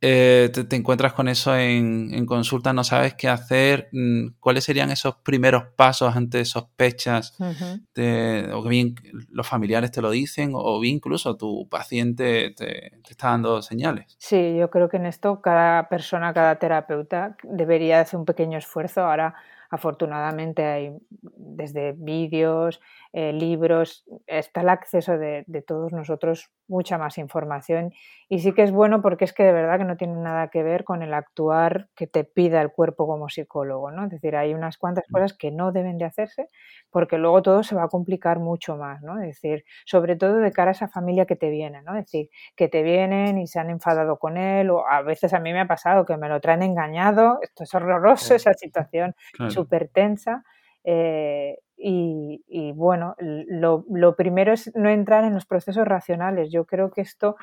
eh, 0.00 0.50
te, 0.52 0.76
encuentras 0.76 1.12
con 1.12 1.28
eso 1.28 1.56
en, 1.56 2.24
consulta, 2.26 2.72
no 2.72 2.84
sabes 2.84 3.14
qué 3.14 3.28
hacer, 3.28 3.88
mm, 3.92 4.34
cuáles 4.40 4.64
serían 4.64 4.90
esos 4.90 5.16
primeros 5.16 5.64
pasos 5.76 6.14
ante 6.14 6.44
sospechas, 6.44 7.36
o 7.40 7.92
que 7.94 8.68
bien 8.68 8.94
los 9.30 9.46
familiares 9.46 9.90
te 9.90 10.00
lo 10.00 10.10
dicen, 10.10 10.52
o 10.54 10.78
bien 10.80 10.96
incluso 10.96 11.36
tu 11.36 11.68
paciente 11.68 12.50
te, 12.56 12.98
está 13.08 13.30
dando 13.30 13.62
señales. 13.62 14.16
Sí, 14.18 14.56
yo 14.56 14.70
creo 14.70 14.88
que 14.88 14.98
en 14.98 15.06
esto 15.06 15.40
cada 15.40 15.88
persona, 15.88 16.32
cada 16.32 16.56
terapeuta 16.56 17.36
debería 17.42 18.00
hacer 18.00 18.18
un 18.18 18.24
pequeño 18.26 18.58
esfuerzo. 18.58 19.02
Ahora 19.02 19.34
afortunadamente 19.70 20.64
hay 20.64 20.96
desde 21.10 21.92
vídeos, 21.92 22.80
eh, 23.12 23.32
libros, 23.32 24.04
está 24.26 24.60
el 24.60 24.68
acceso 24.68 25.18
de, 25.18 25.44
todos 25.66 25.92
nosotros 25.92 26.50
mucha 26.68 26.98
más 26.98 27.18
información 27.18 27.92
y 28.28 28.40
sí 28.40 28.52
que 28.52 28.62
es 28.62 28.70
bueno 28.70 29.00
porque 29.00 29.24
es 29.24 29.32
que 29.32 29.42
de 29.42 29.52
verdad 29.52 29.78
que 29.78 29.84
no 29.84 29.96
tiene 29.96 30.14
nada 30.16 30.48
que 30.48 30.62
ver 30.62 30.84
con 30.84 31.02
el 31.02 31.14
actuar 31.14 31.88
que 31.96 32.06
te 32.06 32.24
pida 32.24 32.60
el 32.60 32.70
cuerpo 32.70 33.06
como 33.06 33.28
psicólogo, 33.28 33.90
¿no? 33.90 34.04
Es 34.04 34.10
decir, 34.10 34.36
hay 34.36 34.52
unas 34.52 34.76
cuantas 34.76 35.04
cosas 35.10 35.32
que 35.32 35.50
no 35.50 35.72
deben 35.72 35.96
de 35.96 36.04
hacerse 36.04 36.48
porque 36.90 37.16
luego 37.16 37.42
todo 37.42 37.62
se 37.62 37.74
va 37.74 37.84
a 37.84 37.88
complicar 37.88 38.38
mucho 38.38 38.76
más, 38.76 39.02
¿no? 39.02 39.20
Es 39.20 39.28
decir, 39.28 39.64
sobre 39.86 40.16
todo 40.16 40.36
de 40.36 40.52
cara 40.52 40.70
a 40.70 40.72
esa 40.72 40.88
familia 40.88 41.26
que 41.26 41.36
te 41.36 41.48
viene, 41.48 41.82
¿no? 41.82 41.96
Es 41.96 42.04
decir, 42.04 42.28
que 42.54 42.68
te 42.68 42.82
vienen 42.82 43.38
y 43.38 43.46
se 43.46 43.58
han 43.58 43.70
enfadado 43.70 44.18
con 44.18 44.36
él 44.36 44.70
o 44.70 44.86
a 44.86 45.02
veces 45.02 45.32
a 45.32 45.40
mí 45.40 45.52
me 45.52 45.60
ha 45.60 45.66
pasado 45.66 46.04
que 46.04 46.16
me 46.16 46.28
lo 46.28 46.40
traen 46.40 46.62
engañado, 46.62 47.38
esto 47.42 47.64
es 47.64 47.74
horroroso, 47.74 48.34
esa 48.34 48.52
situación 48.52 49.14
súper 49.58 49.88
tensa. 49.88 50.44
Eh, 50.84 51.58
y, 51.80 52.72
bueno, 52.72 53.14
lo, 53.18 53.84
lo, 53.88 54.16
primero 54.16 54.52
es 54.52 54.72
no 54.74 54.88
entrar 54.88 55.24
en 55.24 55.34
los 55.34 55.46
procesos 55.46 55.86
racionales. 55.86 56.50
Yo 56.50 56.64
creo 56.64 56.90
que 56.90 57.02
esto, 57.02 57.36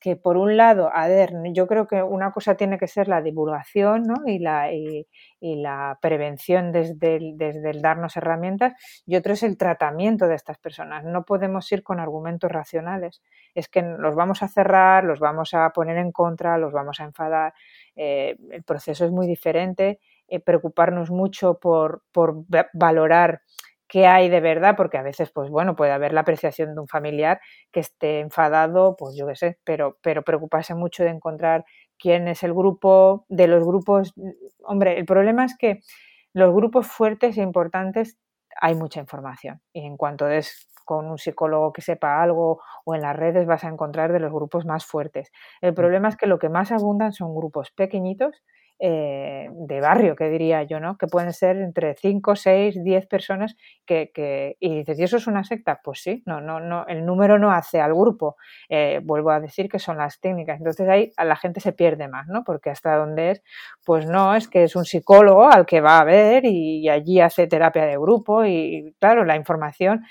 que 0.00 0.16
por 0.16 0.36
un 0.36 0.56
lado, 0.56 0.90
a 0.94 1.08
ver, 1.08 1.32
yo 1.52 1.66
creo 1.66 1.86
que 1.86 2.02
una 2.02 2.32
cosa 2.32 2.54
tiene 2.54 2.78
que 2.78 2.86
ser 2.86 3.08
la 3.08 3.20
divulgación 3.20 4.04
¿no? 4.04 4.14
y, 4.24 4.38
la, 4.38 4.72
y, 4.72 5.06
la 5.40 5.98
prevención 6.00 6.72
desde 6.72 7.16
el, 7.16 7.36
desde 7.36 7.70
el 7.70 7.82
darnos 7.82 8.16
herramientas 8.16 8.74
y 9.04 9.16
otro 9.16 9.32
es 9.32 9.42
el 9.42 9.58
tratamiento 9.58 10.26
de 10.26 10.34
estas 10.36 10.58
personas. 10.58 11.04
No 11.04 11.24
podemos 11.24 11.70
ir 11.72 11.82
con 11.82 12.00
argumentos 12.00 12.50
racionales. 12.50 13.22
Es 13.54 13.68
que 13.68 13.82
los 13.82 14.14
vamos 14.14 14.42
a 14.42 14.48
cerrar, 14.48 15.04
los 15.04 15.20
vamos 15.20 15.54
a 15.54 15.70
poner 15.70 15.98
en 15.98 16.12
contra, 16.12 16.56
los 16.56 16.72
vamos 16.72 17.00
a 17.00 17.04
enfadar. 17.04 17.52
Eh, 17.94 18.36
el 18.50 18.62
proceso 18.62 19.04
es 19.04 19.10
muy 19.10 19.26
diferente 19.26 19.98
eh, 20.28 20.40
preocuparnos 20.40 21.10
mucho 21.10 21.58
por, 21.58 22.02
por 22.12 22.44
valorar 22.72 23.42
qué 23.88 24.06
hay 24.06 24.28
de 24.28 24.40
verdad, 24.40 24.74
porque 24.76 24.98
a 24.98 25.02
veces, 25.02 25.30
pues 25.32 25.50
bueno, 25.50 25.76
puede 25.76 25.92
haber 25.92 26.12
la 26.12 26.22
apreciación 26.22 26.74
de 26.74 26.80
un 26.80 26.88
familiar 26.88 27.40
que 27.72 27.80
esté 27.80 28.20
enfadado, 28.20 28.96
pues 28.96 29.16
yo 29.16 29.26
qué 29.26 29.36
sé, 29.36 29.58
pero, 29.64 29.98
pero 30.02 30.22
preocuparse 30.22 30.74
mucho 30.74 31.04
de 31.04 31.10
encontrar 31.10 31.64
quién 31.98 32.28
es 32.28 32.42
el 32.42 32.52
grupo, 32.52 33.24
de 33.28 33.46
los 33.46 33.64
grupos. 33.64 34.12
Hombre, 34.64 34.98
el 34.98 35.06
problema 35.06 35.44
es 35.44 35.56
que 35.56 35.80
los 36.32 36.52
grupos 36.54 36.86
fuertes 36.86 37.38
e 37.38 37.42
importantes 37.42 38.18
hay 38.60 38.74
mucha 38.74 39.00
información 39.00 39.60
y 39.72 39.86
en 39.86 39.96
cuanto 39.96 40.26
des 40.26 40.68
con 40.84 41.06
un 41.06 41.18
psicólogo 41.18 41.72
que 41.72 41.82
sepa 41.82 42.22
algo 42.22 42.60
o 42.84 42.94
en 42.94 43.02
las 43.02 43.16
redes 43.16 43.46
vas 43.46 43.64
a 43.64 43.68
encontrar 43.68 44.12
de 44.12 44.20
los 44.20 44.32
grupos 44.32 44.64
más 44.66 44.86
fuertes. 44.86 45.32
El 45.60 45.74
problema 45.74 46.08
es 46.08 46.16
que 46.16 46.26
lo 46.26 46.38
que 46.38 46.48
más 46.48 46.70
abundan 46.72 47.12
son 47.12 47.34
grupos 47.34 47.72
pequeñitos 47.72 48.42
eh, 48.78 49.48
de 49.50 49.80
barrio, 49.80 50.16
que 50.16 50.28
diría 50.28 50.62
yo, 50.64 50.80
¿no? 50.80 50.98
Que 50.98 51.06
pueden 51.06 51.32
ser 51.32 51.56
entre 51.56 51.94
5, 51.94 52.36
6, 52.36 52.84
10 52.84 53.06
personas 53.06 53.56
que, 53.86 54.56
y 54.60 54.78
dices, 54.78 54.98
¿y 54.98 55.02
eso 55.02 55.16
es 55.16 55.26
una 55.26 55.44
secta? 55.44 55.80
Pues 55.82 56.02
sí, 56.02 56.22
no, 56.26 56.40
no, 56.40 56.60
no, 56.60 56.86
el 56.86 57.06
número 57.06 57.38
no 57.38 57.52
hace 57.52 57.80
al 57.80 57.94
grupo. 57.94 58.36
Eh, 58.68 59.00
vuelvo 59.02 59.30
a 59.30 59.40
decir 59.40 59.70
que 59.70 59.78
son 59.78 59.96
las 59.98 60.20
técnicas. 60.20 60.58
Entonces 60.58 60.88
ahí 60.88 61.12
a 61.16 61.24
la 61.24 61.36
gente 61.36 61.60
se 61.60 61.72
pierde 61.72 62.08
más, 62.08 62.28
¿no? 62.28 62.44
Porque 62.44 62.70
hasta 62.70 62.96
donde 62.96 63.30
es, 63.32 63.42
pues 63.84 64.06
no, 64.06 64.34
es 64.34 64.48
que 64.48 64.64
es 64.64 64.76
un 64.76 64.84
psicólogo 64.84 65.50
al 65.50 65.64
que 65.64 65.80
va 65.80 65.98
a 65.98 66.04
ver 66.04 66.44
y, 66.44 66.88
allí 66.88 67.20
hace 67.20 67.46
terapia 67.46 67.86
de 67.86 67.96
grupo 67.96 68.44
y 68.44 68.94
claro, 69.00 69.24
la 69.24 69.36
información 69.36 70.04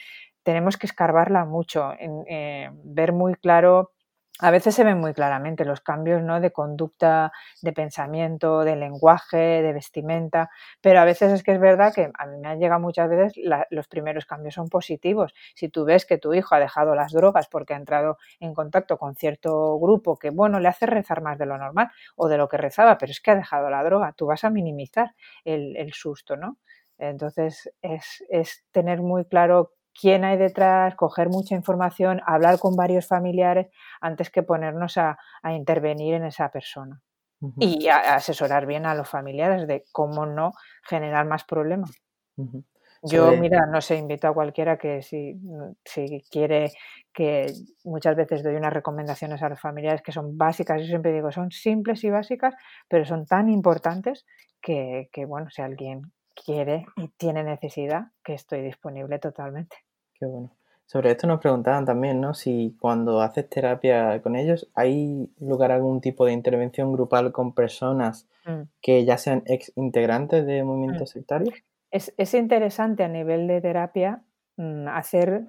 tenemos 0.44 0.78
que 0.78 0.88
escarbarla 0.88 1.46
mucho, 1.46 1.94
en, 1.98 2.24
eh, 2.28 2.70
ver 2.84 3.14
muy 3.14 3.36
claro 3.36 3.95
a 4.40 4.52
veces 4.52 4.76
se 4.76 4.84
ven 4.84 5.00
muy 5.00 5.14
claramente 5.14 5.64
los 5.64 5.80
cambios 5.80 6.22
¿no? 6.22 6.42
de 6.42 6.52
conducta, 6.52 7.32
de 7.62 7.72
pensamiento, 7.72 8.66
de 8.66 8.76
lenguaje, 8.76 9.38
de 9.38 9.72
vestimenta, 9.72 10.50
pero 10.82 11.00
a 11.00 11.06
veces 11.06 11.32
es 11.32 11.42
que 11.44 11.54
es 11.54 11.60
verdad 11.60 11.94
que 11.94 12.12
a 12.14 12.26
mí 12.26 12.38
me 12.40 12.50
han 12.50 12.60
llegado 12.60 12.82
muchas 12.82 13.10
veces 13.10 13.34
los 13.70 13.88
primeros 13.88 14.26
cambios 14.26 14.56
son 14.56 14.68
positivos. 14.68 15.34
Si 15.56 15.70
tú 15.70 15.86
ves 15.86 16.06
que 16.06 16.18
tu 16.18 16.34
hijo 16.34 16.54
ha 16.54 16.60
dejado 16.60 16.96
las 16.96 17.14
drogas 17.14 17.48
porque 17.48 17.74
ha 17.74 17.78
entrado 17.78 18.18
en 18.40 18.54
contacto 18.54 18.98
con 18.98 19.16
cierto 19.16 19.80
grupo 19.80 20.18
que, 20.18 20.32
bueno, 20.32 20.60
le 20.60 20.68
hace 20.68 20.86
rezar 20.86 21.22
más 21.22 21.38
de 21.38 21.46
lo 21.46 21.58
normal 21.58 21.90
o 22.18 22.28
de 22.28 22.38
lo 22.38 22.50
que 22.50 22.58
rezaba, 22.58 22.98
pero 22.98 23.12
es 23.12 23.22
que 23.22 23.32
ha 23.32 23.36
dejado 23.36 23.70
la 23.70 23.84
droga, 23.84 24.14
tú 24.14 24.26
vas 24.26 24.44
a 24.44 24.50
minimizar 24.50 25.16
el, 25.46 25.78
el 25.78 25.94
susto, 25.94 26.36
¿no? 26.36 26.58
Entonces 26.98 27.72
es, 27.82 28.24
es 28.30 28.64
tener 28.72 29.02
muy 29.02 29.26
claro 29.26 29.75
quién 30.00 30.24
hay 30.26 30.38
detrás, 30.38 30.96
coger 30.96 31.30
mucha 31.30 31.56
información, 31.56 32.22
hablar 32.26 32.60
con 32.60 32.76
varios 32.76 33.08
familiares 33.08 33.68
antes 34.02 34.30
que 34.30 34.44
ponernos 34.44 34.98
a, 34.98 35.18
intervenir 35.52 36.16
en 36.16 36.26
esa 36.26 36.50
persona. 36.50 37.02
Y 37.60 37.88
asesorar 37.90 38.66
bien 38.66 38.86
a 38.86 38.96
los 38.96 39.08
familiares 39.08 39.68
de 39.68 39.84
cómo 39.92 40.26
no 40.26 40.54
generar 40.84 41.28
más 41.28 41.44
problemas. 41.44 41.92
Yo, 43.04 43.32
mira, 43.38 43.68
no 43.68 43.82
sé, 43.82 43.98
invito 43.98 44.28
a 44.28 44.34
cualquiera 44.34 44.78
que 44.78 45.04
si, 45.04 45.40
si, 45.84 46.24
quiere 46.32 46.72
que 47.14 47.54
muchas 47.84 48.16
veces 48.16 48.42
doy 48.42 48.56
unas 48.56 48.74
recomendaciones 48.74 49.44
a 49.44 49.50
los 49.50 49.60
familiares 49.60 50.02
que 50.02 50.12
son 50.12 50.38
básicas, 50.38 50.82
yo 50.82 50.88
siempre 50.88 51.14
digo, 51.14 51.32
son 51.32 51.52
simples 51.52 52.04
y 52.04 52.10
básicas, 52.10 52.56
pero 52.88 53.06
son 53.06 53.28
tan 53.28 53.50
importantes 53.50 54.26
que, 54.60 55.10
que 55.12 55.26
bueno, 55.26 55.50
si 55.52 55.62
alguien 55.62 56.02
quiere 56.36 56.86
y 56.98 57.08
tiene 57.18 57.44
necesidad, 57.44 58.12
que 58.24 58.34
estoy 58.34 58.62
disponible 58.62 59.20
totalmente. 59.20 59.78
Qué 60.14 60.26
bueno. 60.26 60.56
Sobre 60.86 61.12
esto 61.12 61.26
nos 61.26 61.40
preguntaban 61.40 61.84
también, 61.84 62.22
¿no? 62.22 62.36
Si 62.36 62.78
cuando 62.80 63.22
haces 63.22 63.50
terapia 63.50 64.22
con 64.22 64.36
ellos, 64.36 64.70
¿hay 64.76 65.34
lugar 65.40 65.72
algún 65.72 66.00
tipo 66.00 66.26
de 66.26 66.34
intervención 66.34 66.94
grupal 66.94 67.32
con 67.32 67.56
personas 67.56 68.28
mm. 68.46 68.62
que 68.82 69.04
ya 69.04 69.18
sean 69.18 69.42
ex 69.48 69.72
integrantes 69.76 70.46
de 70.46 70.64
movimientos 70.64 71.10
mm. 71.10 71.14
sectarios? 71.14 71.56
Es, 71.90 72.34
interesante 72.34 73.04
a 73.04 73.08
nivel 73.08 73.48
de 73.48 73.62
terapia 73.62 74.22
mm, 74.58 74.88
hacer 74.90 75.48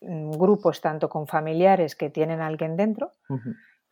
grupos 0.00 0.80
tanto 0.80 1.08
con 1.08 1.26
familiares 1.26 1.94
que 1.94 2.08
tienen 2.08 2.40
a 2.40 2.46
alguien 2.46 2.76
dentro, 2.76 3.12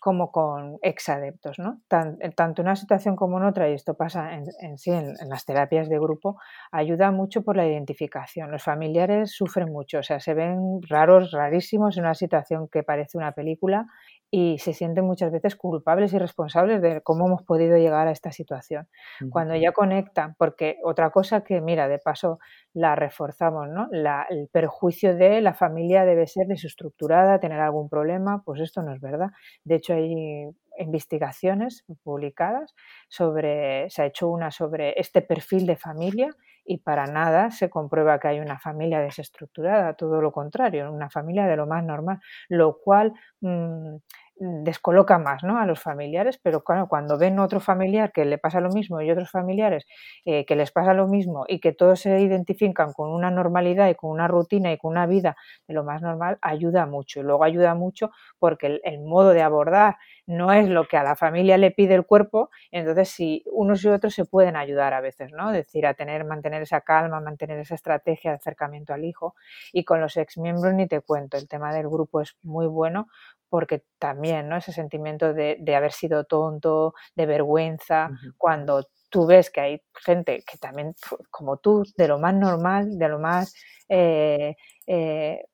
como 0.07 0.30
con 0.30 0.78
exadeptos. 0.82 1.59
¿no? 1.59 1.80
tanto 1.88 2.62
en 2.62 2.68
una 2.68 2.76
situación 2.76 3.16
como 3.16 3.38
en 3.38 3.44
otra, 3.44 3.68
y 3.68 3.72
esto 3.72 3.94
pasa 3.94 4.34
en, 4.34 4.78
sí 4.78 4.92
en, 4.92 5.16
las 5.28 5.44
terapias 5.44 5.88
de 5.88 5.98
grupo, 5.98 6.38
ayuda 6.70 7.11
mucho 7.11 7.42
por 7.42 7.57
la 7.57 7.66
identificación. 7.66 8.52
Los 8.52 8.62
familiares 8.62 9.32
sufren 9.32 9.72
mucho, 9.72 9.98
o 9.98 10.02
sea, 10.04 10.20
se 10.20 10.34
ven 10.34 10.80
raros, 10.88 11.32
rarísimos 11.32 11.96
en 11.96 12.04
una 12.04 12.14
situación 12.14 12.68
que 12.68 12.84
parece 12.84 13.18
una 13.18 13.32
película 13.32 13.86
y 14.31 14.59
se 14.59 14.72
sienten 14.72 15.05
muchas 15.05 15.31
veces 15.31 15.57
culpables 15.57 16.12
y 16.12 16.18
responsables 16.18 16.83
de 16.83 17.01
cómo 17.03 17.27
hemos 17.27 17.43
podido 17.43 17.77
llegar 17.77 18.09
a 18.09 18.11
esta 18.11 18.33
situación. 18.33 18.89
Cuando 19.31 19.55
ya 19.55 19.72
conectan, 19.72 20.35
porque 20.37 20.79
otra 20.83 21.11
cosa 21.11 21.43
que, 21.45 21.61
mira, 21.61 21.89
de 21.89 21.99
paso 21.99 22.39
la 22.72 22.97
reforzamos, 22.97 23.68
¿no? 23.68 23.89
el 23.93 24.49
perjuicio 24.51 25.14
de 25.14 25.41
la 25.41 25.55
familia 25.55 26.05
debe 26.05 26.27
ser 26.27 26.47
desestructurada, 26.49 27.39
tener 27.39 27.61
algún 27.61 27.89
problema, 27.89 28.43
pues 28.45 28.61
esto 28.61 28.83
no 28.83 28.93
es 28.93 29.01
verdad. 29.01 29.31
De 29.64 29.77
hecho, 29.77 29.95
hay 29.95 30.47
investigaciones 30.79 31.85
publicadas 32.03 32.74
sobre, 33.09 33.89
se 33.91 34.03
ha 34.03 34.07
hecho 34.07 34.29
una 34.29 34.51
sobre 34.51 34.99
este 35.01 35.22
perfil 35.22 35.66
de 35.66 35.77
familia 35.77 36.35
y 36.66 36.78
para 36.78 37.06
nada 37.06 37.50
se 37.50 37.70
comprueba 37.70 38.18
que 38.18 38.28
hay 38.28 38.40
una 38.40 38.58
familia 38.58 39.00
desestructurada, 39.00 39.94
todo 39.94 40.20
lo 40.20 40.32
contrario, 40.32 40.92
una 40.92 41.10
familia 41.10 41.46
de 41.46 41.56
lo 41.56 41.66
más 41.66 41.84
normal, 41.84 42.18
lo 42.48 42.78
cual 42.78 43.12
mm, 43.40 43.96
descoloca 44.39 45.18
más 45.18 45.43
¿no? 45.43 45.59
a 45.59 45.64
los 45.64 45.80
familiares, 45.80 46.39
pero 46.43 46.62
claro, 46.62 46.89
cuando 46.89 47.16
ven 47.16 47.39
otro 47.39 47.59
familiar 47.59 48.12
que 48.12 48.24
le 48.24 48.37
pasa 48.39 48.61
lo 48.61 48.70
mismo 48.70 49.01
y 49.01 49.11
otros 49.11 49.30
familiares 49.30 49.87
eh, 50.24 50.45
que 50.45 50.57
les 50.57 50.70
pasa 50.70 50.93
lo 50.93 51.09
mismo 51.09 51.45
y 51.49 51.59
que 51.59 51.72
todos 51.72 52.01
se 52.01 52.20
identifican 52.20 52.93
con 52.93 53.11
una 53.11 53.30
normalidad 53.30 53.89
y 53.89 53.95
con 53.95 54.11
una 54.11 54.28
rutina 54.28 54.72
y 54.72 54.78
con 54.78 54.91
una 54.91 55.07
vida 55.07 55.37
de 55.66 55.74
lo 55.74 55.84
más 55.84 56.03
normal, 56.03 56.39
ayuda 56.43 56.87
mucho. 56.87 57.20
Y 57.20 57.22
luego 57.22 57.45
ayuda 57.45 57.74
mucho 57.74 58.11
porque 58.39 58.80
el, 58.84 59.01
modo 59.01 59.30
de 59.30 59.43
abordar 59.43 59.97
no 60.26 60.53
es 60.53 60.68
lo 60.68 60.87
que 60.89 60.97
a 60.97 61.05
la 61.05 61.14
familia 61.14 61.57
le 61.57 61.70
pide 61.70 61.95
el 61.95 62.05
cuerpo, 62.05 62.51
entonces 62.72 63.09
si 63.09 63.45
unos 63.53 63.84
y 63.84 63.89
otros 63.89 64.14
se 64.14 64.24
pueden 64.24 64.57
ayudar 64.57 64.93
a 64.95 65.01
veces, 65.01 65.32
¿no? 65.32 65.51
Es 65.51 65.57
decir, 65.57 65.87
a 65.87 65.95
tener, 65.95 66.24
mantener 66.24 66.62
esa 66.62 66.80
calma, 66.80 67.20
mantener 67.20 67.59
esa 67.61 67.76
estrategia 67.76 68.32
de 68.32 68.37
acercamiento 68.37 68.93
al 68.93 69.05
hijo. 69.05 69.34
Y 69.72 69.84
con 69.84 70.01
los 70.01 70.16
ex 70.16 70.39
miembros 70.39 70.74
ni 70.74 70.89
te 70.89 71.01
cuento, 71.01 71.37
el 71.37 71.49
tema 71.49 71.72
del 71.72 71.89
grupo 71.89 72.20
es 72.20 72.37
muy 72.43 72.66
bueno 72.66 73.07
porque 73.49 73.84
también, 73.99 74.49
¿no? 74.49 74.57
Ese 74.57 74.72
sentimiento 74.72 75.34
de, 75.34 75.76
haber 75.76 75.92
sido 75.92 76.24
tonto, 76.24 76.94
de 77.14 77.26
vergüenza, 77.26 78.11
cuando 78.36 78.86
tú 79.11 79.26
ves 79.26 79.51
que 79.51 79.61
hay 79.61 79.82
gente 79.94 80.44
que 80.51 80.59
también, 80.59 80.94
como 81.30 81.59
tú, 81.59 81.84
de 81.97 82.09
lo 82.09 82.18
más 82.18 82.34
normal, 82.34 82.99
de 82.99 83.09
lo 83.09 83.18
más, 83.18 83.55
eh, 83.88 84.57
eh, 84.86 85.44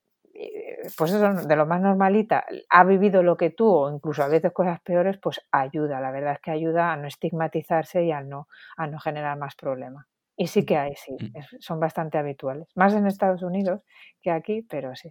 pues 0.97 1.13
eso, 1.13 1.35
de 1.47 1.57
lo 1.57 1.67
más 1.67 1.81
normalita, 1.81 2.45
ha 2.71 2.85
vivido 2.85 3.23
lo 3.23 3.37
que 3.37 3.51
tú 3.51 3.69
o 3.69 3.95
incluso 3.95 4.23
a 4.23 4.29
veces 4.29 4.53
cosas 4.53 4.81
peores, 4.81 5.19
pues 5.21 5.41
ayuda, 5.51 6.01
la 6.01 6.11
verdad 6.11 6.35
es 6.35 6.41
que 6.41 6.51
ayuda 6.51 6.93
a 6.93 6.97
no 6.97 7.07
estigmatizarse 7.07 8.05
y 8.05 8.13
a 8.13 8.23
no, 8.23 8.49
a 8.77 8.87
no 8.87 8.99
generar 8.99 9.39
más 9.39 9.55
problemas. 9.55 10.07
Y 10.37 10.47
sí 10.47 10.65
que 10.65 10.79
hay, 10.79 10.95
sí, 10.97 11.17
son 11.61 11.79
bastante 11.79 12.19
habituales, 12.19 12.67
más 12.75 12.95
en 12.95 13.07
Estados 13.07 13.43
Unidos 13.43 13.83
que 14.23 14.31
aquí, 14.31 14.63
pero 14.63 14.95
sí. 14.97 15.11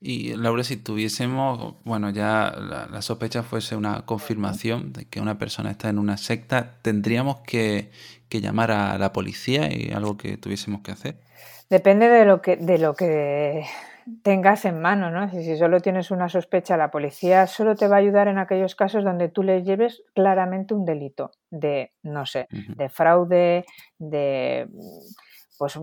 Y 0.00 0.34
Laura, 0.36 0.62
si 0.62 0.76
tuviésemos, 0.76 1.74
bueno, 1.84 2.10
ya 2.10 2.54
la, 2.90 3.02
sospecha 3.02 3.42
fuese 3.42 3.74
una 3.74 4.06
confirmación 4.06 4.92
de 4.92 5.06
que 5.06 5.20
una 5.20 5.38
persona 5.38 5.70
está 5.72 5.88
en 5.88 5.98
una 5.98 6.16
secta, 6.16 6.76
¿tendríamos 6.82 7.40
que, 7.40 7.90
que, 8.28 8.40
llamar 8.40 8.70
a 8.70 8.96
la 8.98 9.12
policía 9.12 9.72
y 9.72 9.90
algo 9.92 10.16
que 10.16 10.36
tuviésemos 10.36 10.82
que 10.82 10.92
hacer? 10.92 11.16
Depende 11.68 12.08
de 12.08 12.24
lo 12.24 12.40
que, 12.40 12.56
de 12.56 12.78
lo 12.78 12.94
que 12.94 13.64
tengas 14.22 14.64
en 14.64 14.80
mano, 14.80 15.10
¿no? 15.10 15.28
Si, 15.30 15.56
solo 15.56 15.80
tienes 15.80 16.10
una 16.10 16.28
sospecha, 16.28 16.76
la 16.76 16.90
policía 16.90 17.46
solo 17.46 17.74
te 17.74 17.88
va 17.88 17.96
a 17.96 18.00
ayudar 18.00 18.28
en 18.28 18.38
aquellos 18.38 18.74
casos 18.74 19.04
donde 19.04 19.28
tú 19.28 19.42
le 19.42 19.62
lleves 19.62 20.02
claramente 20.14 20.74
un 20.74 20.84
delito 20.84 21.32
de, 21.50 21.92
no 22.02 22.26
sé, 22.26 22.46
de 22.50 22.88
fraude, 22.88 23.66
de 23.98 24.68
pues 25.58 25.78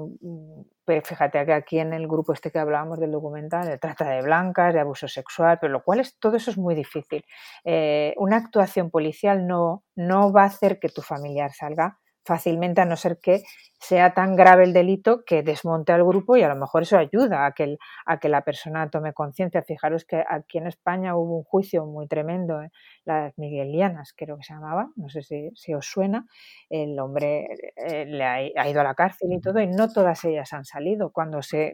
fíjate 1.03 1.45
que 1.45 1.53
aquí 1.53 1.79
en 1.79 1.93
el 1.93 2.07
grupo 2.07 2.33
este 2.33 2.49
que 2.49 2.59
hablábamos 2.59 2.99
del 2.99 3.11
documental, 3.11 3.67
de 3.67 3.77
trata 3.77 4.09
de 4.09 4.21
blancas, 4.21 4.73
de 4.73 4.79
abuso 4.79 5.07
sexual, 5.07 5.57
pero 5.59 5.73
lo 5.73 5.83
cual 5.83 5.99
es, 5.99 6.17
todo 6.17 6.37
eso 6.37 6.49
es 6.49 6.57
muy 6.57 6.75
difícil. 6.75 7.25
Eh, 7.65 8.13
una 8.17 8.37
actuación 8.37 8.89
policial 8.89 9.45
no, 9.45 9.83
no 9.95 10.31
va 10.31 10.43
a 10.43 10.45
hacer 10.45 10.79
que 10.79 10.89
tu 10.89 11.01
familiar 11.01 11.51
salga 11.51 11.99
fácilmente, 12.25 12.81
a 12.81 12.85
no 12.85 12.97
ser 12.97 13.19
que 13.19 13.43
sea 13.79 14.13
tan 14.13 14.35
grave 14.35 14.63
el 14.63 14.73
delito 14.73 15.23
que 15.25 15.43
desmonte 15.43 15.91
al 15.91 16.03
grupo 16.03 16.35
y 16.37 16.41
a 16.41 16.47
lo 16.47 16.55
mejor 16.55 16.83
eso 16.83 16.97
ayuda 16.97 17.45
a 17.45 17.51
que, 17.51 17.77
a 18.05 18.19
que 18.19 18.29
la 18.29 18.41
persona 18.41 18.89
tome 18.89 19.13
conciencia. 19.13 19.61
Fijaros 19.61 20.05
que 20.05 20.23
aquí 20.27 20.57
en 20.57 20.67
España 20.67 21.15
hubo 21.15 21.37
un 21.37 21.43
juicio 21.43 21.85
muy 21.85 22.07
tremendo, 22.07 22.61
¿eh? 22.61 22.71
las 23.03 23.37
miguelianas 23.37 24.13
creo 24.17 24.37
que 24.37 24.43
se 24.43 24.53
llamaba, 24.53 24.89
no 24.95 25.09
sé 25.09 25.21
si, 25.21 25.73
os 25.73 25.85
suena, 25.85 26.25
el 26.69 26.97
hombre 26.99 27.47
eh, 27.75 28.05
le 28.05 28.23
ha, 28.23 28.67
ido 28.67 28.81
a 28.81 28.83
la 28.83 28.95
cárcel 28.95 29.31
y 29.31 29.39
todo 29.39 29.59
y 29.59 29.67
no 29.67 29.91
todas 29.91 30.23
ellas 30.25 30.51
han 30.53 30.65
salido 30.65 31.11
cuando 31.11 31.43
se 31.43 31.73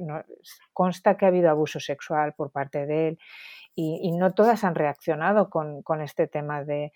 consta 0.74 1.16
que 1.16 1.26
ha 1.26 1.30
habido 1.30 1.50
abuso 1.50 1.80
sexual 1.80 2.34
por 2.34 2.52
parte 2.52 2.86
de 2.86 3.08
él 3.10 3.20
y, 3.74 4.12
no 4.12 4.32
todas 4.32 4.64
han 4.64 4.76
reaccionado 4.76 5.50
con, 5.50 6.02
este 6.02 6.28
tema 6.28 6.64
de, 6.64 6.92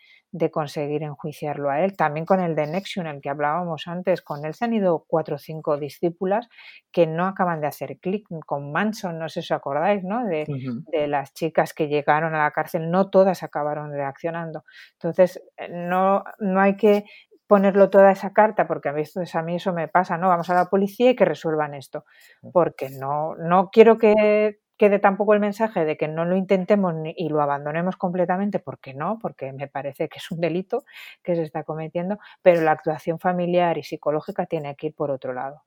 conseguir 0.52 1.04
enjuiciarlo 1.04 1.70
a 1.70 1.82
él. 1.82 1.96
También 1.96 2.26
con 2.26 2.42
el 2.42 2.56
de 2.56 2.68
Nexion, 2.68 3.08
el 3.08 3.22
que 3.22 3.30
hablábamos 3.30 3.88
antes, 3.88 4.22
con 4.22 4.46
él 4.46 4.54
se 4.54 4.66
han 4.66 4.74
ido 4.74 5.06
cuatro 5.08 5.36
o 5.36 5.40
cinco 5.40 5.78
discípulas 5.78 6.50
que 6.92 7.08
no 7.08 7.26
acaban 7.26 7.62
de 7.62 7.68
hacer 7.68 7.98
clic. 8.00 8.28
Con 8.46 8.72
Manson, 8.72 9.18
no 9.18 9.30
sé 9.30 9.42
si 9.42 9.54
os 9.54 9.58
acordáis, 9.58 10.04
¿no? 10.04 10.26
De, 10.26 10.46
de, 10.92 11.08
las 11.08 11.34
chicas 11.34 11.74
que 11.74 11.88
llegaron 11.88 12.36
a 12.36 12.44
la 12.44 12.52
cárcel, 12.52 12.92
no 12.92 13.10
todas 13.10 13.44
acabaron 13.44 13.92
reaccionando. 13.92 14.66
Entonces, 14.94 15.42
eh, 15.58 15.70
no, 15.70 16.24
no 16.40 16.60
hay 16.60 16.76
que 16.76 17.06
ponerlo 17.48 17.90
toda 17.90 18.12
esa 18.12 18.34
carta, 18.34 18.68
porque 18.68 18.90
a 18.90 18.92
veces 18.92 19.36
a 19.36 19.44
mí 19.44 19.56
eso 19.56 19.72
me 19.72 19.88
pasa, 19.88 20.18
¿no? 20.18 20.30
Vamos 20.30 20.50
a 20.50 20.56
la 20.56 20.66
policía 20.66 21.12
y 21.12 21.16
que 21.16 21.26
resuelvan 21.26 21.76
esto, 21.76 22.06
porque 22.52 22.90
no, 22.90 23.36
no 23.36 23.70
quiero 23.70 23.98
que 23.98 24.60
quede 24.78 25.00
tampoco 25.00 25.34
el 25.34 25.40
mensaje 25.40 25.86
de 25.86 25.98
que 25.98 26.08
no 26.08 26.26
lo 26.26 26.36
intentemos 26.36 26.94
y 27.16 27.30
lo 27.30 27.42
abandonemos 27.42 27.96
completamente, 27.98 28.60
porque 28.60 28.94
no, 28.94 29.20
porque 29.22 29.54
me 29.54 29.68
parece 29.68 30.10
que 30.10 30.20
es 30.20 30.32
un 30.32 30.40
delito 30.40 30.84
que 31.24 31.36
se 31.36 31.44
está 31.44 31.64
cometiendo, 31.64 32.20
pero 32.42 32.62
la 32.62 32.72
actuación 32.72 33.20
familiar 33.20 33.78
y 33.78 33.84
psicológica 33.84 34.46
tiene 34.46 34.76
que 34.76 34.88
ir 34.88 34.96
por 34.96 35.12
otro 35.12 35.34
lado. 35.34 35.64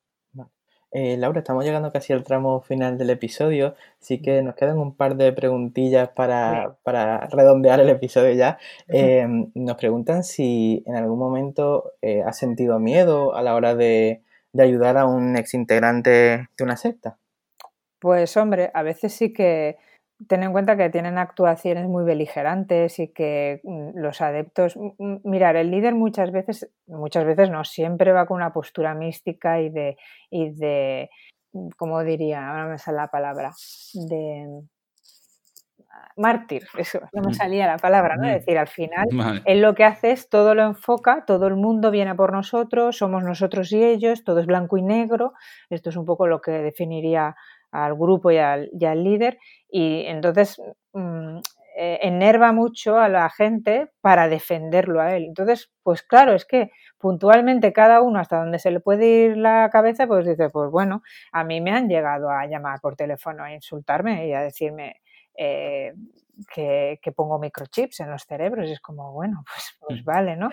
Eh, 0.90 1.18
Laura, 1.18 1.40
estamos 1.40 1.64
llegando 1.64 1.92
casi 1.92 2.14
al 2.14 2.24
tramo 2.24 2.62
final 2.62 2.96
del 2.96 3.10
episodio, 3.10 3.74
así 4.00 4.22
que 4.22 4.40
nos 4.40 4.54
quedan 4.54 4.78
un 4.78 4.96
par 4.96 5.16
de 5.16 5.32
preguntillas 5.34 6.08
para, 6.08 6.78
redondear 7.30 7.80
el 7.80 7.90
episodio 7.90 8.32
ya. 8.32 8.58
Em, 8.88 9.50
nos 9.54 9.76
preguntan 9.76 10.24
si 10.24 10.82
en 10.86 10.96
algún 10.96 11.18
momento 11.18 11.92
eh, 12.00 12.22
has 12.22 12.38
sentido 12.38 12.78
miedo 12.78 13.34
a 13.34 13.42
la 13.42 13.54
hora 13.54 13.74
de, 13.74 14.22
de 14.52 14.62
ayudar 14.62 14.96
a 14.96 15.04
un 15.04 15.36
ex 15.36 15.52
integrante 15.52 16.48
de 16.56 16.64
una 16.64 16.76
secta. 16.78 17.18
Pues 17.98 18.36
hombre, 18.36 18.70
a 18.74 18.82
veces 18.82 19.12
sí 19.12 19.32
que 19.32 19.76
ten 20.26 20.42
en 20.42 20.52
cuenta 20.52 20.76
que 20.76 20.90
tienen 20.90 21.18
actuaciones 21.18 21.86
muy 21.86 22.04
beligerantes 22.04 22.98
y 22.98 23.08
que 23.08 23.60
mm, 23.62 23.98
los 23.98 24.20
adeptos, 24.20 24.76
mirar, 24.98 25.56
el 25.56 25.70
líder 25.70 25.94
muchas 25.94 26.32
veces, 26.32 26.68
muchas 26.86 27.24
veces 27.24 27.50
no, 27.50 27.64
siempre 27.64 28.12
va 28.12 28.26
con 28.26 28.36
una 28.36 28.52
postura 28.52 28.94
mística 28.94 29.60
y 29.60 29.68
de, 29.68 29.96
y 30.30 30.50
de, 30.50 31.10
mm, 31.52 31.68
¿cómo 31.76 32.02
diría? 32.02 32.48
Ahora 32.48 32.66
me 32.66 32.78
sale 32.78 32.96
la 32.96 33.08
palabra, 33.08 33.52
de 33.94 34.62
ah, 35.88 36.08
mártir, 36.16 36.66
eso, 36.76 36.98
no 37.12 37.22
me 37.22 37.34
salía 37.34 37.68
la 37.68 37.76
palabra, 37.76 38.16
¿no? 38.16 38.26
Es 38.26 38.40
decir, 38.40 38.58
al 38.58 38.68
final, 38.68 39.06
él 39.44 39.60
lo 39.60 39.76
que 39.76 39.84
hace 39.84 40.10
es 40.10 40.28
todo 40.28 40.56
lo 40.56 40.64
enfoca, 40.64 41.24
todo 41.26 41.46
el 41.46 41.54
mundo 41.54 41.92
viene 41.92 42.16
por 42.16 42.32
nosotros, 42.32 42.96
somos 42.96 43.22
nosotros 43.22 43.70
y 43.70 43.84
ellos, 43.84 44.24
todo 44.24 44.40
es 44.40 44.46
blanco 44.46 44.76
y 44.76 44.82
negro, 44.82 45.34
esto 45.70 45.90
es 45.90 45.96
un 45.96 46.06
poco 46.06 46.26
lo 46.26 46.40
que 46.40 46.50
definiría 46.50 47.36
al 47.70 47.94
grupo 47.94 48.30
y 48.30 48.38
al, 48.38 48.70
líder 48.80 49.38
y 49.70 50.04
entonces 50.06 50.60
mm, 50.92 51.38
eh, 51.76 51.98
enerva 52.02 52.52
mucho 52.52 52.98
a 52.98 53.08
la 53.08 53.30
gente 53.30 53.88
para 54.00 54.28
defenderlo 54.28 55.00
a 55.00 55.14
él. 55.16 55.24
Entonces, 55.26 55.70
pues 55.82 56.02
claro, 56.02 56.34
es 56.34 56.44
que 56.44 56.70
puntualmente 56.98 57.72
cada 57.72 58.02
uno 58.02 58.18
hasta 58.18 58.38
donde 58.40 58.58
se 58.58 58.70
le 58.70 58.80
puede 58.80 59.06
ir 59.06 59.36
la 59.36 59.70
cabeza, 59.70 60.06
pues 60.06 60.26
dice, 60.26 60.50
pues 60.50 60.70
bueno, 60.70 61.02
a 61.32 61.44
mí 61.44 61.60
me 61.60 61.70
han 61.70 61.88
llegado 61.88 62.30
a 62.30 62.46
llamar 62.46 62.80
por 62.80 62.96
teléfono 62.96 63.44
a 63.44 63.54
insultarme 63.54 64.26
y 64.26 64.32
a 64.32 64.40
decirme, 64.40 64.96
eh, 65.36 65.92
que, 66.54 67.00
pongo 67.16 67.38
microchips 67.38 68.00
en 68.00 68.10
los 68.10 68.22
cerebros. 68.24 68.68
Y 68.68 68.72
es 68.72 68.80
como, 68.80 69.12
bueno, 69.12 69.44
pues, 69.46 69.76
pues 69.80 70.02
mm. 70.02 70.04
vale, 70.04 70.36
¿no? 70.36 70.50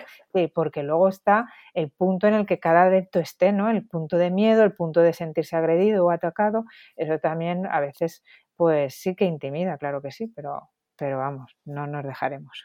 porque 0.54 0.82
luego 0.82 1.08
está 1.08 1.48
el 1.74 1.90
punto 1.90 2.26
en 2.26 2.34
el 2.34 2.46
que 2.46 2.58
cada 2.60 2.84
adepto 2.84 3.20
esté, 3.20 3.52
¿no? 3.52 3.70
El 3.70 3.86
punto 3.86 4.16
de 4.18 4.30
miedo, 4.30 4.64
el 4.64 4.74
punto 4.74 5.00
de 5.00 5.12
sentirse 5.12 5.56
agredido 5.56 6.06
o 6.06 6.10
atacado. 6.10 6.64
Eso 6.96 7.18
también 7.18 7.66
a 7.66 7.80
veces, 7.80 8.22
pues 8.56 8.94
sí 8.94 9.14
que 9.14 9.24
intimida, 9.24 9.78
claro 9.78 10.02
que 10.02 10.10
sí, 10.10 10.26
pero, 10.34 10.70
pero 10.96 11.18
vamos, 11.18 11.56
no 11.64 11.86
nos 11.86 12.04
dejaremos. 12.04 12.64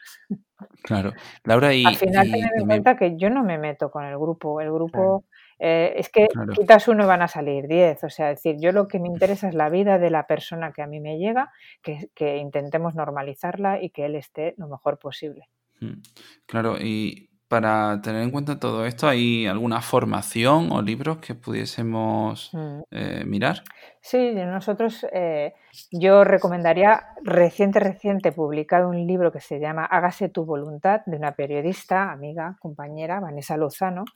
Claro. 0.82 1.12
Laura, 1.44 1.74
y. 1.74 1.84
Al 1.84 1.96
final, 1.96 2.30
tener 2.30 2.50
en 2.56 2.66
cuenta 2.66 2.96
que 2.96 3.16
yo 3.16 3.30
no 3.30 3.42
me 3.42 3.58
meto 3.58 3.90
con 3.90 4.04
el 4.04 4.18
grupo. 4.18 4.60
El 4.60 4.72
grupo. 4.72 5.24
Eh, 5.64 5.94
es 5.96 6.08
que 6.08 6.26
quitas 6.56 6.88
uno 6.88 7.04
y 7.04 7.06
van 7.06 7.22
a 7.22 7.28
salir 7.28 7.68
diez. 7.68 8.02
O 8.02 8.10
sea, 8.10 8.30
decir, 8.30 8.56
yo 8.58 8.72
lo 8.72 8.88
que 8.88 8.98
me 8.98 9.06
interesa 9.06 9.48
es 9.48 9.54
la 9.54 9.70
vida 9.70 10.00
de 10.00 10.10
la 10.10 10.26
persona 10.26 10.72
que 10.72 10.82
a 10.82 10.88
mí 10.88 10.98
me 10.98 11.18
llega, 11.18 11.52
que, 11.82 12.10
que 12.16 12.38
intentemos 12.38 12.96
normalizarla 12.96 13.80
y 13.80 13.90
que 13.90 14.06
él 14.06 14.16
esté 14.16 14.54
lo 14.56 14.66
mejor 14.66 14.98
posible. 14.98 15.48
Mm, 15.78 16.00
claro, 16.46 16.78
y 16.80 17.30
para 17.52 18.00
tener 18.00 18.22
en 18.22 18.30
cuenta 18.30 18.58
todo 18.58 18.86
esto, 18.86 19.06
¿hay 19.06 19.46
alguna 19.46 19.82
formación 19.82 20.72
o 20.72 20.80
libros 20.80 21.18
que 21.18 21.34
pudiésemos 21.34 22.48
mm. 22.54 22.80
eh, 22.90 23.24
mirar? 23.26 23.62
Sí, 24.00 24.32
nosotros, 24.32 25.04
eh, 25.12 25.52
yo 25.90 26.24
recomendaría 26.24 27.08
reciente, 27.22 27.78
reciente 27.78 28.32
publicado 28.32 28.88
un 28.88 29.06
libro 29.06 29.30
que 29.30 29.42
se 29.42 29.60
llama 29.60 29.84
Hágase 29.84 30.30
tu 30.30 30.46
voluntad, 30.46 31.02
de 31.04 31.18
una 31.18 31.32
periodista, 31.32 32.10
amiga, 32.10 32.56
compañera, 32.58 33.20
Vanessa 33.20 33.58
Lozano. 33.58 34.06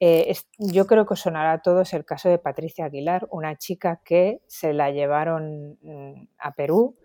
Eh, 0.00 0.34
yo 0.56 0.86
creo 0.86 1.04
que 1.04 1.12
os 1.12 1.20
sonará 1.20 1.52
a 1.52 1.60
todos 1.60 1.92
el 1.92 2.06
caso 2.06 2.30
de 2.30 2.38
Patricia 2.38 2.86
Aguilar, 2.86 3.28
una 3.30 3.56
chica 3.56 4.00
que 4.06 4.40
se 4.46 4.72
la 4.72 4.90
llevaron 4.90 5.76
mm, 5.82 6.28
a 6.38 6.52
Perú, 6.52 6.96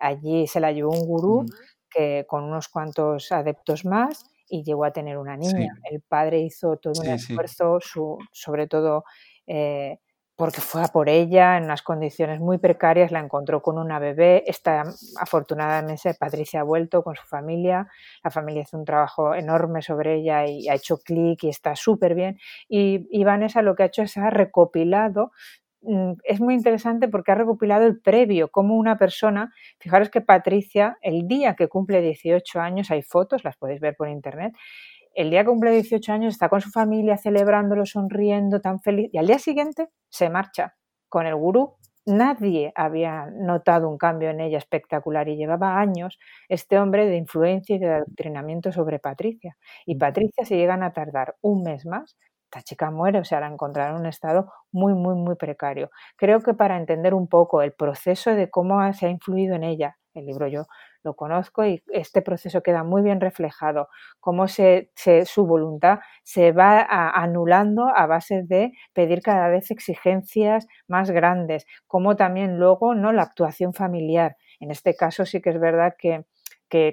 allí 0.00 0.48
se 0.48 0.58
la 0.58 0.72
llevó 0.72 0.90
un 0.90 1.06
gurú 1.06 1.46
que, 1.88 2.24
con 2.26 2.42
unos 2.42 2.66
cuantos 2.66 3.30
adeptos 3.30 3.84
más 3.84 4.28
y 4.48 4.62
llegó 4.62 4.84
a 4.84 4.92
tener 4.92 5.18
una 5.18 5.36
niña. 5.36 5.74
El 5.90 6.00
padre 6.00 6.40
hizo 6.40 6.76
todo 6.76 7.00
un 7.00 7.08
esfuerzo, 7.08 7.78
su, 7.80 8.18
sobre 8.32 8.66
todo 8.66 9.04
eh, 9.46 9.98
porque 10.36 10.60
fue 10.60 10.82
a 10.82 10.88
por 10.88 11.08
ella 11.08 11.56
en 11.56 11.64
unas 11.64 11.82
condiciones 11.82 12.40
muy 12.40 12.58
precarias, 12.58 13.12
la 13.12 13.20
encontró 13.20 13.62
con 13.62 13.78
una 13.78 14.00
bebé. 14.00 14.42
Está, 14.46 14.82
afortunadamente 15.20 16.14
Patricia 16.14 16.60
ha 16.60 16.64
vuelto 16.64 17.04
con 17.04 17.14
su 17.14 17.24
familia, 17.24 17.88
la 18.22 18.30
familia 18.30 18.62
hizo 18.62 18.76
un 18.76 18.84
trabajo 18.84 19.34
enorme 19.34 19.80
sobre 19.80 20.16
ella 20.16 20.46
y 20.46 20.68
ha 20.68 20.74
hecho 20.74 20.98
clic 20.98 21.44
y 21.44 21.50
está 21.50 21.76
súper 21.76 22.14
bien. 22.14 22.38
Y, 22.68 23.06
y 23.10 23.22
Vanessa 23.22 23.62
lo 23.62 23.76
que 23.76 23.84
ha 23.84 23.86
hecho 23.86 24.02
es 24.02 24.16
ha 24.16 24.30
recopilado 24.30 25.30
es 26.24 26.40
muy 26.40 26.54
interesante 26.54 27.08
porque 27.08 27.32
ha 27.32 27.34
recopilado 27.34 27.86
el 27.86 28.00
previo, 28.00 28.50
como 28.50 28.76
una 28.76 28.98
persona, 28.98 29.52
fijaros 29.78 30.10
que 30.10 30.20
Patricia, 30.20 30.98
el 31.02 31.26
día 31.28 31.54
que 31.54 31.68
cumple 31.68 32.00
18 32.00 32.60
años, 32.60 32.90
hay 32.90 33.02
fotos, 33.02 33.44
las 33.44 33.56
podéis 33.56 33.80
ver 33.80 33.94
por 33.96 34.08
internet, 34.08 34.54
el 35.14 35.30
día 35.30 35.42
que 35.42 35.50
cumple 35.50 35.70
18 35.70 36.12
años 36.12 36.34
está 36.34 36.48
con 36.48 36.60
su 36.60 36.70
familia 36.70 37.16
celebrándolo, 37.16 37.86
sonriendo, 37.86 38.60
tan 38.60 38.80
feliz, 38.80 39.10
y 39.12 39.18
al 39.18 39.26
día 39.26 39.38
siguiente 39.38 39.88
se 40.08 40.28
marcha 40.28 40.74
con 41.08 41.26
el 41.26 41.36
gurú. 41.36 41.76
Nadie 42.06 42.72
había 42.74 43.26
notado 43.30 43.88
un 43.88 43.96
cambio 43.96 44.28
en 44.30 44.40
ella 44.40 44.58
espectacular 44.58 45.28
y 45.28 45.36
llevaba 45.36 45.80
años 45.80 46.18
este 46.48 46.78
hombre 46.78 47.06
de 47.06 47.16
influencia 47.16 47.76
y 47.76 47.78
de 47.78 47.88
adoctrinamiento 47.94 48.72
sobre 48.72 48.98
Patricia. 48.98 49.56
Y 49.86 49.94
Patricia 49.96 50.44
se 50.44 50.56
llegan 50.56 50.82
a 50.82 50.92
tardar 50.92 51.36
un 51.40 51.62
mes 51.62 51.86
más 51.86 52.18
esta 52.54 52.62
chica 52.62 52.90
muere, 52.90 53.18
o 53.18 53.24
sea, 53.24 53.40
la 53.40 53.48
encontraron 53.48 53.96
en 53.96 54.00
un 54.02 54.06
estado 54.06 54.52
muy, 54.70 54.94
muy, 54.94 55.16
muy 55.16 55.34
precario. 55.34 55.90
Creo 56.16 56.40
que 56.40 56.54
para 56.54 56.76
entender 56.76 57.12
un 57.12 57.26
poco 57.26 57.62
el 57.62 57.72
proceso 57.72 58.30
de 58.30 58.48
cómo 58.48 58.92
se 58.92 59.06
ha 59.06 59.08
influido 59.10 59.56
en 59.56 59.64
ella, 59.64 59.96
el 60.14 60.26
libro 60.26 60.46
yo 60.46 60.66
lo 61.02 61.14
conozco 61.16 61.64
y 61.64 61.82
este 61.92 62.22
proceso 62.22 62.62
queda 62.62 62.84
muy 62.84 63.02
bien 63.02 63.20
reflejado, 63.20 63.88
cómo 64.20 64.46
se, 64.46 64.92
su 65.26 65.46
voluntad 65.46 65.98
se 66.22 66.52
va 66.52 66.86
anulando 66.88 67.88
a 67.94 68.06
base 68.06 68.44
de 68.44 68.72
pedir 68.92 69.20
cada 69.20 69.48
vez 69.48 69.72
exigencias 69.72 70.66
más 70.86 71.10
grandes, 71.10 71.66
como 71.88 72.14
también 72.14 72.58
luego 72.58 72.94
¿no? 72.94 73.12
la 73.12 73.22
actuación 73.22 73.74
familiar. 73.74 74.36
En 74.60 74.70
este 74.70 74.94
caso 74.94 75.26
sí 75.26 75.42
que 75.42 75.50
es 75.50 75.58
verdad 75.60 75.94
que 75.98 76.24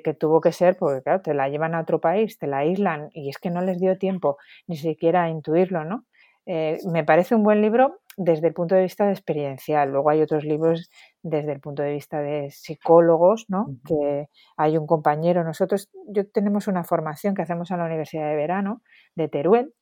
que, 0.04 0.14
tuvo 0.14 0.42
que 0.42 0.52
ser, 0.52 0.78
porque 0.78 1.02
claro, 1.02 1.22
te 1.22 1.34
la 1.34 1.50
llevan 1.50 1.74
a 1.74 1.82
otro 1.82 2.00
país, 2.00 2.38
te 2.38 2.46
la 2.46 2.60
aíslan 2.60 3.10
y 3.14 3.30
es 3.30 3.40
que 3.40 3.50
no 3.50 3.62
les 3.62 3.80
dio 3.80 3.98
tiempo 3.98 4.38
ni 4.68 4.78
siquiera 4.78 5.24
a 5.24 5.30
intuirlo, 5.30 5.84
¿no? 5.86 6.06
Eh, 6.46 6.78
me 6.92 7.04
parece 7.04 7.34
un 7.34 7.44
buen 7.44 7.62
libro 7.62 8.02
desde 8.16 8.48
el 8.48 8.54
punto 8.54 8.76
de 8.76 8.84
vista 8.84 9.06
de 9.06 9.12
experiencial. 9.12 9.90
Luego 9.92 10.12
hay 10.12 10.22
otros 10.22 10.44
libros 10.44 10.92
desde 11.24 11.52
el 11.52 11.60
punto 11.60 11.82
de 11.82 11.94
vista 11.94 12.20
de 12.20 12.52
psicólogos, 12.52 13.46
¿no? 13.48 13.68
Que 13.88 14.28
hay 14.56 14.78
un 14.78 14.86
compañero, 14.86 15.44
nosotros, 15.44 15.90
yo 16.08 16.30
tenemos 16.30 16.68
una 16.68 16.84
formación 16.84 17.34
que 17.34 17.42
hacemos 17.42 17.72
en 17.72 17.78
la 17.78 17.86
Universidad 17.86 18.30
de 18.30 18.36
Verano 18.36 18.82
de 19.16 19.30
Teruel. 19.30 19.74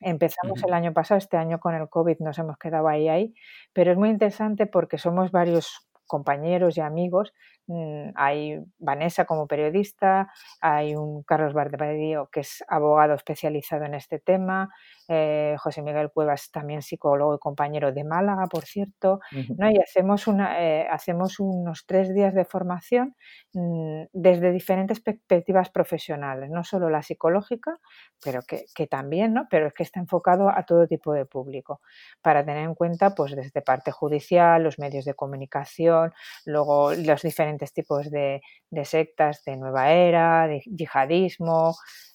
Empezamos 0.00 0.62
el 0.64 0.72
año 0.72 0.92
pasado, 0.92 1.18
este 1.18 1.36
año 1.36 1.60
con 1.60 1.74
el 1.74 1.88
COVID 1.88 2.18
nos 2.20 2.38
hemos 2.38 2.58
quedado 2.58 2.88
ahí, 2.88 3.08
ahí, 3.08 3.34
pero 3.72 3.92
es 3.92 3.96
muy 3.96 4.10
interesante 4.10 4.66
porque 4.66 4.98
somos 4.98 5.30
varios 5.30 5.88
compañeros 6.06 6.76
y 6.76 6.80
amigos. 6.80 7.32
Mm, 7.66 8.10
hay 8.14 8.62
Vanessa 8.78 9.24
como 9.24 9.46
periodista, 9.46 10.30
hay 10.60 10.94
un 10.94 11.22
Carlos 11.22 11.54
Bardepadillo 11.54 12.28
que 12.30 12.40
es 12.40 12.62
abogado 12.68 13.14
especializado 13.14 13.84
en 13.84 13.94
este 13.94 14.18
tema, 14.18 14.68
eh, 15.08 15.56
José 15.58 15.80
Miguel 15.80 16.10
Cuevas 16.12 16.50
también 16.50 16.82
psicólogo 16.82 17.34
y 17.34 17.38
compañero 17.38 17.92
de 17.92 18.04
Málaga, 18.04 18.46
por 18.50 18.64
cierto, 18.64 19.20
¿no? 19.56 19.70
y 19.70 19.78
hacemos, 19.78 20.26
una, 20.26 20.62
eh, 20.62 20.86
hacemos 20.90 21.40
unos 21.40 21.86
tres 21.86 22.14
días 22.14 22.34
de 22.34 22.44
formación 22.44 23.16
mm, 23.54 24.04
desde 24.12 24.52
diferentes 24.52 25.00
perspectivas 25.00 25.70
profesionales, 25.70 26.50
no 26.50 26.64
solo 26.64 26.90
la 26.90 27.02
psicológica, 27.02 27.78
pero 28.22 28.42
que, 28.42 28.66
que, 28.74 28.86
también, 28.86 29.32
¿no? 29.32 29.46
pero 29.48 29.68
es 29.68 29.72
que 29.74 29.84
está 29.84 30.00
enfocado 30.00 30.50
a 30.50 30.64
todo 30.64 30.86
tipo 30.86 31.14
de 31.14 31.24
público, 31.24 31.80
para 32.20 32.44
tener 32.44 32.64
en 32.64 32.74
cuenta 32.74 33.14
pues 33.14 33.34
desde 33.34 33.62
parte 33.62 33.90
judicial, 33.90 34.62
los 34.62 34.78
medios 34.78 35.06
de 35.06 35.14
comunicación, 35.14 36.12
luego 36.44 36.92
los 36.94 37.22
diferentes 37.22 37.53
tipos 37.72 38.10
de, 38.10 38.42
de 38.70 38.84
sectas 38.84 39.42
de 39.44 39.56
nueva 39.56 39.92
era, 39.92 40.46
de 40.46 40.62
yihadismo, 40.66 41.74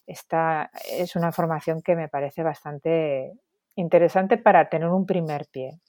esta 0.09 0.71
es 0.91 1.15
una 1.15 1.31
formación 1.31 1.83
que 1.83 1.95
me 1.95 2.07
parece 2.07 2.41
bastante 2.41 3.33
interesante 3.75 4.37
para 4.37 4.67
tener 4.67 4.89
un 4.89 5.05
primer 5.05 5.45
pie. 5.51 5.79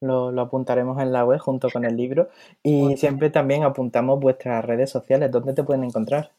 Lo, 0.00 0.28
apuntaremos 0.40 1.00
en 1.02 1.12
la 1.12 1.26
web 1.26 1.38
junto 1.40 1.68
con 1.70 1.84
el 1.84 1.94
libro 1.94 2.30
y 2.62 2.96
siempre 2.96 3.28
también 3.28 3.62
apuntamos 3.62 4.18
vuestras 4.18 4.64
redes 4.64 4.90
sociales. 4.90 5.30
¿Dónde 5.30 5.52
te 5.52 5.62
pueden 5.62 5.84
encontrar? 5.84 6.30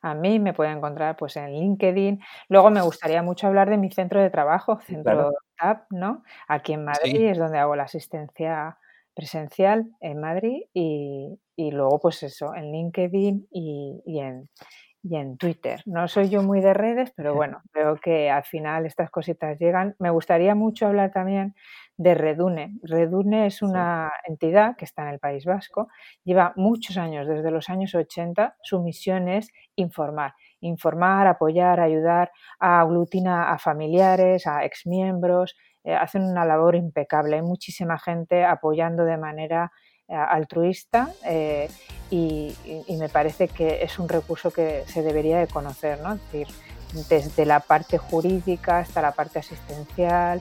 A 0.00 0.14
mí 0.14 0.38
me 0.38 0.54
pueden 0.54 0.78
encontrar 0.78 1.16
pues 1.16 1.36
en 1.36 1.52
LinkedIn. 1.52 2.20
Luego 2.48 2.70
me 2.70 2.80
gustaría 2.80 3.22
mucho 3.22 3.46
hablar 3.46 3.68
de 3.68 3.76
mi 3.76 3.90
centro 3.90 4.22
de 4.22 4.30
trabajo, 4.30 4.80
Centro 4.86 5.32
TAP, 5.58 5.86
¿no? 5.90 6.22
Aquí 6.48 6.72
en 6.72 6.84
Madrid 6.84 7.26
es 7.26 7.38
donde 7.38 7.58
hago 7.58 7.76
la 7.76 7.84
asistencia 7.84 8.78
presencial 9.14 9.90
en 10.00 10.20
Madrid 10.20 10.62
y, 10.72 11.38
luego 11.56 12.00
pues 12.00 12.22
eso, 12.22 12.54
en 12.54 12.72
LinkedIn 12.72 13.48
y, 13.50 14.02
y 14.04 14.18
en, 14.20 14.48
y 15.04 15.16
en 15.16 15.36
Twitter. 15.36 15.82
No 15.84 16.08
soy 16.08 16.30
yo 16.30 16.42
muy 16.42 16.62
de 16.62 16.72
redes, 16.72 17.12
pero 17.14 17.34
bueno, 17.34 17.60
creo 17.72 17.96
que 17.96 18.30
al 18.30 18.44
final 18.44 18.86
estas 18.86 19.10
cositas 19.10 19.58
llegan. 19.58 19.94
Me 19.98 20.08
gustaría 20.08 20.54
mucho 20.54 20.86
hablar 20.86 21.12
también 21.12 21.54
de 21.98 22.14
Redune. 22.14 22.78
Redune 22.82 23.46
es 23.46 23.60
una 23.60 24.10
entidad 24.26 24.76
que 24.76 24.86
está 24.86 25.02
en 25.02 25.08
el 25.10 25.18
País 25.18 25.44
Vasco, 25.44 25.88
lleva 26.24 26.54
muchos 26.56 26.96
años, 26.96 27.28
desde 27.28 27.50
los 27.50 27.68
años 27.68 27.94
80, 27.94 28.56
su 28.62 28.82
misión 28.82 29.28
es 29.28 29.50
informar, 29.76 30.32
informar, 30.60 31.26
apoyar, 31.26 31.80
ayudar, 31.80 32.32
a 32.58 32.80
aglutina 32.80 33.52
a 33.52 33.58
familiares, 33.58 34.46
a 34.46 34.64
exmiembros, 34.64 35.54
eh, 35.84 35.94
hacen 35.94 36.22
una 36.22 36.46
labor 36.46 36.76
impecable. 36.76 37.36
Hay 37.36 37.42
muchísima 37.42 37.98
gente 37.98 38.42
apoyando 38.44 39.04
de 39.04 39.18
manera 39.18 39.70
eh, 40.08 40.14
altruista 40.14 41.10
eh, 41.26 41.68
y, 42.10 42.56
me 42.98 43.10
parece 43.10 43.48
que 43.48 43.82
es 43.82 43.98
un 43.98 44.08
recurso 44.08 44.50
que 44.50 44.84
se 44.86 45.02
debería 45.02 45.38
de 45.38 45.46
conocer, 45.46 46.00
¿no? 46.00 46.14
decir, 46.14 46.48
desde 47.10 47.44
la 47.44 47.60
parte 47.60 47.98
jurídica 47.98 48.78
hasta 48.78 49.02
la 49.02 49.12
parte 49.12 49.40
asistencial. 49.40 50.40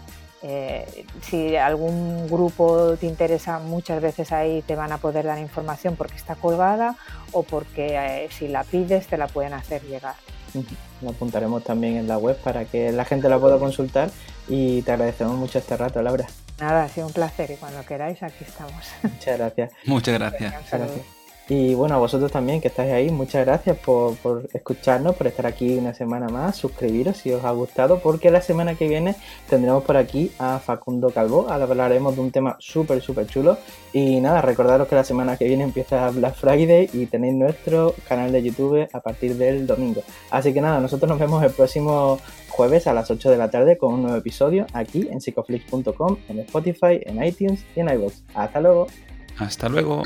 Si 1.21 1.55
algún 1.55 2.27
grupo 2.27 2.97
te 2.97 3.05
interesa, 3.05 3.59
muchas 3.59 4.01
veces 4.01 4.33
ahí 4.33 4.61
te 4.61 4.75
van 4.75 4.91
a 4.91 4.97
poder 4.97 5.25
dar 5.25 5.39
información 5.39 5.95
porque 5.95 6.15
está 6.15 6.35
colgada 6.35 6.97
o 7.31 7.43
porque 7.43 8.27
si 8.29 8.49
la 8.49 8.65
pides 8.65 9.07
te 9.07 9.17
la 9.17 9.27
pueden 9.27 9.53
hacer 9.53 9.81
llegar. 9.83 10.15
Lo 11.01 11.11
apuntaremos 11.11 11.63
también 11.63 11.95
en 11.95 12.07
la 12.09 12.17
web 12.17 12.37
para 12.43 12.65
que 12.65 12.91
la 12.91 13.05
gente 13.05 13.29
la 13.29 13.39
pueda 13.39 13.57
consultar 13.57 14.11
y 14.47 14.81
te 14.81 14.91
agradecemos 14.91 15.35
mucho 15.35 15.59
este 15.59 15.77
rato, 15.77 16.01
Laura. 16.01 16.27
Nada, 16.59 16.83
ha 16.83 16.89
sido 16.89 17.07
un 17.07 17.13
placer 17.13 17.51
y 17.51 17.55
cuando 17.55 17.83
queráis 17.85 18.21
aquí 18.23 18.43
estamos. 18.43 18.73
Muchas 19.03 19.37
gracias. 19.37 19.71
Muchas 19.85 20.19
gracias. 20.19 20.53
Y 21.49 21.75
bueno, 21.75 21.95
a 21.95 21.97
vosotros 21.97 22.31
también 22.31 22.61
que 22.61 22.69
estáis 22.69 22.93
ahí, 22.93 23.11
muchas 23.11 23.45
gracias 23.45 23.77
por, 23.77 24.15
escucharnos, 24.53 25.13
por 25.17 25.27
estar 25.27 25.45
aquí 25.45 25.77
una 25.77 25.93
semana 25.93 26.29
más, 26.29 26.55
suscribiros 26.55 27.17
si 27.17 27.33
os 27.33 27.43
ha 27.43 27.51
gustado, 27.51 27.99
porque 27.99 28.31
la 28.31 28.41
semana 28.41 28.75
que 28.75 28.87
viene 28.87 29.15
tendremos 29.49 29.83
por 29.83 29.97
aquí 29.97 30.31
a 30.39 30.59
Facundo 30.59 31.09
Calvo, 31.09 31.49
hablaremos 31.49 32.15
de 32.15 32.21
un 32.21 32.31
tema 32.31 32.55
súper, 32.59 33.01
súper 33.01 33.27
chulo. 33.27 33.57
Y 33.91 34.21
nada, 34.21 34.41
recordaros 34.41 34.87
que 34.87 34.95
la 34.95 35.03
semana 35.03 35.35
que 35.35 35.45
viene 35.45 35.65
empieza 35.65 36.09
Black 36.11 36.35
Friday 36.35 36.89
y 36.93 37.07
tenéis 37.07 37.33
nuestro 37.33 37.93
canal 38.07 38.31
de 38.31 38.41
YouTube 38.41 38.87
a 38.93 38.99
partir 39.01 39.35
del 39.35 39.67
domingo. 39.67 40.01
Así 40.31 40.53
que 40.53 40.61
nada, 40.61 40.79
nosotros 40.79 41.09
nos 41.09 41.19
vemos 41.19 41.43
el 41.43 41.51
próximo 41.51 42.19
jueves 42.53 42.85
a 42.85 42.93
las 42.93 43.09
8 43.09 43.31
de 43.31 43.37
la 43.37 43.49
tarde 43.49 43.77
con 43.77 43.95
un 43.95 44.03
nuevo 44.03 44.17
episodio 44.17 44.67
aquí 44.73 45.07
en 45.11 45.19
psicoflix.com, 45.19 46.17
en 46.29 46.39
Spotify, 46.39 47.01
en 47.03 47.23
iTunes 47.23 47.65
y 47.75 47.79
en 47.79 47.89
iVoox. 47.89 48.13
Hasta 48.35 48.61
luego. 48.61 48.87
Hasta 49.37 49.69
luego. 49.69 50.03